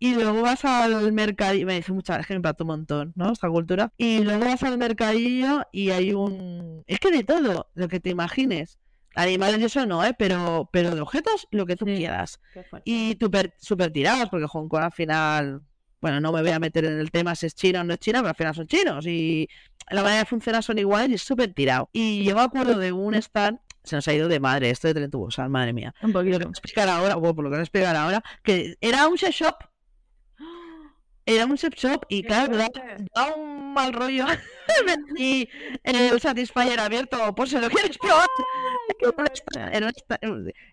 Y 0.00 0.14
luego 0.14 0.42
vas 0.42 0.64
al 0.64 1.12
mercadillo, 1.12 1.66
me 1.66 1.74
dice 1.74 1.92
mucha 1.92 2.22
gente, 2.22 2.48
me 2.48 2.54
un 2.60 2.66
montón, 2.66 3.12
¿no? 3.16 3.32
Esta 3.32 3.48
cultura. 3.48 3.92
Y 3.98 4.20
luego 4.20 4.44
vas 4.44 4.62
al 4.62 4.78
mercadillo 4.78 5.62
y 5.72 5.90
hay 5.90 6.12
un... 6.12 6.84
Es 6.86 7.00
que 7.00 7.10
de 7.10 7.24
todo, 7.24 7.68
lo 7.74 7.88
que 7.88 7.98
te 7.98 8.10
imagines. 8.10 8.78
Animales 9.16 9.60
eso 9.60 9.84
no, 9.86 10.04
¿eh? 10.04 10.14
Pero, 10.16 10.70
pero 10.72 10.94
de 10.94 11.00
objetos, 11.00 11.48
lo 11.50 11.66
que 11.66 11.74
tú 11.74 11.84
quieras. 11.86 12.40
Y 12.84 13.16
súper 13.58 13.90
tirados, 13.92 14.28
porque 14.28 14.46
Hong 14.46 14.68
Kong 14.68 14.84
al 14.84 14.92
final 14.92 15.62
bueno, 16.00 16.20
no 16.20 16.32
me 16.32 16.42
voy 16.42 16.50
a 16.50 16.58
meter 16.58 16.84
en 16.84 16.98
el 16.98 17.10
tema 17.10 17.34
si 17.34 17.46
es 17.46 17.54
chino 17.54 17.80
o 17.80 17.84
no 17.84 17.94
es 17.94 18.00
chino, 18.00 18.18
pero 18.20 18.28
al 18.28 18.36
final 18.36 18.54
son 18.54 18.66
chinos 18.66 19.06
y 19.06 19.48
la 19.90 20.02
manera 20.02 20.20
de 20.20 20.26
funcionar 20.26 20.62
son 20.62 20.78
iguales 20.78 21.10
y 21.10 21.14
es 21.14 21.22
súper 21.22 21.52
tirado. 21.52 21.88
Y 21.92 22.24
yo 22.24 22.34
me 22.34 22.42
acuerdo 22.42 22.78
de 22.78 22.92
un 22.92 23.14
stand 23.14 23.58
se 23.88 23.96
nos 23.96 24.06
ha 24.06 24.12
ido 24.12 24.28
de 24.28 24.38
madre 24.38 24.70
esto 24.70 24.92
de 24.92 25.08
Tren 25.08 25.50
madre 25.50 25.72
mía. 25.72 25.94
Un 26.02 26.12
poquito. 26.12 26.38
Lo 26.38 26.44
que 26.46 26.50
explicar 26.50 26.88
ahora, 26.88 27.16
o 27.16 27.34
por 27.34 27.42
lo 27.42 27.50
que 27.50 27.56
voy 27.56 27.58
a 27.58 27.62
explicar 27.62 27.96
ahora, 27.96 28.22
que 28.42 28.76
era 28.80 29.08
un 29.08 29.16
chef 29.16 29.34
shop. 29.34 29.56
Era 31.24 31.46
un 31.46 31.56
chef 31.56 31.74
shop 31.74 32.06
y 32.08 32.22
claro, 32.22 32.56
da, 32.56 32.70
un 33.34 33.72
mal 33.74 33.92
rollo. 33.92 34.26
y 35.16 35.48
el 35.82 36.20
Satisfyer 36.20 36.80
abierto, 36.80 37.34
por 37.34 37.48
si 37.48 37.58
lo 37.58 37.68
quieres 37.68 37.98
probar. 37.98 38.28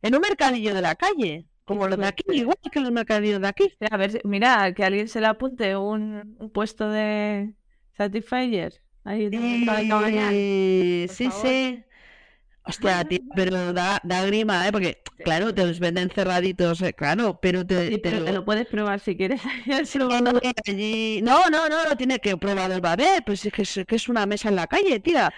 en 0.02 0.16
un 0.16 0.22
mercadillo 0.22 0.74
de 0.74 0.82
la 0.82 0.96
calle. 0.96 1.46
Como 1.66 1.88
los 1.88 1.98
de 1.98 2.06
aquí, 2.06 2.24
igual 2.32 2.58
que 2.72 2.80
los 2.80 2.92
mercadillos 2.92 3.42
de 3.42 3.48
aquí. 3.48 3.74
A 3.90 3.98
ver, 3.98 4.22
mira, 4.24 4.72
que 4.74 4.84
alguien 4.84 5.08
se 5.08 5.20
le 5.20 5.28
apunte 5.28 5.76
un, 5.76 6.36
un 6.40 6.50
puesto 6.52 6.90
de 6.90 7.54
Satisfyer. 7.98 8.82
Ahí 9.04 9.30
eh, 9.32 11.08
sí, 11.10 11.30
sí. 11.32 11.84
Hostia, 12.68 13.04
tío, 13.04 13.20
pero 13.36 13.74
da, 13.74 14.00
da 14.04 14.26
grima, 14.26 14.68
¿eh? 14.68 14.72
Porque, 14.72 14.98
claro, 15.24 15.54
te 15.54 15.66
los 15.66 15.80
venden 15.80 16.10
cerraditos, 16.10 16.82
eh, 16.82 16.94
claro, 16.94 17.40
pero 17.40 17.64
te, 17.64 18.00
te, 18.00 18.20
lo... 18.20 18.44
puedes 18.44 18.66
probar 18.66 19.00
si 19.00 19.16
quieres. 19.16 19.40
no, 20.00 20.10
no, 21.52 21.70
no, 21.70 21.84
no 21.86 21.98
tiene 21.98 22.18
que 22.20 22.36
probar 22.38 22.72
el 22.72 22.82
babet, 22.82 23.24
pues 23.24 23.46
es 23.46 23.54
que 23.54 23.62
es, 23.62 23.80
que 23.88 23.96
es 23.96 24.10
una 24.10 24.26
mesa 24.26 24.50
en 24.50 24.56
la 24.56 24.66
calle, 24.66 25.00
tía. 25.00 25.32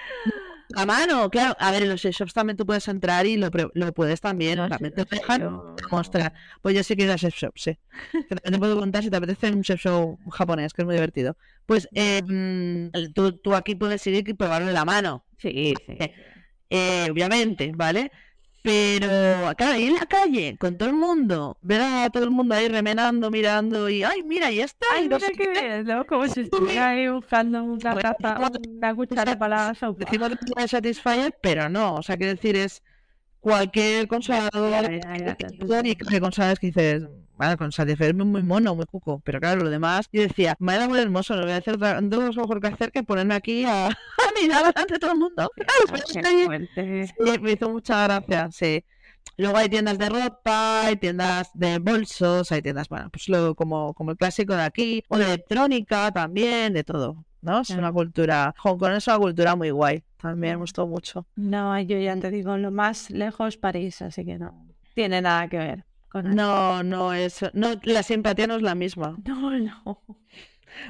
A 0.76 0.86
mano, 0.86 1.30
claro. 1.30 1.56
A 1.60 1.72
ver, 1.72 1.84
en 1.84 1.90
los 1.90 2.02
shops 2.02 2.34
también 2.34 2.58
tú 2.58 2.66
puedes 2.66 2.88
entrar 2.88 3.26
y 3.26 3.38
lo, 3.38 3.50
lo 3.74 3.94
puedes 3.94 4.22
también. 4.22 4.58
también 4.70 4.94
te 4.94 5.06
dejan 5.06 5.62
mostrar. 5.92 6.34
Pues 6.62 6.76
yo 6.76 6.84
sí 6.84 6.96
que 6.96 7.04
ir 7.04 7.12
a 7.12 7.16
shop, 7.16 7.54
sí. 7.56 7.78
también 8.12 8.54
te 8.54 8.60
puedo 8.60 8.78
contar 8.80 9.04
si 9.04 9.10
te 9.10 9.18
apetece 9.18 9.52
un 9.52 9.64
chef 9.64 9.82
show 9.82 10.20
japonés, 10.32 10.74
que 10.74 10.82
es 10.82 10.86
muy 10.86 10.96
divertido. 10.96 11.38
Pues 11.66 11.88
eh, 11.94 12.22
tú, 13.14 13.38
tú, 13.38 13.56
aquí 13.56 13.76
puedes 13.76 14.06
ir 14.08 14.28
y 14.28 14.34
probarlo 14.34 14.68
en 14.68 14.74
la 14.74 14.86
mano. 14.86 15.26
Sí, 15.38 15.74
sí. 15.86 15.98
Eh, 16.70 17.08
obviamente, 17.10 17.72
¿vale? 17.76 18.12
Pero, 18.68 19.56
ahí 19.60 19.86
en 19.86 19.94
la 19.94 20.06
calle, 20.06 20.58
con 20.60 20.78
todo 20.78 20.90
el 20.90 20.96
mundo, 20.96 21.58
ver 21.62 21.82
a 21.82 22.10
todo 22.10 22.26
el 22.26 22.32
mundo 22.32 22.54
ahí 22.54 22.68
remenando, 22.68 23.32
mirando 23.32 23.88
y, 23.88 24.04
ay, 24.04 24.24
mira, 24.24 24.52
y 24.52 24.60
está. 24.60 24.86
Ay, 24.94 25.08
no 25.08 25.22
sé 25.22 25.32
qué 25.32 25.84
¿no? 25.86 26.06
Como 26.06 26.28
si 26.28 26.42
estuviera 26.42 26.90
ahí 26.90 27.08
buscando 27.08 27.64
una 27.64 27.96
taza, 27.96 28.52
una 28.68 28.94
cuchara 28.94 29.40
para 29.40 29.68
la 29.68 29.74
sopa. 29.74 30.04
Decimos 30.04 30.32
que 30.32 30.64
es 30.64 30.72
Satisfyer, 30.72 31.34
pero 31.42 31.70
no, 31.70 31.96
o 31.96 32.04
sea, 32.04 32.18
quiero 32.18 32.34
decir, 32.34 32.58
es 32.58 32.84
cualquier 33.40 34.06
consolador 34.10 34.92
y 34.92 35.96
consoladores 36.20 36.60
que 36.60 36.68
dices, 36.68 37.04
bueno, 37.38 37.58
con 37.58 37.71
Satisfyer 37.71 38.10
es 38.10 38.15
muy 38.15 38.43
mono, 38.43 38.76
muy 38.76 38.86
cuco, 38.86 39.21
pero 39.23 39.39
claro, 39.39 39.63
lo 39.63 39.69
demás, 39.69 40.10
yo 40.12 40.21
decía, 40.21 40.56
me 40.60 40.76
da 40.76 40.88
muy 40.88 41.00
hermoso, 41.00 41.36
no 41.36 41.43
voy 41.43 41.52
a 41.52 41.58
hacer 41.58 41.76
otra, 41.76 42.02
dos 42.02 42.36
mejor 42.36 42.60
que 42.60 42.67
hacer 42.67 42.91
que 42.91 43.04
ponerme 43.04 43.36
aquí 43.36 43.63
a, 43.63 43.88
a 43.88 44.41
mirar 44.41 44.73
delante 44.73 44.97
todo 45.00 45.12
el 45.12 45.19
mundo. 45.19 45.50
sí, 46.08 47.39
me 47.41 47.52
hizo 47.52 47.69
mucha 47.69 48.04
gracia, 48.04 48.50
sí. 48.52 48.84
Luego 49.38 49.58
hay 49.58 49.69
tiendas 49.69 50.00
de 50.00 50.10
ropa, 50.10 50.88
hay 50.88 50.95
tiendas 50.95 51.52
de 51.54 51.78
bolsos, 51.78 52.52
hay 52.52 52.62
tiendas, 52.63 52.89
bueno, 52.89 53.10
pues 53.12 53.30
lo, 53.30 53.54
como, 53.54 53.93
como 53.93 54.12
el 54.12 54.17
clásico 54.17 54.56
de 54.56 54.63
aquí, 54.63 55.04
o 55.10 55.17
de 55.17 55.26
electrónica 55.26 56.12
también, 56.12 56.73
de 56.73 56.84
todo. 56.84 57.23
¿no? 57.41 57.62
Es 57.62 57.69
una 57.69 57.91
cultura, 57.91 58.56
Hong 58.58 58.78
Kong 58.78 58.93
es 58.93 59.08
una 59.08 59.19
cultura 59.19 59.56
muy 59.56 59.69
guay, 59.69 60.04
también 60.19 60.54
me 60.54 60.62
gustó 60.62 60.88
mucho. 60.88 61.28
No, 61.36 61.80
yo 61.82 62.00
ya 62.00 62.19
te 62.19 62.32
digo, 62.32 62.58
lo 62.58 62.71
más 62.71 63.12
lejos 63.12 63.58
París, 63.58 64.02
así 64.02 64.26
que 64.26 64.39
no 64.39 64.67
tiene 64.97 65.21
nada 65.21 65.47
que 65.47 65.60
ver. 65.60 65.87
No, 66.24 66.84
no 66.84 67.14
es, 67.14 67.46
no, 67.54 67.70
la 67.84 68.04
simpatía 68.04 68.48
no 68.48 68.56
es 68.56 68.62
la 68.62 68.76
misma. 68.76 69.18
No, 69.26 69.52
no. 69.52 70.02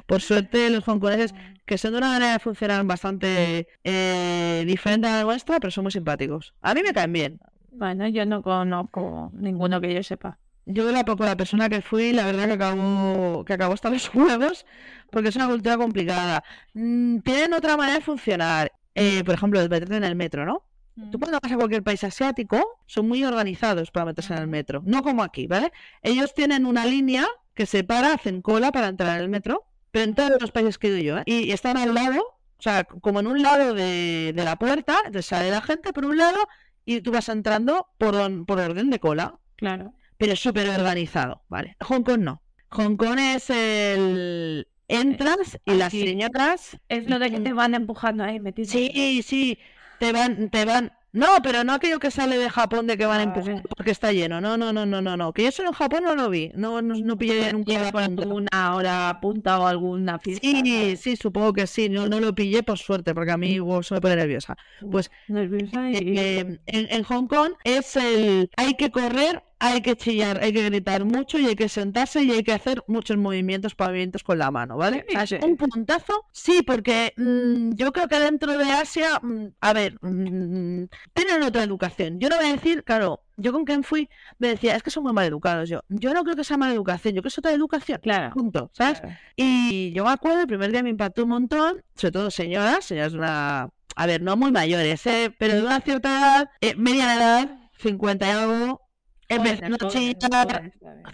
Por 0.05 0.21
suerte 0.21 0.69
los 0.69 0.85
hongkoneses, 0.87 1.33
que 1.65 1.77
son 1.77 1.91
de 1.91 1.99
una 1.99 2.09
manera 2.09 2.33
de 2.33 2.39
funcionar 2.39 2.83
bastante 2.85 3.67
eh, 3.83 4.63
diferente 4.65 5.07
a 5.07 5.17
la 5.17 5.23
nuestra, 5.23 5.59
pero 5.59 5.71
son 5.71 5.83
muy 5.83 5.91
simpáticos. 5.91 6.53
A 6.61 6.73
mí 6.73 6.81
me 6.83 6.93
caen 6.93 7.13
bien. 7.13 7.39
Bueno, 7.71 8.07
yo 8.07 8.25
no 8.25 8.41
conozco 8.41 9.31
ninguno 9.33 9.79
que 9.79 9.93
yo 9.93 10.03
sepa. 10.03 10.39
Yo 10.65 10.91
la 10.91 11.05
poco 11.05 11.23
la 11.23 11.37
persona 11.37 11.69
que 11.69 11.81
fui, 11.81 12.11
la 12.11 12.25
verdad 12.25 12.47
que 12.47 12.53
acabó, 12.53 13.45
que 13.45 13.53
acabó 13.53 13.73
hasta 13.73 13.89
los 13.89 14.09
huevos, 14.13 14.65
porque 15.11 15.29
es 15.29 15.35
una 15.35 15.47
cultura 15.47 15.77
complicada. 15.77 16.43
Mm, 16.73 17.19
tienen 17.19 17.53
otra 17.53 17.77
manera 17.77 17.99
de 17.99 18.03
funcionar. 18.03 18.71
Eh, 18.95 19.23
por 19.23 19.35
ejemplo, 19.35 19.59
meterte 19.69 19.95
en 19.95 20.03
el 20.03 20.15
metro, 20.15 20.45
¿no? 20.45 20.66
Tú 21.11 21.19
cuando 21.19 21.39
vas 21.41 21.51
a 21.51 21.55
cualquier 21.55 21.83
país 21.83 22.03
asiático, 22.03 22.79
son 22.87 23.07
muy 23.07 23.23
organizados 23.23 23.91
para 23.91 24.05
meterse 24.07 24.33
en 24.33 24.39
el 24.39 24.47
metro. 24.47 24.81
No 24.85 25.03
como 25.03 25.23
aquí, 25.23 25.45
¿vale? 25.47 25.71
Ellos 26.01 26.33
tienen 26.33 26.65
una 26.65 26.85
línea 26.85 27.25
que 27.53 27.65
separa, 27.65 28.13
hacen 28.13 28.41
cola 28.41 28.71
para 28.71 28.87
entrar 28.87 29.17
en 29.17 29.23
el 29.23 29.29
metro, 29.29 29.65
pero 29.91 30.05
en 30.05 30.15
todos 30.15 30.41
los 30.41 30.51
países 30.51 30.77
que 30.77 30.87
he 30.87 30.91
ido 30.91 30.99
yo, 30.99 31.17
¿eh? 31.19 31.23
Y 31.25 31.51
están 31.51 31.77
al 31.77 31.93
lado, 31.93 32.19
o 32.21 32.61
sea, 32.61 32.83
como 32.83 33.19
en 33.19 33.27
un 33.27 33.41
lado 33.41 33.73
de, 33.73 34.33
de 34.35 34.43
la 34.43 34.55
puerta, 34.57 34.97
entonces 35.05 35.25
sale 35.27 35.51
la 35.51 35.61
gente 35.61 35.93
por 35.93 36.05
un 36.05 36.17
lado 36.17 36.37
y 36.85 37.01
tú 37.01 37.11
vas 37.11 37.29
entrando 37.29 37.87
por, 37.97 38.15
on- 38.15 38.45
por 38.45 38.59
orden 38.59 38.89
de 38.89 38.99
cola, 38.99 39.37
Claro. 39.55 39.93
pero 40.17 40.33
es 40.33 40.39
súper 40.39 40.69
organizado, 40.69 41.43
¿vale? 41.49 41.75
Hong 41.81 42.01
Kong 42.03 42.19
no. 42.21 42.41
Hong 42.69 42.95
Kong 42.97 43.17
es 43.19 43.49
el... 43.49 44.67
Entras 44.89 45.59
y 45.65 45.73
las 45.73 45.87
Aquí. 45.89 46.01
señoras 46.07 46.77
Es 46.87 47.09
lo 47.09 47.19
de 47.19 47.29
que 47.29 47.41
te 47.41 47.51
van 47.51 47.73
empujando 47.75 48.23
ahí, 48.23 48.39
metido. 48.39 48.69
Sí, 48.71 49.21
sí, 49.21 49.59
te 49.97 50.11
van, 50.11 50.49
te 50.49 50.65
van. 50.65 50.91
No, 51.11 51.27
pero 51.43 51.63
no 51.63 51.73
aquello 51.73 51.99
que 51.99 52.11
sale 52.11 52.37
de 52.37 52.49
Japón 52.49 52.85
de 52.87 52.97
que 52.97 53.05
van 53.05 53.19
a 53.19 53.23
Ah, 53.23 53.23
empujar 53.23 53.63
porque 53.75 53.91
está 53.91 54.11
lleno. 54.11 54.39
No, 54.41 54.57
no, 54.57 54.71
no, 54.73 54.85
no, 54.85 55.01
no, 55.01 55.17
no. 55.17 55.33
Que 55.33 55.43
yo 55.45 55.51
solo 55.51 55.69
en 55.69 55.73
Japón 55.75 56.03
no 56.03 56.15
lo 56.15 56.29
vi. 56.29 56.51
No, 56.55 56.81
no, 56.81 56.95
no 56.95 57.17
pillé 57.17 57.49
nunca 57.49 57.91
punta. 57.91 58.23
alguna 58.23 58.75
hora 58.75 59.19
punta 59.21 59.59
o 59.59 59.65
alguna 59.67 60.19
fiesta. 60.19 60.47
Sí, 60.47 60.95
sí, 60.97 61.15
supongo 61.15 61.53
que 61.53 61.65
sí. 61.67 61.89
No, 61.89 62.07
no 62.07 62.19
lo 62.19 62.35
pillé 62.35 62.61
por 62.63 62.77
suerte, 62.77 63.13
porque 63.15 63.31
a 63.31 63.37
mí 63.37 63.53
igual 63.53 63.83
se 63.83 63.95
me 63.95 64.01
pone 64.01 64.15
nerviosa. 64.15 64.55
Pues 64.89 65.09
Nerviosa 65.27 65.89
y... 65.91 66.17
eh, 66.17 66.39
en, 66.65 66.87
en 66.91 67.03
Hong 67.03 67.27
Kong 67.27 67.53
es 67.63 67.95
el 67.95 68.49
hay 68.57 68.75
que 68.75 68.91
correr, 68.91 69.43
hay 69.59 69.81
que 69.81 69.95
chillar, 69.95 70.39
hay 70.43 70.53
que 70.53 70.63
gritar 70.63 71.03
mucho 71.03 71.39
y 71.39 71.47
hay 71.47 71.55
que 71.55 71.69
sentarse 71.69 72.23
y 72.23 72.31
hay 72.31 72.43
que 72.43 72.53
hacer 72.53 72.83
muchos 72.87 73.17
movimientos, 73.17 73.75
movimientos 73.77 74.23
con 74.23 74.37
la 74.37 74.51
mano, 74.51 74.77
¿vale? 74.77 75.05
Un 75.41 75.57
puntazo, 75.57 76.25
sí, 76.31 76.61
porque 76.61 77.13
mm, 77.17 77.73
yo 77.73 77.91
creo 77.91 78.07
que 78.07 78.19
dentro 78.19 78.57
de 78.57 78.71
Asia, 78.71 79.19
mm, 79.21 79.47
a 79.59 79.73
ver, 79.73 79.97
mm, 80.01 80.85
tienen 81.13 81.43
otra 81.43 81.63
educación. 81.63 82.19
Yo 82.19 82.29
no 82.29 82.37
voy 82.37 82.47
a 82.47 82.51
decir, 82.53 82.83
claro, 82.83 83.23
yo 83.35 83.51
con 83.51 83.65
quien 83.65 83.83
fui 83.83 84.09
me 84.39 84.49
decía, 84.49 84.75
es 84.75 84.83
que 84.83 84.91
son 84.91 85.03
muy 85.03 85.13
mal 85.13 85.25
educados. 85.25 85.69
Yo, 85.69 85.81
yo 85.89 86.13
no 86.13 86.23
creo 86.23 86.35
que 86.35 86.43
sea 86.43 86.57
mala 86.57 86.73
educación, 86.73 87.15
yo 87.15 87.21
creo 87.21 87.29
que 87.29 87.33
es 87.33 87.37
otra 87.37 87.51
educación. 87.51 87.99
Claro. 88.01 88.33
Punto, 88.33 88.69
¿sabes? 88.73 88.99
claro. 88.99 89.15
Y 89.35 89.91
yo 89.93 90.03
me 90.03 90.11
acuerdo, 90.11 90.41
el 90.41 90.47
primer 90.47 90.71
día 90.71 90.83
me 90.83 90.89
impactó 90.89 91.23
un 91.23 91.29
montón, 91.29 91.83
sobre 91.95 92.11
todo 92.11 92.31
señoras, 92.31 92.85
señoras 92.85 93.13
de 93.13 93.17
una, 93.17 93.69
a 93.95 94.05
ver, 94.05 94.21
no 94.21 94.37
muy 94.37 94.51
mayores, 94.51 95.05
¿eh? 95.07 95.33
pero 95.37 95.55
de 95.55 95.61
una 95.63 95.81
cierta 95.81 96.09
edad, 96.09 96.51
eh, 96.61 96.75
mediana 96.75 97.15
edad, 97.15 97.69
50 97.79 98.27
y 98.27 98.29
algo, 98.29 98.86
empezando 99.27 99.75
a 99.75 99.87
chillar, 99.87 100.63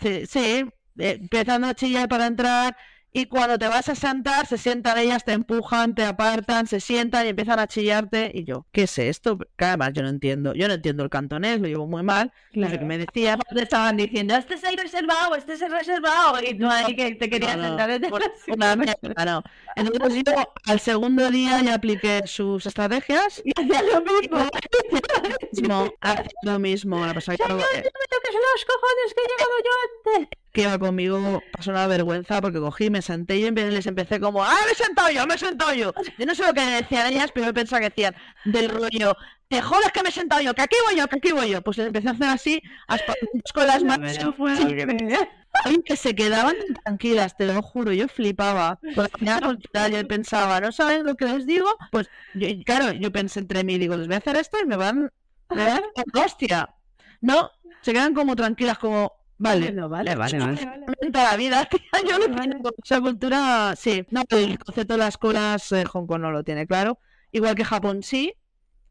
sí, 0.01 0.25
sí, 0.27 0.39
eh, 0.99 1.17
empezando 1.21 1.67
a 1.67 1.73
chillar 1.75 2.07
para 2.07 2.27
entrar, 2.27 2.75
y 3.15 3.27
cuando 3.27 3.57
te 3.59 3.67
vas 3.67 3.87
a 3.89 3.95
sentar, 3.95 4.47
se 4.47 4.57
sientan 4.57 4.97
ellas, 4.97 5.23
te 5.23 5.33
empujan, 5.33 5.93
te 5.95 6.03
apartan, 6.03 6.65
se 6.67 6.79
sientan 6.79 7.25
y 7.25 7.29
empiezan 7.29 7.59
a 7.59 7.67
chillarte, 7.67 8.31
y 8.33 8.43
yo, 8.43 8.65
¿qué 8.71 8.83
es 8.83 8.97
esto? 8.97 9.37
Que 9.55 9.65
además 9.65 9.91
yo 9.93 10.01
no 10.01 10.09
entiendo, 10.09 10.53
yo 10.55 10.67
no 10.67 10.73
entiendo 10.73 11.03
el 11.03 11.09
cantonés, 11.11 11.61
lo 11.61 11.67
llevo 11.67 11.85
muy 11.87 12.01
mal, 12.03 12.31
no 12.53 12.65
sé 12.67 12.71
qué 12.73 12.77
Claro. 12.79 12.85
me 12.87 12.97
decían, 12.97 13.39
Te 13.53 13.61
estaban 13.63 13.97
diciendo, 13.97 14.35
este 14.35 14.55
es 14.55 14.63
el 14.63 14.77
reservado, 14.77 15.35
este 15.35 15.53
es 15.53 15.61
el 15.61 15.71
reservado. 15.71 16.41
Y 16.43 16.57
tú 16.57 16.67
ahí 16.67 16.95
que 16.95 17.15
te 17.15 17.29
querías 17.29 17.55
No, 17.55 17.61
no, 17.63 17.67
sentar 17.69 17.89
en 17.91 18.03
el 18.05 18.09
por-. 18.09 18.23
Una 18.47 18.75
mierda, 18.75 19.25
no. 19.25 19.43
Entonces 19.75 20.23
yo 20.25 20.33
al 20.65 20.79
segundo 20.79 21.29
día 21.29 21.61
ya 21.61 21.75
apliqué 21.75 22.23
sus 22.25 22.65
estrategias. 22.65 23.41
Y 23.45 23.51
hacía 23.59 23.81
lo 23.83 24.01
mismo. 24.21 24.49
No, 25.67 25.93
hacía 26.01 26.31
lo 26.43 26.59
mismo. 26.59 27.05
La 27.05 27.13
persona 27.13 27.37
que, 27.37 27.43
Señor, 27.43 27.59
no 27.59 27.65
me 27.75 27.81
toques 27.83 28.33
los 28.33 28.65
cojones 28.65 29.13
que 29.15 29.21
he 29.21 29.27
llegado 29.27 29.51
yo 29.63 30.15
antes. 30.23 30.37
Que 30.53 30.61
iba 30.61 30.77
conmigo 30.77 31.41
pasó 31.51 31.71
una 31.71 31.87
vergüenza 31.87 32.39
porque 32.39 32.59
cogí, 32.59 32.89
me 32.89 33.01
senté 33.01 33.37
y 33.37 33.51
les 33.51 33.87
empecé 33.87 34.19
como, 34.19 34.43
¡ah, 34.43 34.55
me 34.65 34.71
he 34.71 34.75
sentado 34.75 35.09
yo, 35.09 35.25
me 35.25 35.33
he 35.33 35.37
sentado 35.37 35.73
yo! 35.73 35.93
Yo 36.17 36.25
no 36.25 36.35
sé 36.35 36.45
lo 36.45 36.53
que 36.53 36.61
decían 36.61 37.11
ellas, 37.11 37.31
pero 37.33 37.47
yo 37.47 37.53
pensaba 37.53 37.79
que 37.79 37.89
decían 37.89 38.15
del 38.45 38.69
rollo, 38.69 39.17
te 39.47 39.61
jodas 39.61 39.91
que 39.91 40.03
me 40.03 40.09
he 40.09 40.11
sentado 40.11 40.41
yo, 40.41 40.53
que 40.53 40.61
aquí 40.61 40.75
voy 40.87 40.95
yo, 40.97 41.07
que 41.07 41.17
aquí 41.17 41.31
voy 41.31 41.49
yo. 41.49 41.61
Pues 41.61 41.77
les 41.77 41.87
empecé 41.87 42.07
a 42.07 42.11
hacer 42.11 42.27
así, 42.27 42.61
con 43.53 43.67
las 43.67 43.83
manos. 43.83 44.17
Ay, 45.65 45.83
que 45.85 45.95
se 45.95 46.15
quedaban 46.15 46.55
tranquilas, 46.83 47.37
te 47.37 47.45
lo 47.45 47.61
juro, 47.61 47.91
yo 47.91 48.07
flipaba. 48.07 48.79
Cultural, 49.43 49.91
yo 49.91 50.07
pensaba, 50.07 50.59
¿no 50.59 50.71
saben 50.71 51.05
lo 51.05 51.15
que 51.15 51.25
les 51.25 51.45
digo? 51.45 51.67
Pues, 51.91 52.09
yo, 52.33 52.47
claro, 52.65 52.91
yo 52.93 53.11
pensé 53.11 53.39
entre 53.39 53.63
mí, 53.63 53.77
digo, 53.77 53.95
les 53.95 54.07
voy 54.07 54.15
a 54.15 54.17
hacer 54.19 54.35
esto 54.35 54.57
y 54.59 54.65
me 54.65 54.75
van, 54.75 55.11
me 55.49 55.65
van 55.65 55.81
hostia. 56.13 56.73
No, 57.21 57.51
se 57.81 57.93
quedan 57.93 58.15
como 58.15 58.35
tranquilas, 58.35 58.79
como, 58.79 59.13
vale, 59.37 59.65
Bueno, 59.67 59.89
vale, 59.89 60.15
vale, 60.15 60.39
vale. 60.39 60.59
Toda 61.11 61.31
la 61.31 61.37
vida, 61.37 61.65
tía, 61.69 61.79
yo 62.09 62.17
lo 62.17 62.27
Vale. 62.29 62.43
entiendo. 62.43 62.73
Esa 62.83 63.01
cultura, 63.01 63.75
sí. 63.75 64.05
No, 64.11 64.23
el 64.29 64.57
concepto 64.59 64.93
de 64.93 64.97
las 64.99 65.17
colas, 65.17 65.71
eh, 65.71 65.85
Hong 65.85 66.05
Kong 66.07 66.21
no 66.21 66.31
lo 66.31 66.43
tiene 66.43 66.67
claro. 66.67 66.99
Igual 67.31 67.55
que 67.55 67.65
Japón 67.65 68.03
sí. 68.03 68.33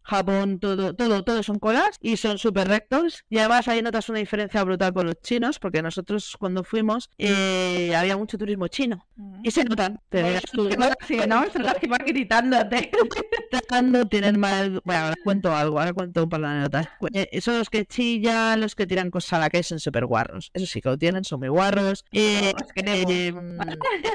Japón 0.04 0.58
todo, 0.58 0.94
todo, 0.94 1.24
todo 1.24 1.42
son 1.42 1.58
colas 1.58 1.96
y 2.00 2.16
son 2.16 2.38
súper 2.38 2.68
rectos. 2.68 3.24
Y 3.28 3.38
además 3.38 3.68
ahí 3.68 3.82
notas 3.82 4.08
una 4.08 4.18
diferencia 4.18 4.62
brutal 4.64 4.92
con 4.92 5.06
los 5.06 5.20
chinos, 5.22 5.58
porque 5.58 5.82
nosotros 5.82 6.36
cuando 6.38 6.64
fuimos 6.64 7.10
eh, 7.18 7.94
había 7.96 8.16
mucho 8.16 8.38
turismo 8.38 8.68
chino. 8.68 9.06
Y 9.42 9.50
se 9.50 9.64
notan. 9.64 10.00
Te 10.08 10.22
veas 10.22 10.42
tú, 10.52 10.68
Sí, 11.06 11.16
¿no? 11.28 11.44
Las 11.54 11.76
que 11.76 11.86
van 11.86 12.04
gritándote. 12.04 12.90
tienen 14.10 14.38
mal. 14.38 14.80
Bueno, 14.84 15.04
ahora 15.04 15.16
cuento 15.22 15.54
algo, 15.54 15.78
ahora 15.78 15.92
cuento 15.92 16.24
un 16.24 16.28
par 16.28 16.40
de 16.40 16.46
anécdotas. 16.46 16.88
Eh, 17.12 17.40
son 17.40 17.58
los 17.58 17.70
que 17.70 17.84
chillan, 17.84 18.60
los 18.60 18.74
que 18.74 18.86
tiran 18.86 19.10
cosas 19.10 19.34
a 19.34 19.38
la 19.38 19.50
calle, 19.50 19.62
son 19.62 19.80
súper 19.80 20.06
guarros. 20.06 20.50
Eso 20.54 20.66
sí 20.66 20.80
que 20.80 20.88
lo 20.88 20.98
tienen, 20.98 21.24
son 21.24 21.40
muy 21.40 21.48
guarros. 21.48 22.04
Eh, 22.12 22.52
eh, 22.76 23.34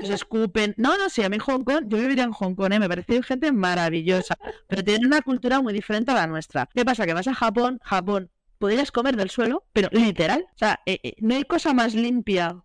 se 0.04 0.14
escupen. 0.14 0.74
No, 0.78 0.98
no, 0.98 1.10
sí, 1.10 1.24
a 1.24 1.30
mí 1.30 1.38
Hong 1.40 1.64
Kong, 1.64 1.86
yo 1.88 1.98
viviría 1.98 2.24
en 2.24 2.32
Hong 2.32 2.56
Kong, 2.56 2.74
eh, 2.74 2.80
me 2.80 2.90
parece 2.90 3.22
gente 3.24 3.52
maravillosa, 3.52 4.38
pero 4.68 4.84
tienen 4.84 5.08
una 5.08 5.22
cultura 5.22 5.62
muy 5.62 5.74
diferente 5.78 6.12
a 6.12 6.16
la 6.16 6.28
nuestra. 6.28 6.68
¿Qué 6.74 6.84
pasa? 6.84 7.06
Que 7.06 7.14
vas 7.14 7.28
a 7.28 7.34
Japón, 7.34 7.80
Japón, 7.84 8.32
podrías 8.58 8.92
comer 8.92 9.16
del 9.16 9.30
suelo, 9.30 9.66
pero 9.74 9.90
literal. 9.92 10.46
O 10.56 10.58
sea, 10.58 10.80
eh, 10.86 11.00
eh, 11.04 11.16
no 11.20 11.36
hay 11.36 11.44
cosa 11.44 11.74
más 11.74 11.94
limpia 11.94 12.64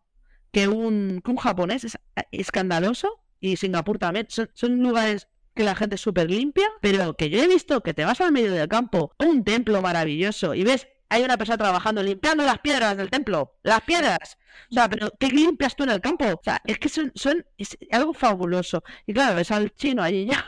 que 0.50 0.68
un, 0.68 1.22
un 1.24 1.36
japonés, 1.36 1.84
es 1.84 1.94
eh, 2.16 2.22
escandaloso. 2.32 3.08
Y 3.40 3.56
Singapur 3.56 3.98
también, 3.98 4.26
son, 4.28 4.50
son 4.54 4.78
lugares 4.82 5.28
que 5.54 5.64
la 5.64 5.74
gente 5.74 5.96
es 5.96 6.00
súper 6.00 6.30
limpia, 6.30 6.66
pero 6.80 7.14
que 7.14 7.28
yo 7.28 7.42
he 7.42 7.48
visto 7.48 7.82
que 7.82 7.94
te 7.94 8.04
vas 8.04 8.20
al 8.20 8.32
medio 8.32 8.52
del 8.52 8.68
campo, 8.68 9.12
un 9.18 9.44
templo 9.44 9.82
maravilloso, 9.82 10.54
y 10.54 10.64
ves, 10.64 10.88
hay 11.12 11.22
una 11.22 11.36
persona 11.36 11.58
trabajando 11.58 12.02
limpiando 12.02 12.44
las 12.44 12.58
piedras 12.58 12.96
del 12.96 13.10
templo, 13.10 13.54
las 13.62 13.80
piedras. 13.82 14.38
O 14.70 14.74
sea, 14.74 14.88
pero 14.88 15.10
¿qué 15.18 15.28
limpias 15.28 15.76
tú 15.76 15.84
en 15.84 15.90
el 15.90 16.00
campo? 16.00 16.24
O 16.26 16.40
sea, 16.42 16.60
es 16.64 16.78
que 16.78 16.88
son, 16.88 17.12
son 17.14 17.44
es 17.58 17.76
algo 17.90 18.12
fabuloso. 18.14 18.82
Y 19.06 19.12
claro, 19.14 19.36
ves 19.36 19.50
al 19.50 19.72
chino 19.74 20.02
allí 20.02 20.26
ya 20.30 20.44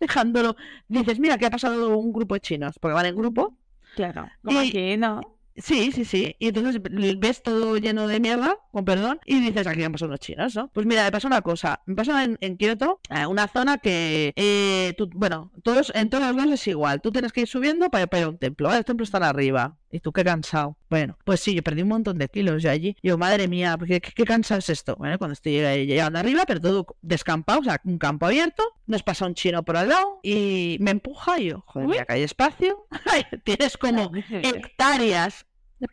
dejándolo. 0.00 0.56
Dices, 0.88 1.18
mira, 1.18 1.38
que 1.38 1.46
ha 1.46 1.50
pasado 1.50 1.96
un 1.96 2.12
grupo 2.12 2.34
de 2.34 2.40
chinos, 2.40 2.76
porque 2.80 2.94
van 2.94 3.06
en 3.06 3.16
grupo. 3.16 3.56
Claro. 3.96 4.28
Como 4.44 4.62
Y- 4.62 4.68
aquí, 4.68 4.96
¿no? 4.96 5.20
Sí, 5.56 5.92
sí, 5.92 6.06
sí. 6.06 6.36
Y 6.38 6.48
entonces 6.48 6.80
ves 7.18 7.42
todo 7.42 7.76
lleno 7.76 8.06
de 8.06 8.18
mierda, 8.18 8.56
con 8.72 8.84
perdón, 8.86 9.20
y 9.26 9.40
dices, 9.40 9.66
aquí 9.66 9.82
han 9.82 9.92
pasado 9.92 10.08
unos 10.08 10.20
chinos, 10.20 10.54
¿no? 10.54 10.68
Pues 10.68 10.86
mira, 10.86 11.02
me 11.04 11.12
pasó 11.12 11.26
una 11.26 11.42
cosa. 11.42 11.82
Me 11.84 11.94
pasó 11.96 12.18
en, 12.18 12.38
en 12.40 12.56
Kioto, 12.56 13.00
eh, 13.10 13.26
una 13.26 13.46
zona 13.46 13.76
que, 13.76 14.32
eh, 14.36 14.94
tú- 14.96 15.10
bueno, 15.12 15.52
todos, 15.62 15.92
en 15.94 16.08
todos 16.08 16.24
los 16.28 16.36
lados 16.36 16.52
es 16.52 16.66
igual. 16.68 17.02
Tú 17.02 17.10
tienes 17.12 17.32
que 17.32 17.42
ir 17.42 17.48
subiendo 17.48 17.90
para, 17.90 18.06
para 18.06 18.20
ir 18.20 18.26
a 18.26 18.30
un 18.30 18.38
templo. 18.38 18.68
¿vale? 18.68 18.78
Los 18.78 18.86
templos 18.86 19.08
están 19.08 19.24
arriba. 19.24 19.76
Y 19.92 19.98
tú, 20.00 20.12
qué 20.12 20.22
cansado. 20.22 20.76
Bueno, 20.88 21.18
pues 21.24 21.40
sí, 21.40 21.54
yo 21.54 21.62
perdí 21.62 21.82
un 21.82 21.88
montón 21.88 22.16
de 22.18 22.28
kilos 22.28 22.62
yo 22.62 22.70
allí. 22.70 22.96
Yo, 23.02 23.18
madre 23.18 23.48
mía, 23.48 23.76
¿qué, 23.86 24.00
qué 24.00 24.24
cansado 24.24 24.60
es 24.60 24.70
esto? 24.70 24.94
Bueno, 24.96 25.18
cuando 25.18 25.32
estoy 25.32 25.52
llegando 25.84 26.18
arriba, 26.18 26.44
pero 26.46 26.60
todo 26.60 26.86
descampado, 27.02 27.60
o 27.60 27.64
sea, 27.64 27.80
un 27.84 27.98
campo 27.98 28.26
abierto, 28.26 28.62
nos 28.86 29.02
pasa 29.02 29.26
un 29.26 29.34
chino 29.34 29.64
por 29.64 29.76
al 29.76 29.88
lado 29.88 30.20
y 30.22 30.76
me 30.80 30.92
empuja 30.92 31.40
y 31.40 31.46
yo, 31.46 31.64
joder, 31.66 31.88
mira 31.88 32.04
que 32.06 32.12
hay 32.12 32.22
espacio. 32.22 32.86
Tienes 33.44 33.76
como 33.76 34.12
hectáreas 34.30 35.46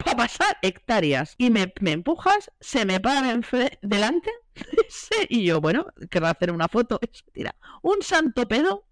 para 0.04 0.18
pasar 0.18 0.58
hectáreas 0.62 1.34
y 1.38 1.50
me, 1.50 1.74
me 1.80 1.94
empujas, 1.94 2.52
se 2.60 2.86
me 2.86 3.00
para 3.00 3.34
enfre- 3.34 3.80
delante 3.82 4.30
y 5.30 5.46
yo, 5.46 5.62
bueno, 5.62 5.88
querrá 6.10 6.32
hacer 6.32 6.52
una 6.52 6.68
foto, 6.68 7.00
y 7.04 7.08
se 7.18 7.24
tira 7.32 7.56
un 7.82 8.02
santo 8.02 8.48
pedo 8.48 8.86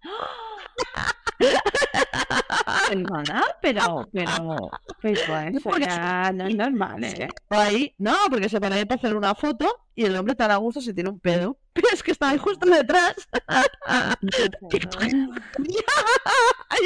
Perdona, 2.88 3.42
pero, 3.60 4.08
pero, 4.12 4.70
pero 5.02 5.20
eso 5.20 5.60
Porque- 5.62 5.84
ya 5.84 6.32
no 6.32 6.46
es 6.46 6.56
normal, 6.56 7.04
¿eh? 7.04 7.28
ahí, 7.50 7.94
no, 7.98 8.14
porque 8.30 8.48
se 8.48 8.60
para 8.60 8.76
para 8.86 8.98
hacer 8.98 9.16
una 9.16 9.34
foto 9.34 9.66
y 9.94 10.04
el 10.04 10.16
hombre 10.16 10.34
tan 10.34 10.50
a 10.50 10.56
gusto 10.56 10.80
se 10.80 10.94
tira 10.94 11.10
un 11.10 11.18
pedo, 11.18 11.58
pero 11.72 11.88
es 11.92 12.02
que 12.02 12.12
estaba 12.12 12.32
ahí 12.32 12.38
justo 12.38 12.68
detrás. 12.68 13.14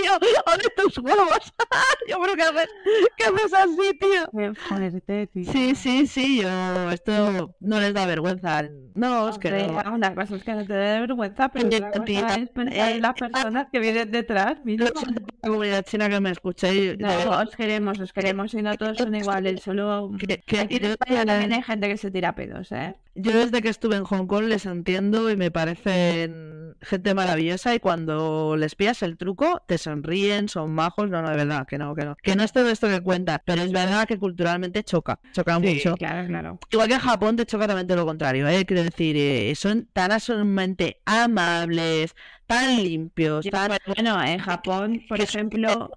Yo, 0.05 0.19
¿dónde 0.47 0.69
tus 0.77 0.99
huevos? 0.99 1.53
yo, 2.07 2.21
pero 2.21 2.35
¿qué 2.35 2.43
haces? 2.43 2.69
¿Qué 3.17 3.25
haces 3.25 3.53
así, 3.53 3.99
tío? 3.99 4.55
Fuerte, 4.55 5.27
tío. 5.27 5.53
Sí, 5.53 5.75
sí, 5.75 6.07
sí, 6.07 6.43
yo, 6.43 6.91
esto 6.91 7.55
no 7.61 7.81
les 7.81 7.93
da 7.93 8.07
vergüenza. 8.07 8.63
No, 8.95 9.29
es 9.29 9.39
que 9.39 9.51
no. 9.51 9.93
Una 9.93 10.15
cosa 10.15 10.37
es 10.37 10.45
que 10.45 10.55
no 10.55 10.65
te 10.65 10.75
dé 10.75 11.01
vergüenza, 11.01 11.49
pero 11.49 11.67
otra 11.67 11.91
cosa 11.91 12.35
es 12.37 12.51
pensar 12.51 12.93
en 12.93 13.03
las 13.03 13.15
eh, 13.21 13.31
personas 13.61 13.73
que 13.73 13.79
vienen 13.81 14.11
detrás. 14.11 14.59
mira. 14.65 14.87
La 15.43 15.49
comunidad 15.49 15.85
china 15.85 16.09
que 16.09 16.21
me 16.21 16.31
escucha 16.31 16.73
y 16.73 16.97
No, 16.97 17.41
os 17.41 17.57
queremos, 17.57 17.99
os 17.99 18.13
queremos 18.13 18.53
y 18.55 18.63
no 18.63 18.77
todos 18.77 18.99
son 18.99 19.15
iguales, 19.15 19.63
solo 19.63 20.11
que, 20.19 20.39
que 20.39 20.61
aquí 20.61 20.77
en 20.77 20.85
España 20.87 21.25
también 21.25 21.53
hay 21.53 21.63
gente 21.63 21.89
que 21.89 21.97
se 21.97 22.11
tira 22.11 22.35
pedos, 22.35 22.73
¿eh? 22.73 22.95
Yo 23.15 23.33
desde 23.33 23.63
que 23.63 23.69
estuve 23.69 23.97
en 23.97 24.05
Hong 24.05 24.27
Kong 24.27 24.45
les 24.45 24.67
entiendo 24.67 25.31
y 25.31 25.37
me 25.37 25.51
parecen 25.51 26.77
gente 26.83 27.15
maravillosa 27.15 27.75
y 27.75 27.81
cuando 27.81 28.57
les 28.57 28.75
pillas 28.75 29.03
el 29.03 29.17
truco 29.17 29.63
te 29.67 29.79
sonríen, 29.79 30.49
son 30.49 30.73
majos, 30.73 31.11
no, 31.11 31.23
no, 31.23 31.31
de 31.31 31.37
verdad, 31.37 31.67
que 31.67 31.79
no, 31.79 31.95
que 31.95 32.05
no. 32.05 32.17
Que 32.23 32.37
no 32.37 32.43
es 32.43 32.53
todo 32.53 32.69
esto 32.71 32.89
que 32.89 33.01
cuenta, 33.01 33.43
pero 33.45 33.63
es 33.63 33.73
verdad 33.73 34.07
que 34.07 34.19
culturalmente 34.19 34.83
choca, 34.83 35.19
choca 35.33 35.59
mucho. 35.59 35.95
claro, 35.95 36.27
claro. 36.27 36.59
Igual 36.71 36.89
que 36.89 36.95
en 36.95 37.01
Japón 37.01 37.37
te 37.37 37.47
choca 37.47 37.67
también 37.67 37.99
lo 37.99 38.07
contrario, 38.07 38.49
¿eh? 38.49 38.65
Quiero 38.65 38.83
decir, 38.83 39.17
eh, 39.17 39.55
son 39.55 39.89
tan 39.93 40.13
absolutamente 40.13 41.01
amables, 41.05 42.15
tan 42.47 42.83
limpios, 42.83 43.47
tan... 43.47 43.69
pues, 43.69 43.81
bueno, 43.87 44.23
en 44.23 44.39
Japón, 44.39 45.03
por 45.09 45.21
ejemplo, 45.21 45.91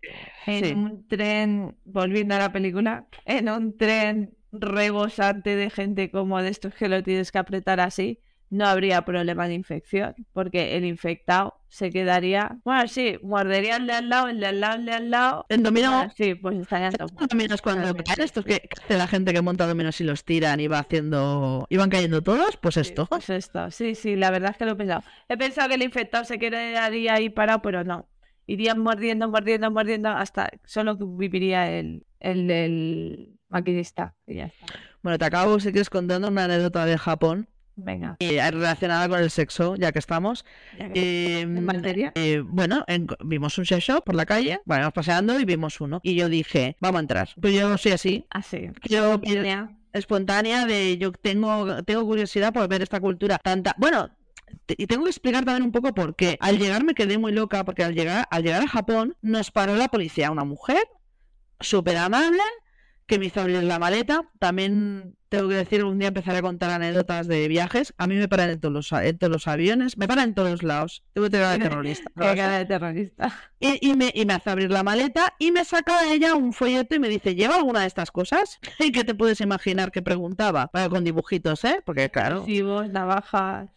en 0.45 0.65
sí. 0.65 0.73
un 0.73 1.07
tren, 1.07 1.75
volviendo 1.85 2.35
a 2.35 2.39
la 2.39 2.51
película, 2.51 3.05
en 3.25 3.49
un 3.49 3.77
tren 3.77 4.35
rebosante 4.53 5.55
de 5.55 5.69
gente 5.69 6.11
como 6.11 6.41
de 6.41 6.49
estos 6.49 6.73
que 6.73 6.87
lo 6.87 7.03
tienes 7.03 7.31
que 7.31 7.39
apretar 7.39 7.79
así, 7.79 8.19
no 8.53 8.67
habría 8.67 9.03
problema 9.03 9.47
de 9.47 9.55
infección, 9.55 10.13
porque 10.31 10.77
el 10.77 10.85
infectado 10.85 11.59
se 11.69 11.89
quedaría, 11.89 12.59
bueno, 12.63 12.87
sí, 12.87 13.17
mordería 13.23 13.77
el 13.77 13.87
de 13.87 13.93
al 13.93 14.09
lado, 14.09 14.27
el 14.27 14.39
de 14.39 14.45
al 14.45 14.59
lado, 14.59 14.75
el 14.75 14.85
de 14.85 14.91
al 14.91 15.09
lado. 15.09 15.45
En 15.49 15.63
dominó, 15.63 15.89
Bueno, 15.91 16.13
sí, 16.15 16.35
pues 16.35 16.67
¿Sabes 16.67 16.93
dominos 17.31 17.63
cuando 17.63 17.95
caen 17.95 18.21
estos 18.21 18.45
que 18.45 18.59
que 18.59 18.69
hace 18.79 18.95
la 18.95 19.07
gente 19.07 19.33
que 19.33 19.41
monta 19.41 19.65
dominos 19.65 19.99
y 20.01 20.03
los 20.03 20.23
tiran 20.23 20.59
y 20.59 20.67
va 20.67 20.79
haciendo... 20.79 21.65
¿Iban 21.69 21.89
cayendo 21.89 22.21
todos? 22.21 22.57
Pues 22.57 22.75
Sí, 22.75 22.81
esto. 22.81 23.07
Pues 23.07 23.31
esto, 23.31 23.71
sí, 23.71 23.95
sí, 23.95 24.15
la 24.15 24.29
verdad 24.29 24.51
es 24.51 24.57
que 24.57 24.65
lo 24.65 24.73
he 24.73 24.75
pensado. 24.75 25.03
He 25.29 25.37
pensado 25.37 25.69
que 25.69 25.75
el 25.75 25.81
infectado 25.81 26.23
se 26.23 26.37
quedaría 26.37 27.15
ahí 27.15 27.29
parado, 27.29 27.63
pero 27.63 27.83
no. 27.83 28.07
Irían 28.45 28.77
mordiendo, 28.77 29.29
mordiendo, 29.29 29.71
mordiendo, 29.71 30.09
hasta 30.09 30.51
solo 30.65 30.95
que 30.99 31.05
viviría 31.07 31.71
el, 31.71 32.05
el, 32.19 32.51
el 32.51 33.39
maquinista. 33.53 34.15
Y 34.27 34.35
ya 34.35 34.45
está. 34.45 34.65
Bueno, 35.01 35.17
te 35.17 35.25
acabo, 35.25 35.59
si 35.59 35.71
quieres, 35.71 35.89
contando 35.89 36.27
una 36.27 36.45
anécdota 36.45 36.85
de 36.85 36.97
Japón 36.97 37.47
Venga. 37.75 38.15
eh, 38.19 38.39
relacionada 38.51 39.07
con 39.09 39.19
el 39.19 39.29
sexo, 39.29 39.75
ya 39.75 39.91
que 39.91 39.99
estamos. 39.99 40.45
ya 40.77 40.89
que- 40.91 41.37
Eh, 41.37 41.41
¿En 41.41 41.63
materia? 41.65 42.11
eh, 42.15 42.41
bueno, 42.45 42.83
en- 42.87 43.07
vimos 43.23 43.57
un 43.57 43.65
sex 43.65 43.83
shop 43.83 44.03
por 44.03 44.15
la 44.15 44.25
calle, 44.25 44.59
bueno, 44.65 44.81
íbamos 44.81 44.93
paseando 44.93 45.39
y 45.39 45.45
vimos 45.45 45.79
uno. 45.81 45.99
Y 46.03 46.15
yo 46.15 46.29
dije, 46.29 46.77
vamos 46.79 46.99
a 46.99 47.01
entrar. 47.01 47.29
Pues 47.41 47.53
yo 47.53 47.77
soy 47.77 47.91
así, 47.93 48.25
Así. 48.29 48.69
yo 48.83 49.17
Línea. 49.23 49.69
espontánea 49.91 50.65
de 50.65 50.97
yo 50.97 51.11
tengo, 51.11 51.83
tengo 51.83 52.05
curiosidad 52.05 52.53
por 52.53 52.67
ver 52.67 52.81
esta 52.81 52.99
cultura 52.99 53.37
tanta. 53.39 53.75
Bueno, 53.77 54.09
y 54.67 54.85
tengo 54.87 55.03
que 55.05 55.09
explicar 55.09 55.43
también 55.43 55.63
un 55.63 55.71
poco 55.71 55.93
por 55.95 56.15
qué. 56.15 56.37
Al 56.39 56.59
llegar 56.59 56.83
me 56.83 56.93
quedé 56.93 57.17
muy 57.17 57.31
loca 57.31 57.65
porque 57.65 57.83
al 57.83 57.95
llegar, 57.95 58.27
al 58.29 58.43
llegar 58.43 58.61
a 58.61 58.67
Japón 58.67 59.15
nos 59.21 59.49
paró 59.51 59.75
la 59.75 59.87
policía, 59.89 60.29
una 60.31 60.43
mujer 60.43 60.83
súper 61.59 61.97
amable 61.97 62.41
que 63.13 63.19
me 63.19 63.27
hizo 63.27 63.47
la 63.47 63.77
maleta. 63.77 64.27
También 64.39 65.15
tengo 65.37 65.49
que 65.49 65.55
decir, 65.55 65.83
un 65.83 65.97
día 65.97 66.09
empezaré 66.09 66.37
a 66.37 66.41
contar 66.43 66.69
anécdotas 66.69 67.27
de 67.27 67.47
viajes. 67.47 67.91
A 67.97 68.05
mí 68.05 68.13
me 68.13 68.27
paran 68.27 68.51
en 68.51 68.59
todos 68.59 68.71
los, 68.71 68.93
a- 68.93 69.03
en 69.03 69.17
todos 69.17 69.33
los 69.33 69.47
aviones, 69.47 69.97
me 69.97 70.07
paran 70.07 70.29
en 70.29 70.35
todos 70.35 70.61
lados. 70.61 71.03
Tengo 71.13 71.25
que 71.25 71.31
tener 71.31 71.47
de 71.47 71.57
terrorista. 71.57 72.11
Cara 72.15 72.59
de 72.59 72.65
terrorista. 72.65 73.33
Y, 73.59 73.89
y 73.89 73.95
me, 73.95 74.11
y 74.13 74.25
me 74.27 74.33
hace 74.33 74.51
abrir 74.51 74.69
la 74.69 74.83
maleta 74.83 75.33
y 75.39 75.51
me 75.51 75.65
saca 75.65 76.05
ella 76.13 76.35
un 76.35 76.53
folleto 76.53 76.93
y 76.93 76.99
me 76.99 77.09
dice, 77.09 77.33
¿lleva 77.33 77.55
alguna 77.55 77.81
de 77.81 77.87
estas 77.87 78.11
cosas? 78.11 78.59
¿Y 78.79 78.91
qué 78.91 79.03
te 79.03 79.15
puedes 79.15 79.41
imaginar 79.41 79.91
que 79.91 80.03
preguntaba? 80.03 80.69
Bueno, 80.71 80.89
con 80.91 81.03
dibujitos, 81.03 81.63
¿eh? 81.65 81.81
Porque 81.83 82.11
claro, 82.11 82.35
Explosivos, 82.37 82.89
navajas. 82.91 83.69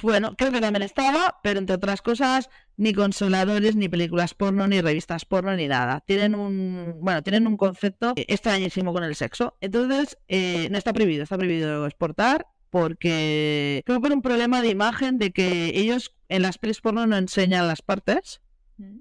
bueno, 0.00 0.34
creo 0.38 0.50
que 0.50 0.60
también 0.62 0.82
estaba, 0.82 1.40
pero 1.42 1.58
entre 1.58 1.76
otras 1.76 2.00
cosas, 2.00 2.48
ni 2.78 2.94
consoladores, 2.94 3.76
ni 3.76 3.88
películas 3.88 4.32
porno, 4.32 4.66
ni 4.66 4.80
revistas 4.80 5.24
porno, 5.26 5.54
ni 5.54 5.68
nada. 5.68 6.00
Tienen 6.06 6.34
un, 6.34 6.96
bueno, 7.00 7.22
tienen 7.22 7.46
un 7.46 7.56
concepto 7.58 8.14
extrañísimo 8.16 8.92
con 8.94 9.04
el 9.04 9.14
sexo. 9.14 9.56
Entonces, 9.60 10.16
eh, 10.28 10.68
no 10.70 10.78
está 10.78 10.92
prohibido, 11.02 11.22
está 11.22 11.36
prohibido 11.36 11.86
exportar 11.86 12.46
porque 12.70 13.82
creo 13.84 13.98
que 13.98 14.02
por 14.02 14.12
un 14.12 14.22
problema 14.22 14.62
de 14.62 14.70
imagen 14.70 15.18
de 15.18 15.30
que 15.30 15.78
ellos 15.78 16.14
en 16.30 16.40
las 16.40 16.56
pelis 16.56 16.80
porno 16.80 17.06
no 17.06 17.16
enseñan 17.16 17.68
las 17.68 17.82
partes. 17.82 18.40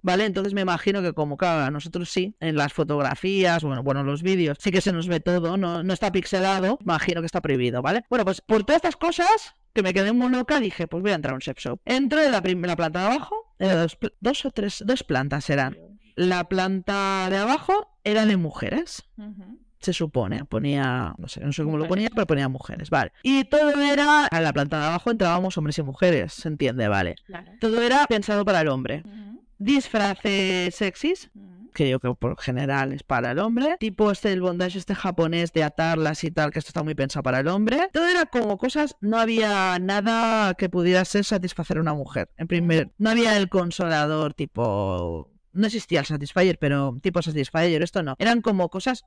¿Vale? 0.03 0.25
Entonces 0.25 0.53
me 0.53 0.61
imagino 0.61 1.01
que 1.01 1.13
como 1.13 1.37
claro, 1.37 1.63
a 1.63 1.71
nosotros 1.71 2.09
sí, 2.09 2.35
en 2.39 2.55
las 2.55 2.71
fotografías, 2.71 3.63
bueno, 3.63 3.81
bueno, 3.81 4.03
los 4.03 4.21
vídeos, 4.21 4.57
sí 4.59 4.69
que 4.69 4.81
se 4.81 4.91
nos 4.91 5.07
ve 5.07 5.21
todo, 5.21 5.57
no, 5.57 5.81
no 5.81 5.93
está 5.93 6.11
pixelado, 6.11 6.77
imagino 6.81 7.21
que 7.21 7.25
está 7.25 7.41
prohibido, 7.41 7.81
¿vale? 7.81 8.03
Bueno, 8.09 8.23
pues 8.25 8.41
por 8.41 8.63
todas 8.63 8.77
estas 8.77 8.95
cosas 8.95 9.55
que 9.73 9.81
me 9.81 9.93
quedé 9.93 10.11
muy 10.11 10.29
loca, 10.29 10.59
dije, 10.59 10.87
pues 10.87 11.01
voy 11.01 11.13
a 11.13 11.15
entrar 11.15 11.31
a 11.31 11.35
un 11.35 11.41
sex 11.41 11.63
shop. 11.63 11.79
Entro 11.85 12.21
en 12.21 12.31
la 12.31 12.43
primera 12.43 12.75
planta 12.75 12.99
de 12.99 13.05
abajo, 13.05 13.55
era 13.57 13.75
dos, 13.81 13.97
dos 14.19 14.45
o 14.45 14.51
tres, 14.51 14.83
dos 14.85 15.03
plantas 15.03 15.49
eran. 15.49 15.77
La 16.15 16.43
planta 16.43 17.27
de 17.31 17.37
abajo 17.37 17.97
era 18.03 18.25
de 18.25 18.37
mujeres, 18.37 19.03
se 19.81 19.93
supone, 19.93 20.45
ponía, 20.45 21.13
no 21.17 21.27
sé, 21.27 21.41
no 21.41 21.51
sé 21.51 21.63
cómo 21.63 21.77
lo 21.77 21.87
ponía, 21.87 22.09
pero 22.13 22.27
ponía 22.27 22.47
mujeres, 22.47 22.89
vale. 22.89 23.11
Y 23.23 23.45
todo 23.45 23.79
era, 23.81 24.25
a 24.25 24.41
la 24.41 24.53
planta 24.53 24.79
de 24.79 24.85
abajo 24.85 25.11
entrábamos 25.11 25.57
hombres 25.57 25.77
y 25.79 25.83
mujeres, 25.83 26.33
se 26.33 26.47
entiende, 26.47 26.87
vale. 26.87 27.15
Claro. 27.25 27.51
Todo 27.59 27.81
era 27.81 28.05
pensado 28.07 28.45
para 28.45 28.61
el 28.61 28.67
hombre. 28.67 29.03
Disfraces 29.57 30.75
sexys, 30.75 31.29
que 31.73 31.89
yo 31.89 31.99
creo 31.99 32.15
por 32.15 32.39
general 32.39 32.93
es 32.93 33.03
para 33.03 33.31
el 33.31 33.39
hombre. 33.39 33.77
Tipo 33.79 34.11
este, 34.11 34.31
el 34.31 34.41
bondage 34.41 34.77
este 34.77 34.95
japonés 34.95 35.53
de 35.53 35.63
atarlas 35.63 36.23
y 36.23 36.31
tal, 36.31 36.51
que 36.51 36.59
esto 36.59 36.69
está 36.69 36.83
muy 36.83 36.95
pensado 36.95 37.23
para 37.23 37.39
el 37.39 37.47
hombre. 37.47 37.89
Todo 37.91 38.07
era 38.07 38.25
como 38.25 38.57
cosas, 38.57 38.95
no 39.01 39.17
había 39.17 39.77
nada 39.79 40.53
que 40.55 40.69
pudiera 40.69 41.03
ser 41.05 41.25
satisfacer 41.25 41.77
a 41.77 41.81
una 41.81 41.93
mujer. 41.93 42.29
En 42.37 42.47
primer, 42.47 42.91
no 42.97 43.09
había 43.09 43.37
el 43.37 43.49
consolador 43.49 44.33
tipo... 44.33 45.29
No 45.53 45.67
existía 45.67 45.99
el 45.99 46.05
Satisfyer, 46.05 46.57
pero 46.57 46.97
tipo 47.01 47.21
Satisfyer, 47.21 47.83
esto 47.83 48.01
no. 48.03 48.15
Eran 48.19 48.41
como 48.41 48.69
cosas 48.69 49.03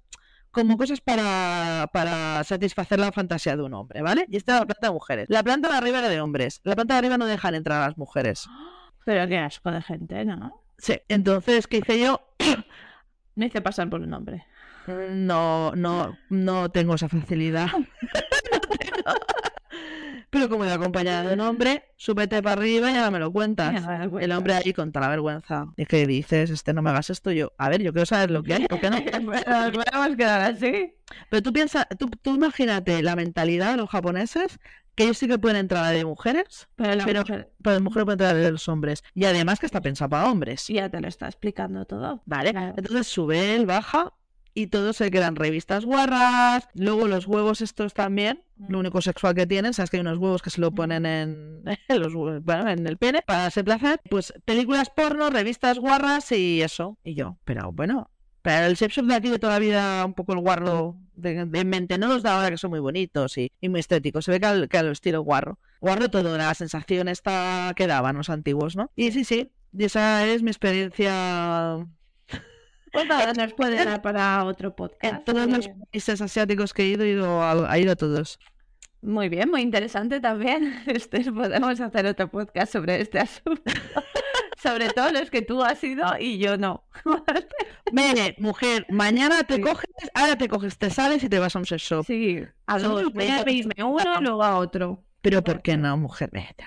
como 0.50 0.76
cosas 0.76 1.00
para, 1.00 1.88
para 1.92 2.44
satisfacer 2.44 2.98
la 3.00 3.12
fantasía 3.12 3.56
de 3.56 3.62
un 3.62 3.74
hombre, 3.74 4.02
¿vale? 4.02 4.26
Y 4.28 4.36
esta 4.36 4.52
era 4.52 4.60
la 4.60 4.66
planta 4.66 4.86
de 4.86 4.92
mujeres. 4.92 5.26
La 5.28 5.42
planta 5.42 5.68
de 5.68 5.76
arriba 5.76 5.98
era 5.98 6.08
de 6.08 6.20
hombres. 6.20 6.60
La 6.64 6.74
planta 6.74 6.94
de 6.94 6.98
arriba 6.98 7.18
no 7.18 7.26
dejan 7.26 7.54
entrar 7.54 7.82
a 7.82 7.86
las 7.88 7.98
mujeres. 7.98 8.48
Pero 9.04 9.28
qué 9.28 9.38
asco 9.38 9.70
de 9.70 9.82
gente, 9.82 10.24
¿no? 10.24 10.62
Sí, 10.78 11.00
entonces, 11.08 11.66
¿qué 11.66 11.78
hice 11.78 12.00
yo? 12.00 12.20
Me 13.34 13.46
hice 13.46 13.60
pasar 13.60 13.90
por 13.90 14.00
un 14.00 14.12
hombre. 14.14 14.46
No, 14.86 15.72
no, 15.74 16.16
no 16.28 16.70
tengo 16.70 16.94
esa 16.94 17.08
facilidad. 17.08 17.68
Pero 20.30 20.48
como 20.48 20.64
iba 20.64 20.74
acompañada 20.74 21.22
de 21.28 21.34
un 21.34 21.40
hombre, 21.40 21.84
súbete 21.96 22.42
para 22.42 22.60
arriba 22.60 22.90
y 22.90 22.94
ahora 22.96 23.10
me 23.10 23.18
lo 23.18 23.32
cuentas. 23.32 23.72
Me 24.10 24.24
El 24.24 24.32
hombre 24.32 24.54
ahí 24.54 24.72
con 24.72 24.90
la 24.92 25.08
vergüenza. 25.08 25.66
¿Y 25.76 25.86
qué 25.86 26.06
dices? 26.06 26.50
Este, 26.50 26.72
no 26.72 26.82
me 26.82 26.90
hagas 26.90 27.10
esto 27.10 27.30
yo. 27.30 27.52
A 27.58 27.68
ver, 27.68 27.82
yo 27.82 27.92
quiero 27.92 28.06
saber 28.06 28.30
lo 28.30 28.42
que 28.42 28.54
hay, 28.54 28.66
¿por 28.66 28.80
qué 28.80 28.90
no? 28.90 28.96
Bueno, 29.24 29.70
nos 29.70 29.84
podemos 29.84 30.16
quedar 30.16 30.40
así. 30.52 30.94
Pero 31.30 31.42
tú 31.42 31.52
piensas, 31.52 31.86
tú, 31.98 32.08
tú 32.22 32.34
imagínate 32.34 33.02
la 33.02 33.14
mentalidad 33.16 33.72
de 33.72 33.76
los 33.78 33.90
japoneses, 33.90 34.58
que 34.94 35.04
ellos 35.04 35.18
sí 35.18 35.26
que 35.28 35.38
pueden 35.38 35.56
entrar 35.58 35.92
de 35.92 36.04
mujeres, 36.04 36.68
Pero 36.76 36.94
la 36.94 37.04
Pero- 37.04 37.20
mujer 37.20 37.52
pero 37.62 37.80
mujeres 37.80 38.04
pueden 38.04 38.20
entrar 38.20 38.36
de 38.36 38.50
los 38.52 38.68
hombres. 38.68 39.02
Y 39.14 39.24
además 39.24 39.58
que 39.60 39.66
está 39.66 39.80
pensado 39.80 40.08
para 40.10 40.30
hombres. 40.30 40.66
ya 40.68 40.88
te 40.88 41.00
lo 41.00 41.08
está 41.08 41.26
explicando 41.26 41.84
todo. 41.84 42.22
Vale, 42.26 42.50
Claro. 42.52 42.74
entonces 42.76 43.06
sube 43.06 43.54
él, 43.56 43.66
baja 43.66 44.12
y 44.54 44.68
todos 44.68 44.96
se 44.96 45.10
quedan 45.10 45.36
revistas 45.36 45.84
guarras. 45.84 46.68
Luego 46.74 47.08
los 47.08 47.26
huevos 47.26 47.60
estos 47.60 47.92
también, 47.92 48.42
lo 48.68 48.78
único 48.78 49.02
sexual 49.02 49.34
que 49.34 49.46
tienen, 49.46 49.74
sabes 49.74 49.90
que 49.90 49.96
hay 49.98 50.02
unos 50.02 50.18
huevos 50.18 50.42
que 50.42 50.50
se 50.50 50.60
lo 50.60 50.72
ponen 50.72 51.04
en, 51.04 51.62
en 51.88 52.00
los, 52.00 52.14
bueno, 52.14 52.68
en 52.68 52.86
el 52.86 52.96
pene 52.96 53.22
para 53.22 53.42
darse 53.42 53.64
placer. 53.64 54.00
Pues 54.08 54.32
películas 54.44 54.90
porno, 54.90 55.30
revistas 55.30 55.78
guarras 55.78 56.30
y 56.32 56.62
eso. 56.62 56.96
Y 57.04 57.14
yo, 57.14 57.36
pero 57.44 57.72
bueno, 57.72 58.10
pero 58.42 58.66
el 58.66 58.76
sex 58.76 58.94
shop 58.94 59.06
de 59.06 59.14
aquí 59.14 59.28
de 59.28 59.38
toda 59.38 59.54
la 59.54 59.58
vida, 59.58 60.04
un 60.04 60.14
poco 60.14 60.34
el 60.34 60.40
guarro 60.40 60.96
de, 61.14 61.46
de 61.46 61.64
mente, 61.64 61.98
no 61.98 62.06
los 62.06 62.22
da 62.22 62.36
ahora 62.36 62.50
que 62.50 62.58
son 62.58 62.70
muy 62.70 62.80
bonitos 62.80 63.38
y, 63.38 63.50
y 63.60 63.68
muy 63.68 63.80
estéticos. 63.80 64.24
Se 64.24 64.30
ve 64.30 64.38
que 64.38 64.46
al, 64.46 64.68
que 64.68 64.78
al 64.78 64.88
estilo 64.88 65.22
guarro. 65.22 65.58
Guarro 65.80 66.10
todo, 66.10 66.36
la 66.36 66.54
sensación 66.54 67.08
esta 67.08 67.72
que 67.74 67.86
daban 67.86 68.16
los 68.16 68.30
antiguos, 68.30 68.76
¿no? 68.76 68.90
Y 68.94 69.12
sí, 69.12 69.24
sí, 69.24 69.50
y 69.72 69.84
esa 69.84 70.26
es 70.26 70.42
mi 70.42 70.50
experiencia 70.50 71.86
Pues 72.94 73.06
nada, 73.06 73.32
nos 73.34 73.52
puede 73.54 73.84
dar 73.84 74.00
para 74.00 74.44
otro 74.44 74.74
podcast. 74.74 75.04
en 75.04 75.24
todos 75.24 75.46
los 75.48 75.68
países 75.90 76.20
asiáticos 76.20 76.72
que 76.72 76.84
he 76.84 76.86
ido, 76.88 77.02
he 77.04 77.10
ido 77.10 77.42
a, 77.42 77.76
he 77.76 77.80
ido 77.82 77.92
a 77.92 77.96
todos. 77.96 78.38
Muy 79.02 79.28
bien, 79.28 79.50
muy 79.50 79.60
interesante 79.60 80.20
también. 80.20 80.82
Este, 80.86 81.30
podemos 81.30 81.78
hacer 81.80 82.06
otro 82.06 82.30
podcast 82.30 82.72
sobre 82.72 83.00
este 83.02 83.18
asunto. 83.18 83.62
sobre 84.62 84.88
todo 84.90 85.10
los 85.12 85.28
que 85.30 85.42
tú 85.42 85.62
has 85.62 85.82
ido 85.84 86.04
y 86.18 86.38
yo 86.38 86.56
no. 86.56 86.84
Mire, 87.92 88.34
mujer, 88.38 88.86
mañana 88.88 89.42
te 89.44 89.56
Sí. 89.56 89.60
coges, 89.60 89.90
ahora 90.14 90.36
te 90.38 90.48
coges, 90.48 90.78
te 90.78 90.88
sales 90.88 91.22
y 91.22 91.28
te 91.28 91.38
vas 91.38 91.54
a 91.54 91.58
un 91.58 91.66
sex 91.66 91.82
shop. 91.82 92.06
Sí, 92.06 92.42
a 92.66 92.78
Son 92.80 92.92
dos. 92.94 93.12
Voy 93.12 93.26
a 93.26 93.38
súper- 93.40 93.52
irme 93.54 93.84
uno, 93.84 94.20
luego 94.22 94.42
a 94.42 94.56
otro. 94.56 95.04
Pero 95.20 95.42
¿por 95.44 95.60
qué 95.62 95.76
no, 95.76 95.96
mujer? 95.98 96.30
Vete. 96.32 96.66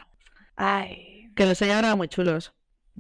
Ay, 0.56 1.32
Que 1.36 1.46
los 1.46 1.62
hay 1.62 1.72
ahora 1.72 1.96
muy 1.96 2.08
chulos. 2.08 2.54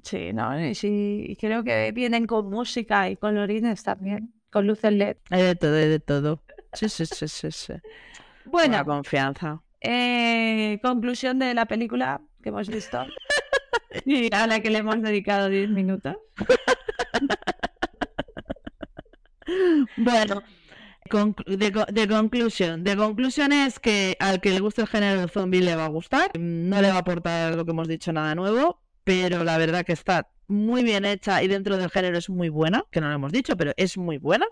Sí, 0.04 0.34
no, 0.34 0.52
sí, 0.74 1.38
creo 1.40 1.64
que 1.64 1.92
vienen 1.92 2.26
con 2.28 2.50
música 2.50 3.10
y 3.10 3.18
colorines 3.18 3.84
también, 3.84 4.34
con 4.52 4.68
luces 4.68 4.92
LED. 4.94 5.18
Hay 5.30 5.44
de 5.44 5.56
todo, 5.56 5.76
hay 5.76 5.88
de 5.90 6.00
todo. 6.00 6.44
Sí, 6.74 6.90
sí, 6.90 7.06
sí, 7.06 7.28
sí, 7.28 7.52
sí. 7.52 7.74
Bueno, 8.46 8.78
Buena 8.80 8.84
confianza. 8.86 9.62
eh, 9.82 10.80
conclusión 10.82 11.40
de 11.40 11.54
la 11.54 11.66
película 11.66 12.22
que 12.42 12.50
hemos 12.50 12.70
visto 12.70 13.06
y 14.06 14.34
a 14.34 14.48
la 14.48 14.60
que 14.62 14.70
le 14.70 14.80
hemos 14.80 15.02
dedicado 15.02 15.50
10 15.50 15.70
minutos. 15.70 16.16
Bueno, 19.96 20.44
de, 21.46 21.86
de 21.92 22.08
conclusión. 22.08 22.84
De 22.84 22.96
conclusión 22.98 23.52
es 23.54 23.80
que 23.80 24.18
al 24.20 24.42
que 24.42 24.52
le 24.52 24.60
guste 24.60 24.82
el 24.82 24.88
género 24.88 25.28
zombie 25.30 25.62
le 25.62 25.76
va 25.76 25.86
a 25.86 25.90
gustar. 25.90 26.32
No 26.38 26.82
le 26.82 26.90
va 26.90 26.96
a 26.96 27.00
aportar 27.00 27.56
lo 27.56 27.64
que 27.66 27.72
hemos 27.72 27.88
dicho 27.88 28.12
nada 28.12 28.36
nuevo, 28.36 28.82
pero 29.08 29.46
la 29.46 29.58
verdad 29.58 29.86
que 29.86 29.94
está 29.94 30.28
muy 30.50 30.84
bien 30.84 31.06
hecha 31.06 31.42
y 31.42 31.48
dentro 31.48 31.78
del 31.78 31.90
género 31.90 32.18
es 32.18 32.30
muy 32.30 32.50
buena, 32.50 32.84
que 32.92 33.00
no 33.00 33.08
lo 33.08 33.16
hemos 33.16 33.32
dicho, 33.32 33.56
pero 33.56 33.72
es 33.78 33.98
muy 33.98 34.18
buena. 34.18 34.46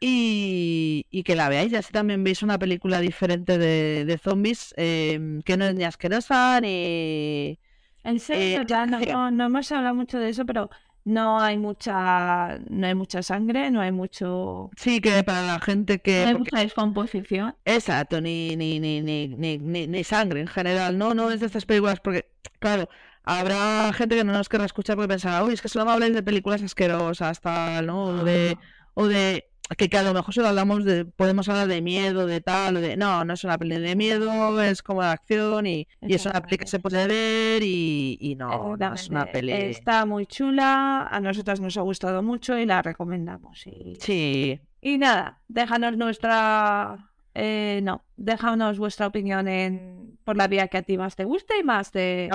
y, 0.00 1.06
y, 1.10 1.22
que 1.22 1.36
la 1.36 1.48
veáis, 1.48 1.72
y 1.72 1.76
así 1.76 1.92
también 1.92 2.22
veis 2.24 2.42
una 2.42 2.58
película 2.58 3.00
diferente 3.00 3.56
de, 3.58 4.04
de 4.04 4.18
zombies, 4.18 4.74
eh, 4.76 5.40
que 5.44 5.56
no 5.56 5.66
es 5.66 5.74
ni 5.74 5.84
asquerosa 5.84 6.60
ni... 6.60 7.58
En 8.04 8.20
serio, 8.20 8.62
Eh, 8.62 8.64
ya 8.66 8.86
no, 8.86 9.00
sí. 9.00 9.06
no, 9.06 9.30
no 9.30 9.46
hemos 9.46 9.70
hablado 9.72 9.94
mucho 9.94 10.18
de 10.18 10.28
eso, 10.28 10.44
pero 10.46 10.70
no 11.04 11.40
hay 11.40 11.56
mucha, 11.58 12.58
no 12.68 12.86
hay 12.86 12.94
mucha 12.94 13.22
sangre, 13.22 13.70
no 13.70 13.80
hay 13.80 13.90
mucho, 13.90 14.70
Sí, 14.76 15.00
que 15.00 15.24
para 15.24 15.42
la 15.46 15.60
gente 15.60 15.94
no 15.96 16.02
que... 16.02 16.24
hay 16.24 16.32
porque- 16.34 16.38
mucha 16.52 16.60
descomposición. 16.62 17.54
Exacto, 17.64 18.20
ni, 18.20 18.54
ni, 18.56 18.78
ni, 18.80 19.00
ni, 19.02 19.28
ni, 19.28 19.58
ni, 19.58 19.86
ni 19.86 20.04
sangre 20.04 20.40
en 20.40 20.46
general, 20.46 20.98
no, 20.98 21.14
no 21.14 21.30
es 21.30 21.40
de 21.40 21.46
estas 21.46 21.64
películas, 21.66 22.00
porque, 22.00 22.28
claro, 22.60 22.88
habrá 23.26 23.92
gente 23.92 24.16
que 24.16 24.24
no 24.24 24.32
nos 24.32 24.48
querrá 24.48 24.64
escuchar 24.64 24.96
porque 24.96 25.08
pensará, 25.08 25.44
uy, 25.44 25.52
es 25.52 25.60
que 25.60 25.68
solo 25.68 25.84
me 25.84 25.92
habláis 25.92 26.14
de 26.14 26.22
películas 26.22 26.62
asquerosas, 26.62 27.40
tal, 27.40 27.86
¿no? 27.86 28.04
O 28.04 28.24
de, 28.24 28.56
o 28.94 29.06
de, 29.06 29.50
que, 29.76 29.88
que 29.88 29.98
a 29.98 30.02
lo 30.02 30.14
mejor 30.14 30.32
solo 30.32 30.48
hablamos 30.48 30.84
de, 30.84 31.04
podemos 31.04 31.48
hablar 31.48 31.66
de 31.66 31.82
miedo, 31.82 32.26
de 32.26 32.40
tal, 32.40 32.76
o 32.76 32.80
de, 32.80 32.96
no, 32.96 33.24
no 33.24 33.34
es 33.34 33.42
una 33.42 33.58
peli 33.58 33.78
de 33.78 33.96
miedo, 33.96 34.62
es 34.62 34.80
como 34.80 35.02
de 35.02 35.08
acción 35.08 35.66
y, 35.66 35.88
y 36.02 36.14
es 36.14 36.24
una 36.24 36.40
peli 36.40 36.58
que 36.58 36.68
se 36.68 36.78
puede 36.78 37.06
ver 37.08 37.62
y, 37.64 38.16
y 38.20 38.36
no, 38.36 38.76
no 38.76 38.94
es 38.94 39.10
una 39.10 39.26
peli... 39.26 39.52
Está 39.52 40.06
muy 40.06 40.26
chula, 40.26 41.08
a 41.10 41.20
nosotras 41.20 41.60
nos 41.60 41.76
ha 41.76 41.82
gustado 41.82 42.22
mucho 42.22 42.56
y 42.56 42.64
la 42.64 42.80
recomendamos. 42.80 43.66
Y, 43.66 43.96
Sí, 44.00 44.60
y 44.80 44.98
nada, 44.98 45.40
déjanos 45.48 45.96
nuestra, 45.96 47.10
eh, 47.38 47.80
no, 47.82 48.02
déjanos 48.16 48.78
vuestra 48.78 49.06
opinión 49.06 49.46
en 49.46 50.18
por 50.24 50.36
la 50.38 50.48
vía 50.48 50.68
que 50.68 50.78
a 50.78 50.82
ti 50.82 50.96
más 50.96 51.14
te 51.14 51.24
guste 51.24 51.58
y 51.60 51.62
más 51.62 51.90
te, 51.90 52.30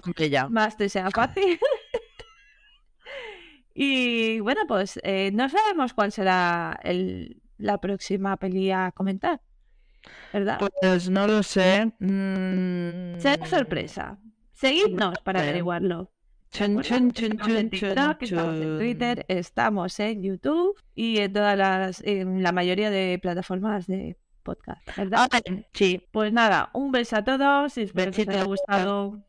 más 0.49 0.77
te 0.77 0.89
sea 0.89 1.09
fácil. 1.09 1.59
y 3.73 4.39
bueno, 4.41 4.61
pues 4.67 4.99
eh, 5.03 5.31
no 5.33 5.49
sabemos 5.49 5.93
cuál 5.93 6.11
será 6.11 6.79
el, 6.83 7.41
la 7.57 7.79
próxima 7.79 8.37
peli 8.37 8.69
a 8.69 8.91
comentar, 8.91 9.41
¿verdad? 10.31 10.59
Pues 10.79 11.09
no 11.09 11.25
lo 11.25 11.41
sé. 11.41 11.91
mm, 11.99 13.19
Será 13.19 13.45
sorpresa. 13.47 14.19
Seguidnos 14.53 15.17
para 15.23 15.41
averiguarlo. 15.41 16.11
chun, 16.51 16.75
Bueno, 16.75 16.87
chun, 16.87 17.11
chun, 17.11 17.31
estamos 17.31 17.55
en 17.57 17.69
TikTok, 17.71 18.21
estamos 18.21 18.55
en. 18.55 18.77
Twitter, 18.77 19.25
estamos 19.27 19.99
en 19.99 20.21
YouTube 20.21 20.79
y 20.93 21.17
en 21.17 21.33
todas 21.33 21.57
las, 21.57 22.01
en 22.03 22.43
la 22.43 22.51
mayoría 22.51 22.91
de 22.91 23.17
plataformas 23.19 23.87
de 23.87 24.15
podcast, 24.41 24.81
¿verdad? 24.95 25.27
Ah, 25.31 25.39
sí, 25.73 26.07
Pues 26.11 26.33
nada, 26.33 26.69
un 26.73 26.91
beso 26.91 27.17
a 27.17 27.23
todos 27.23 27.77
y 27.77 27.81
espero 27.83 28.13
que 28.13 28.21
os 28.21 28.25
Besito. 28.25 28.31
haya 28.31 28.43
gustado. 28.43 29.19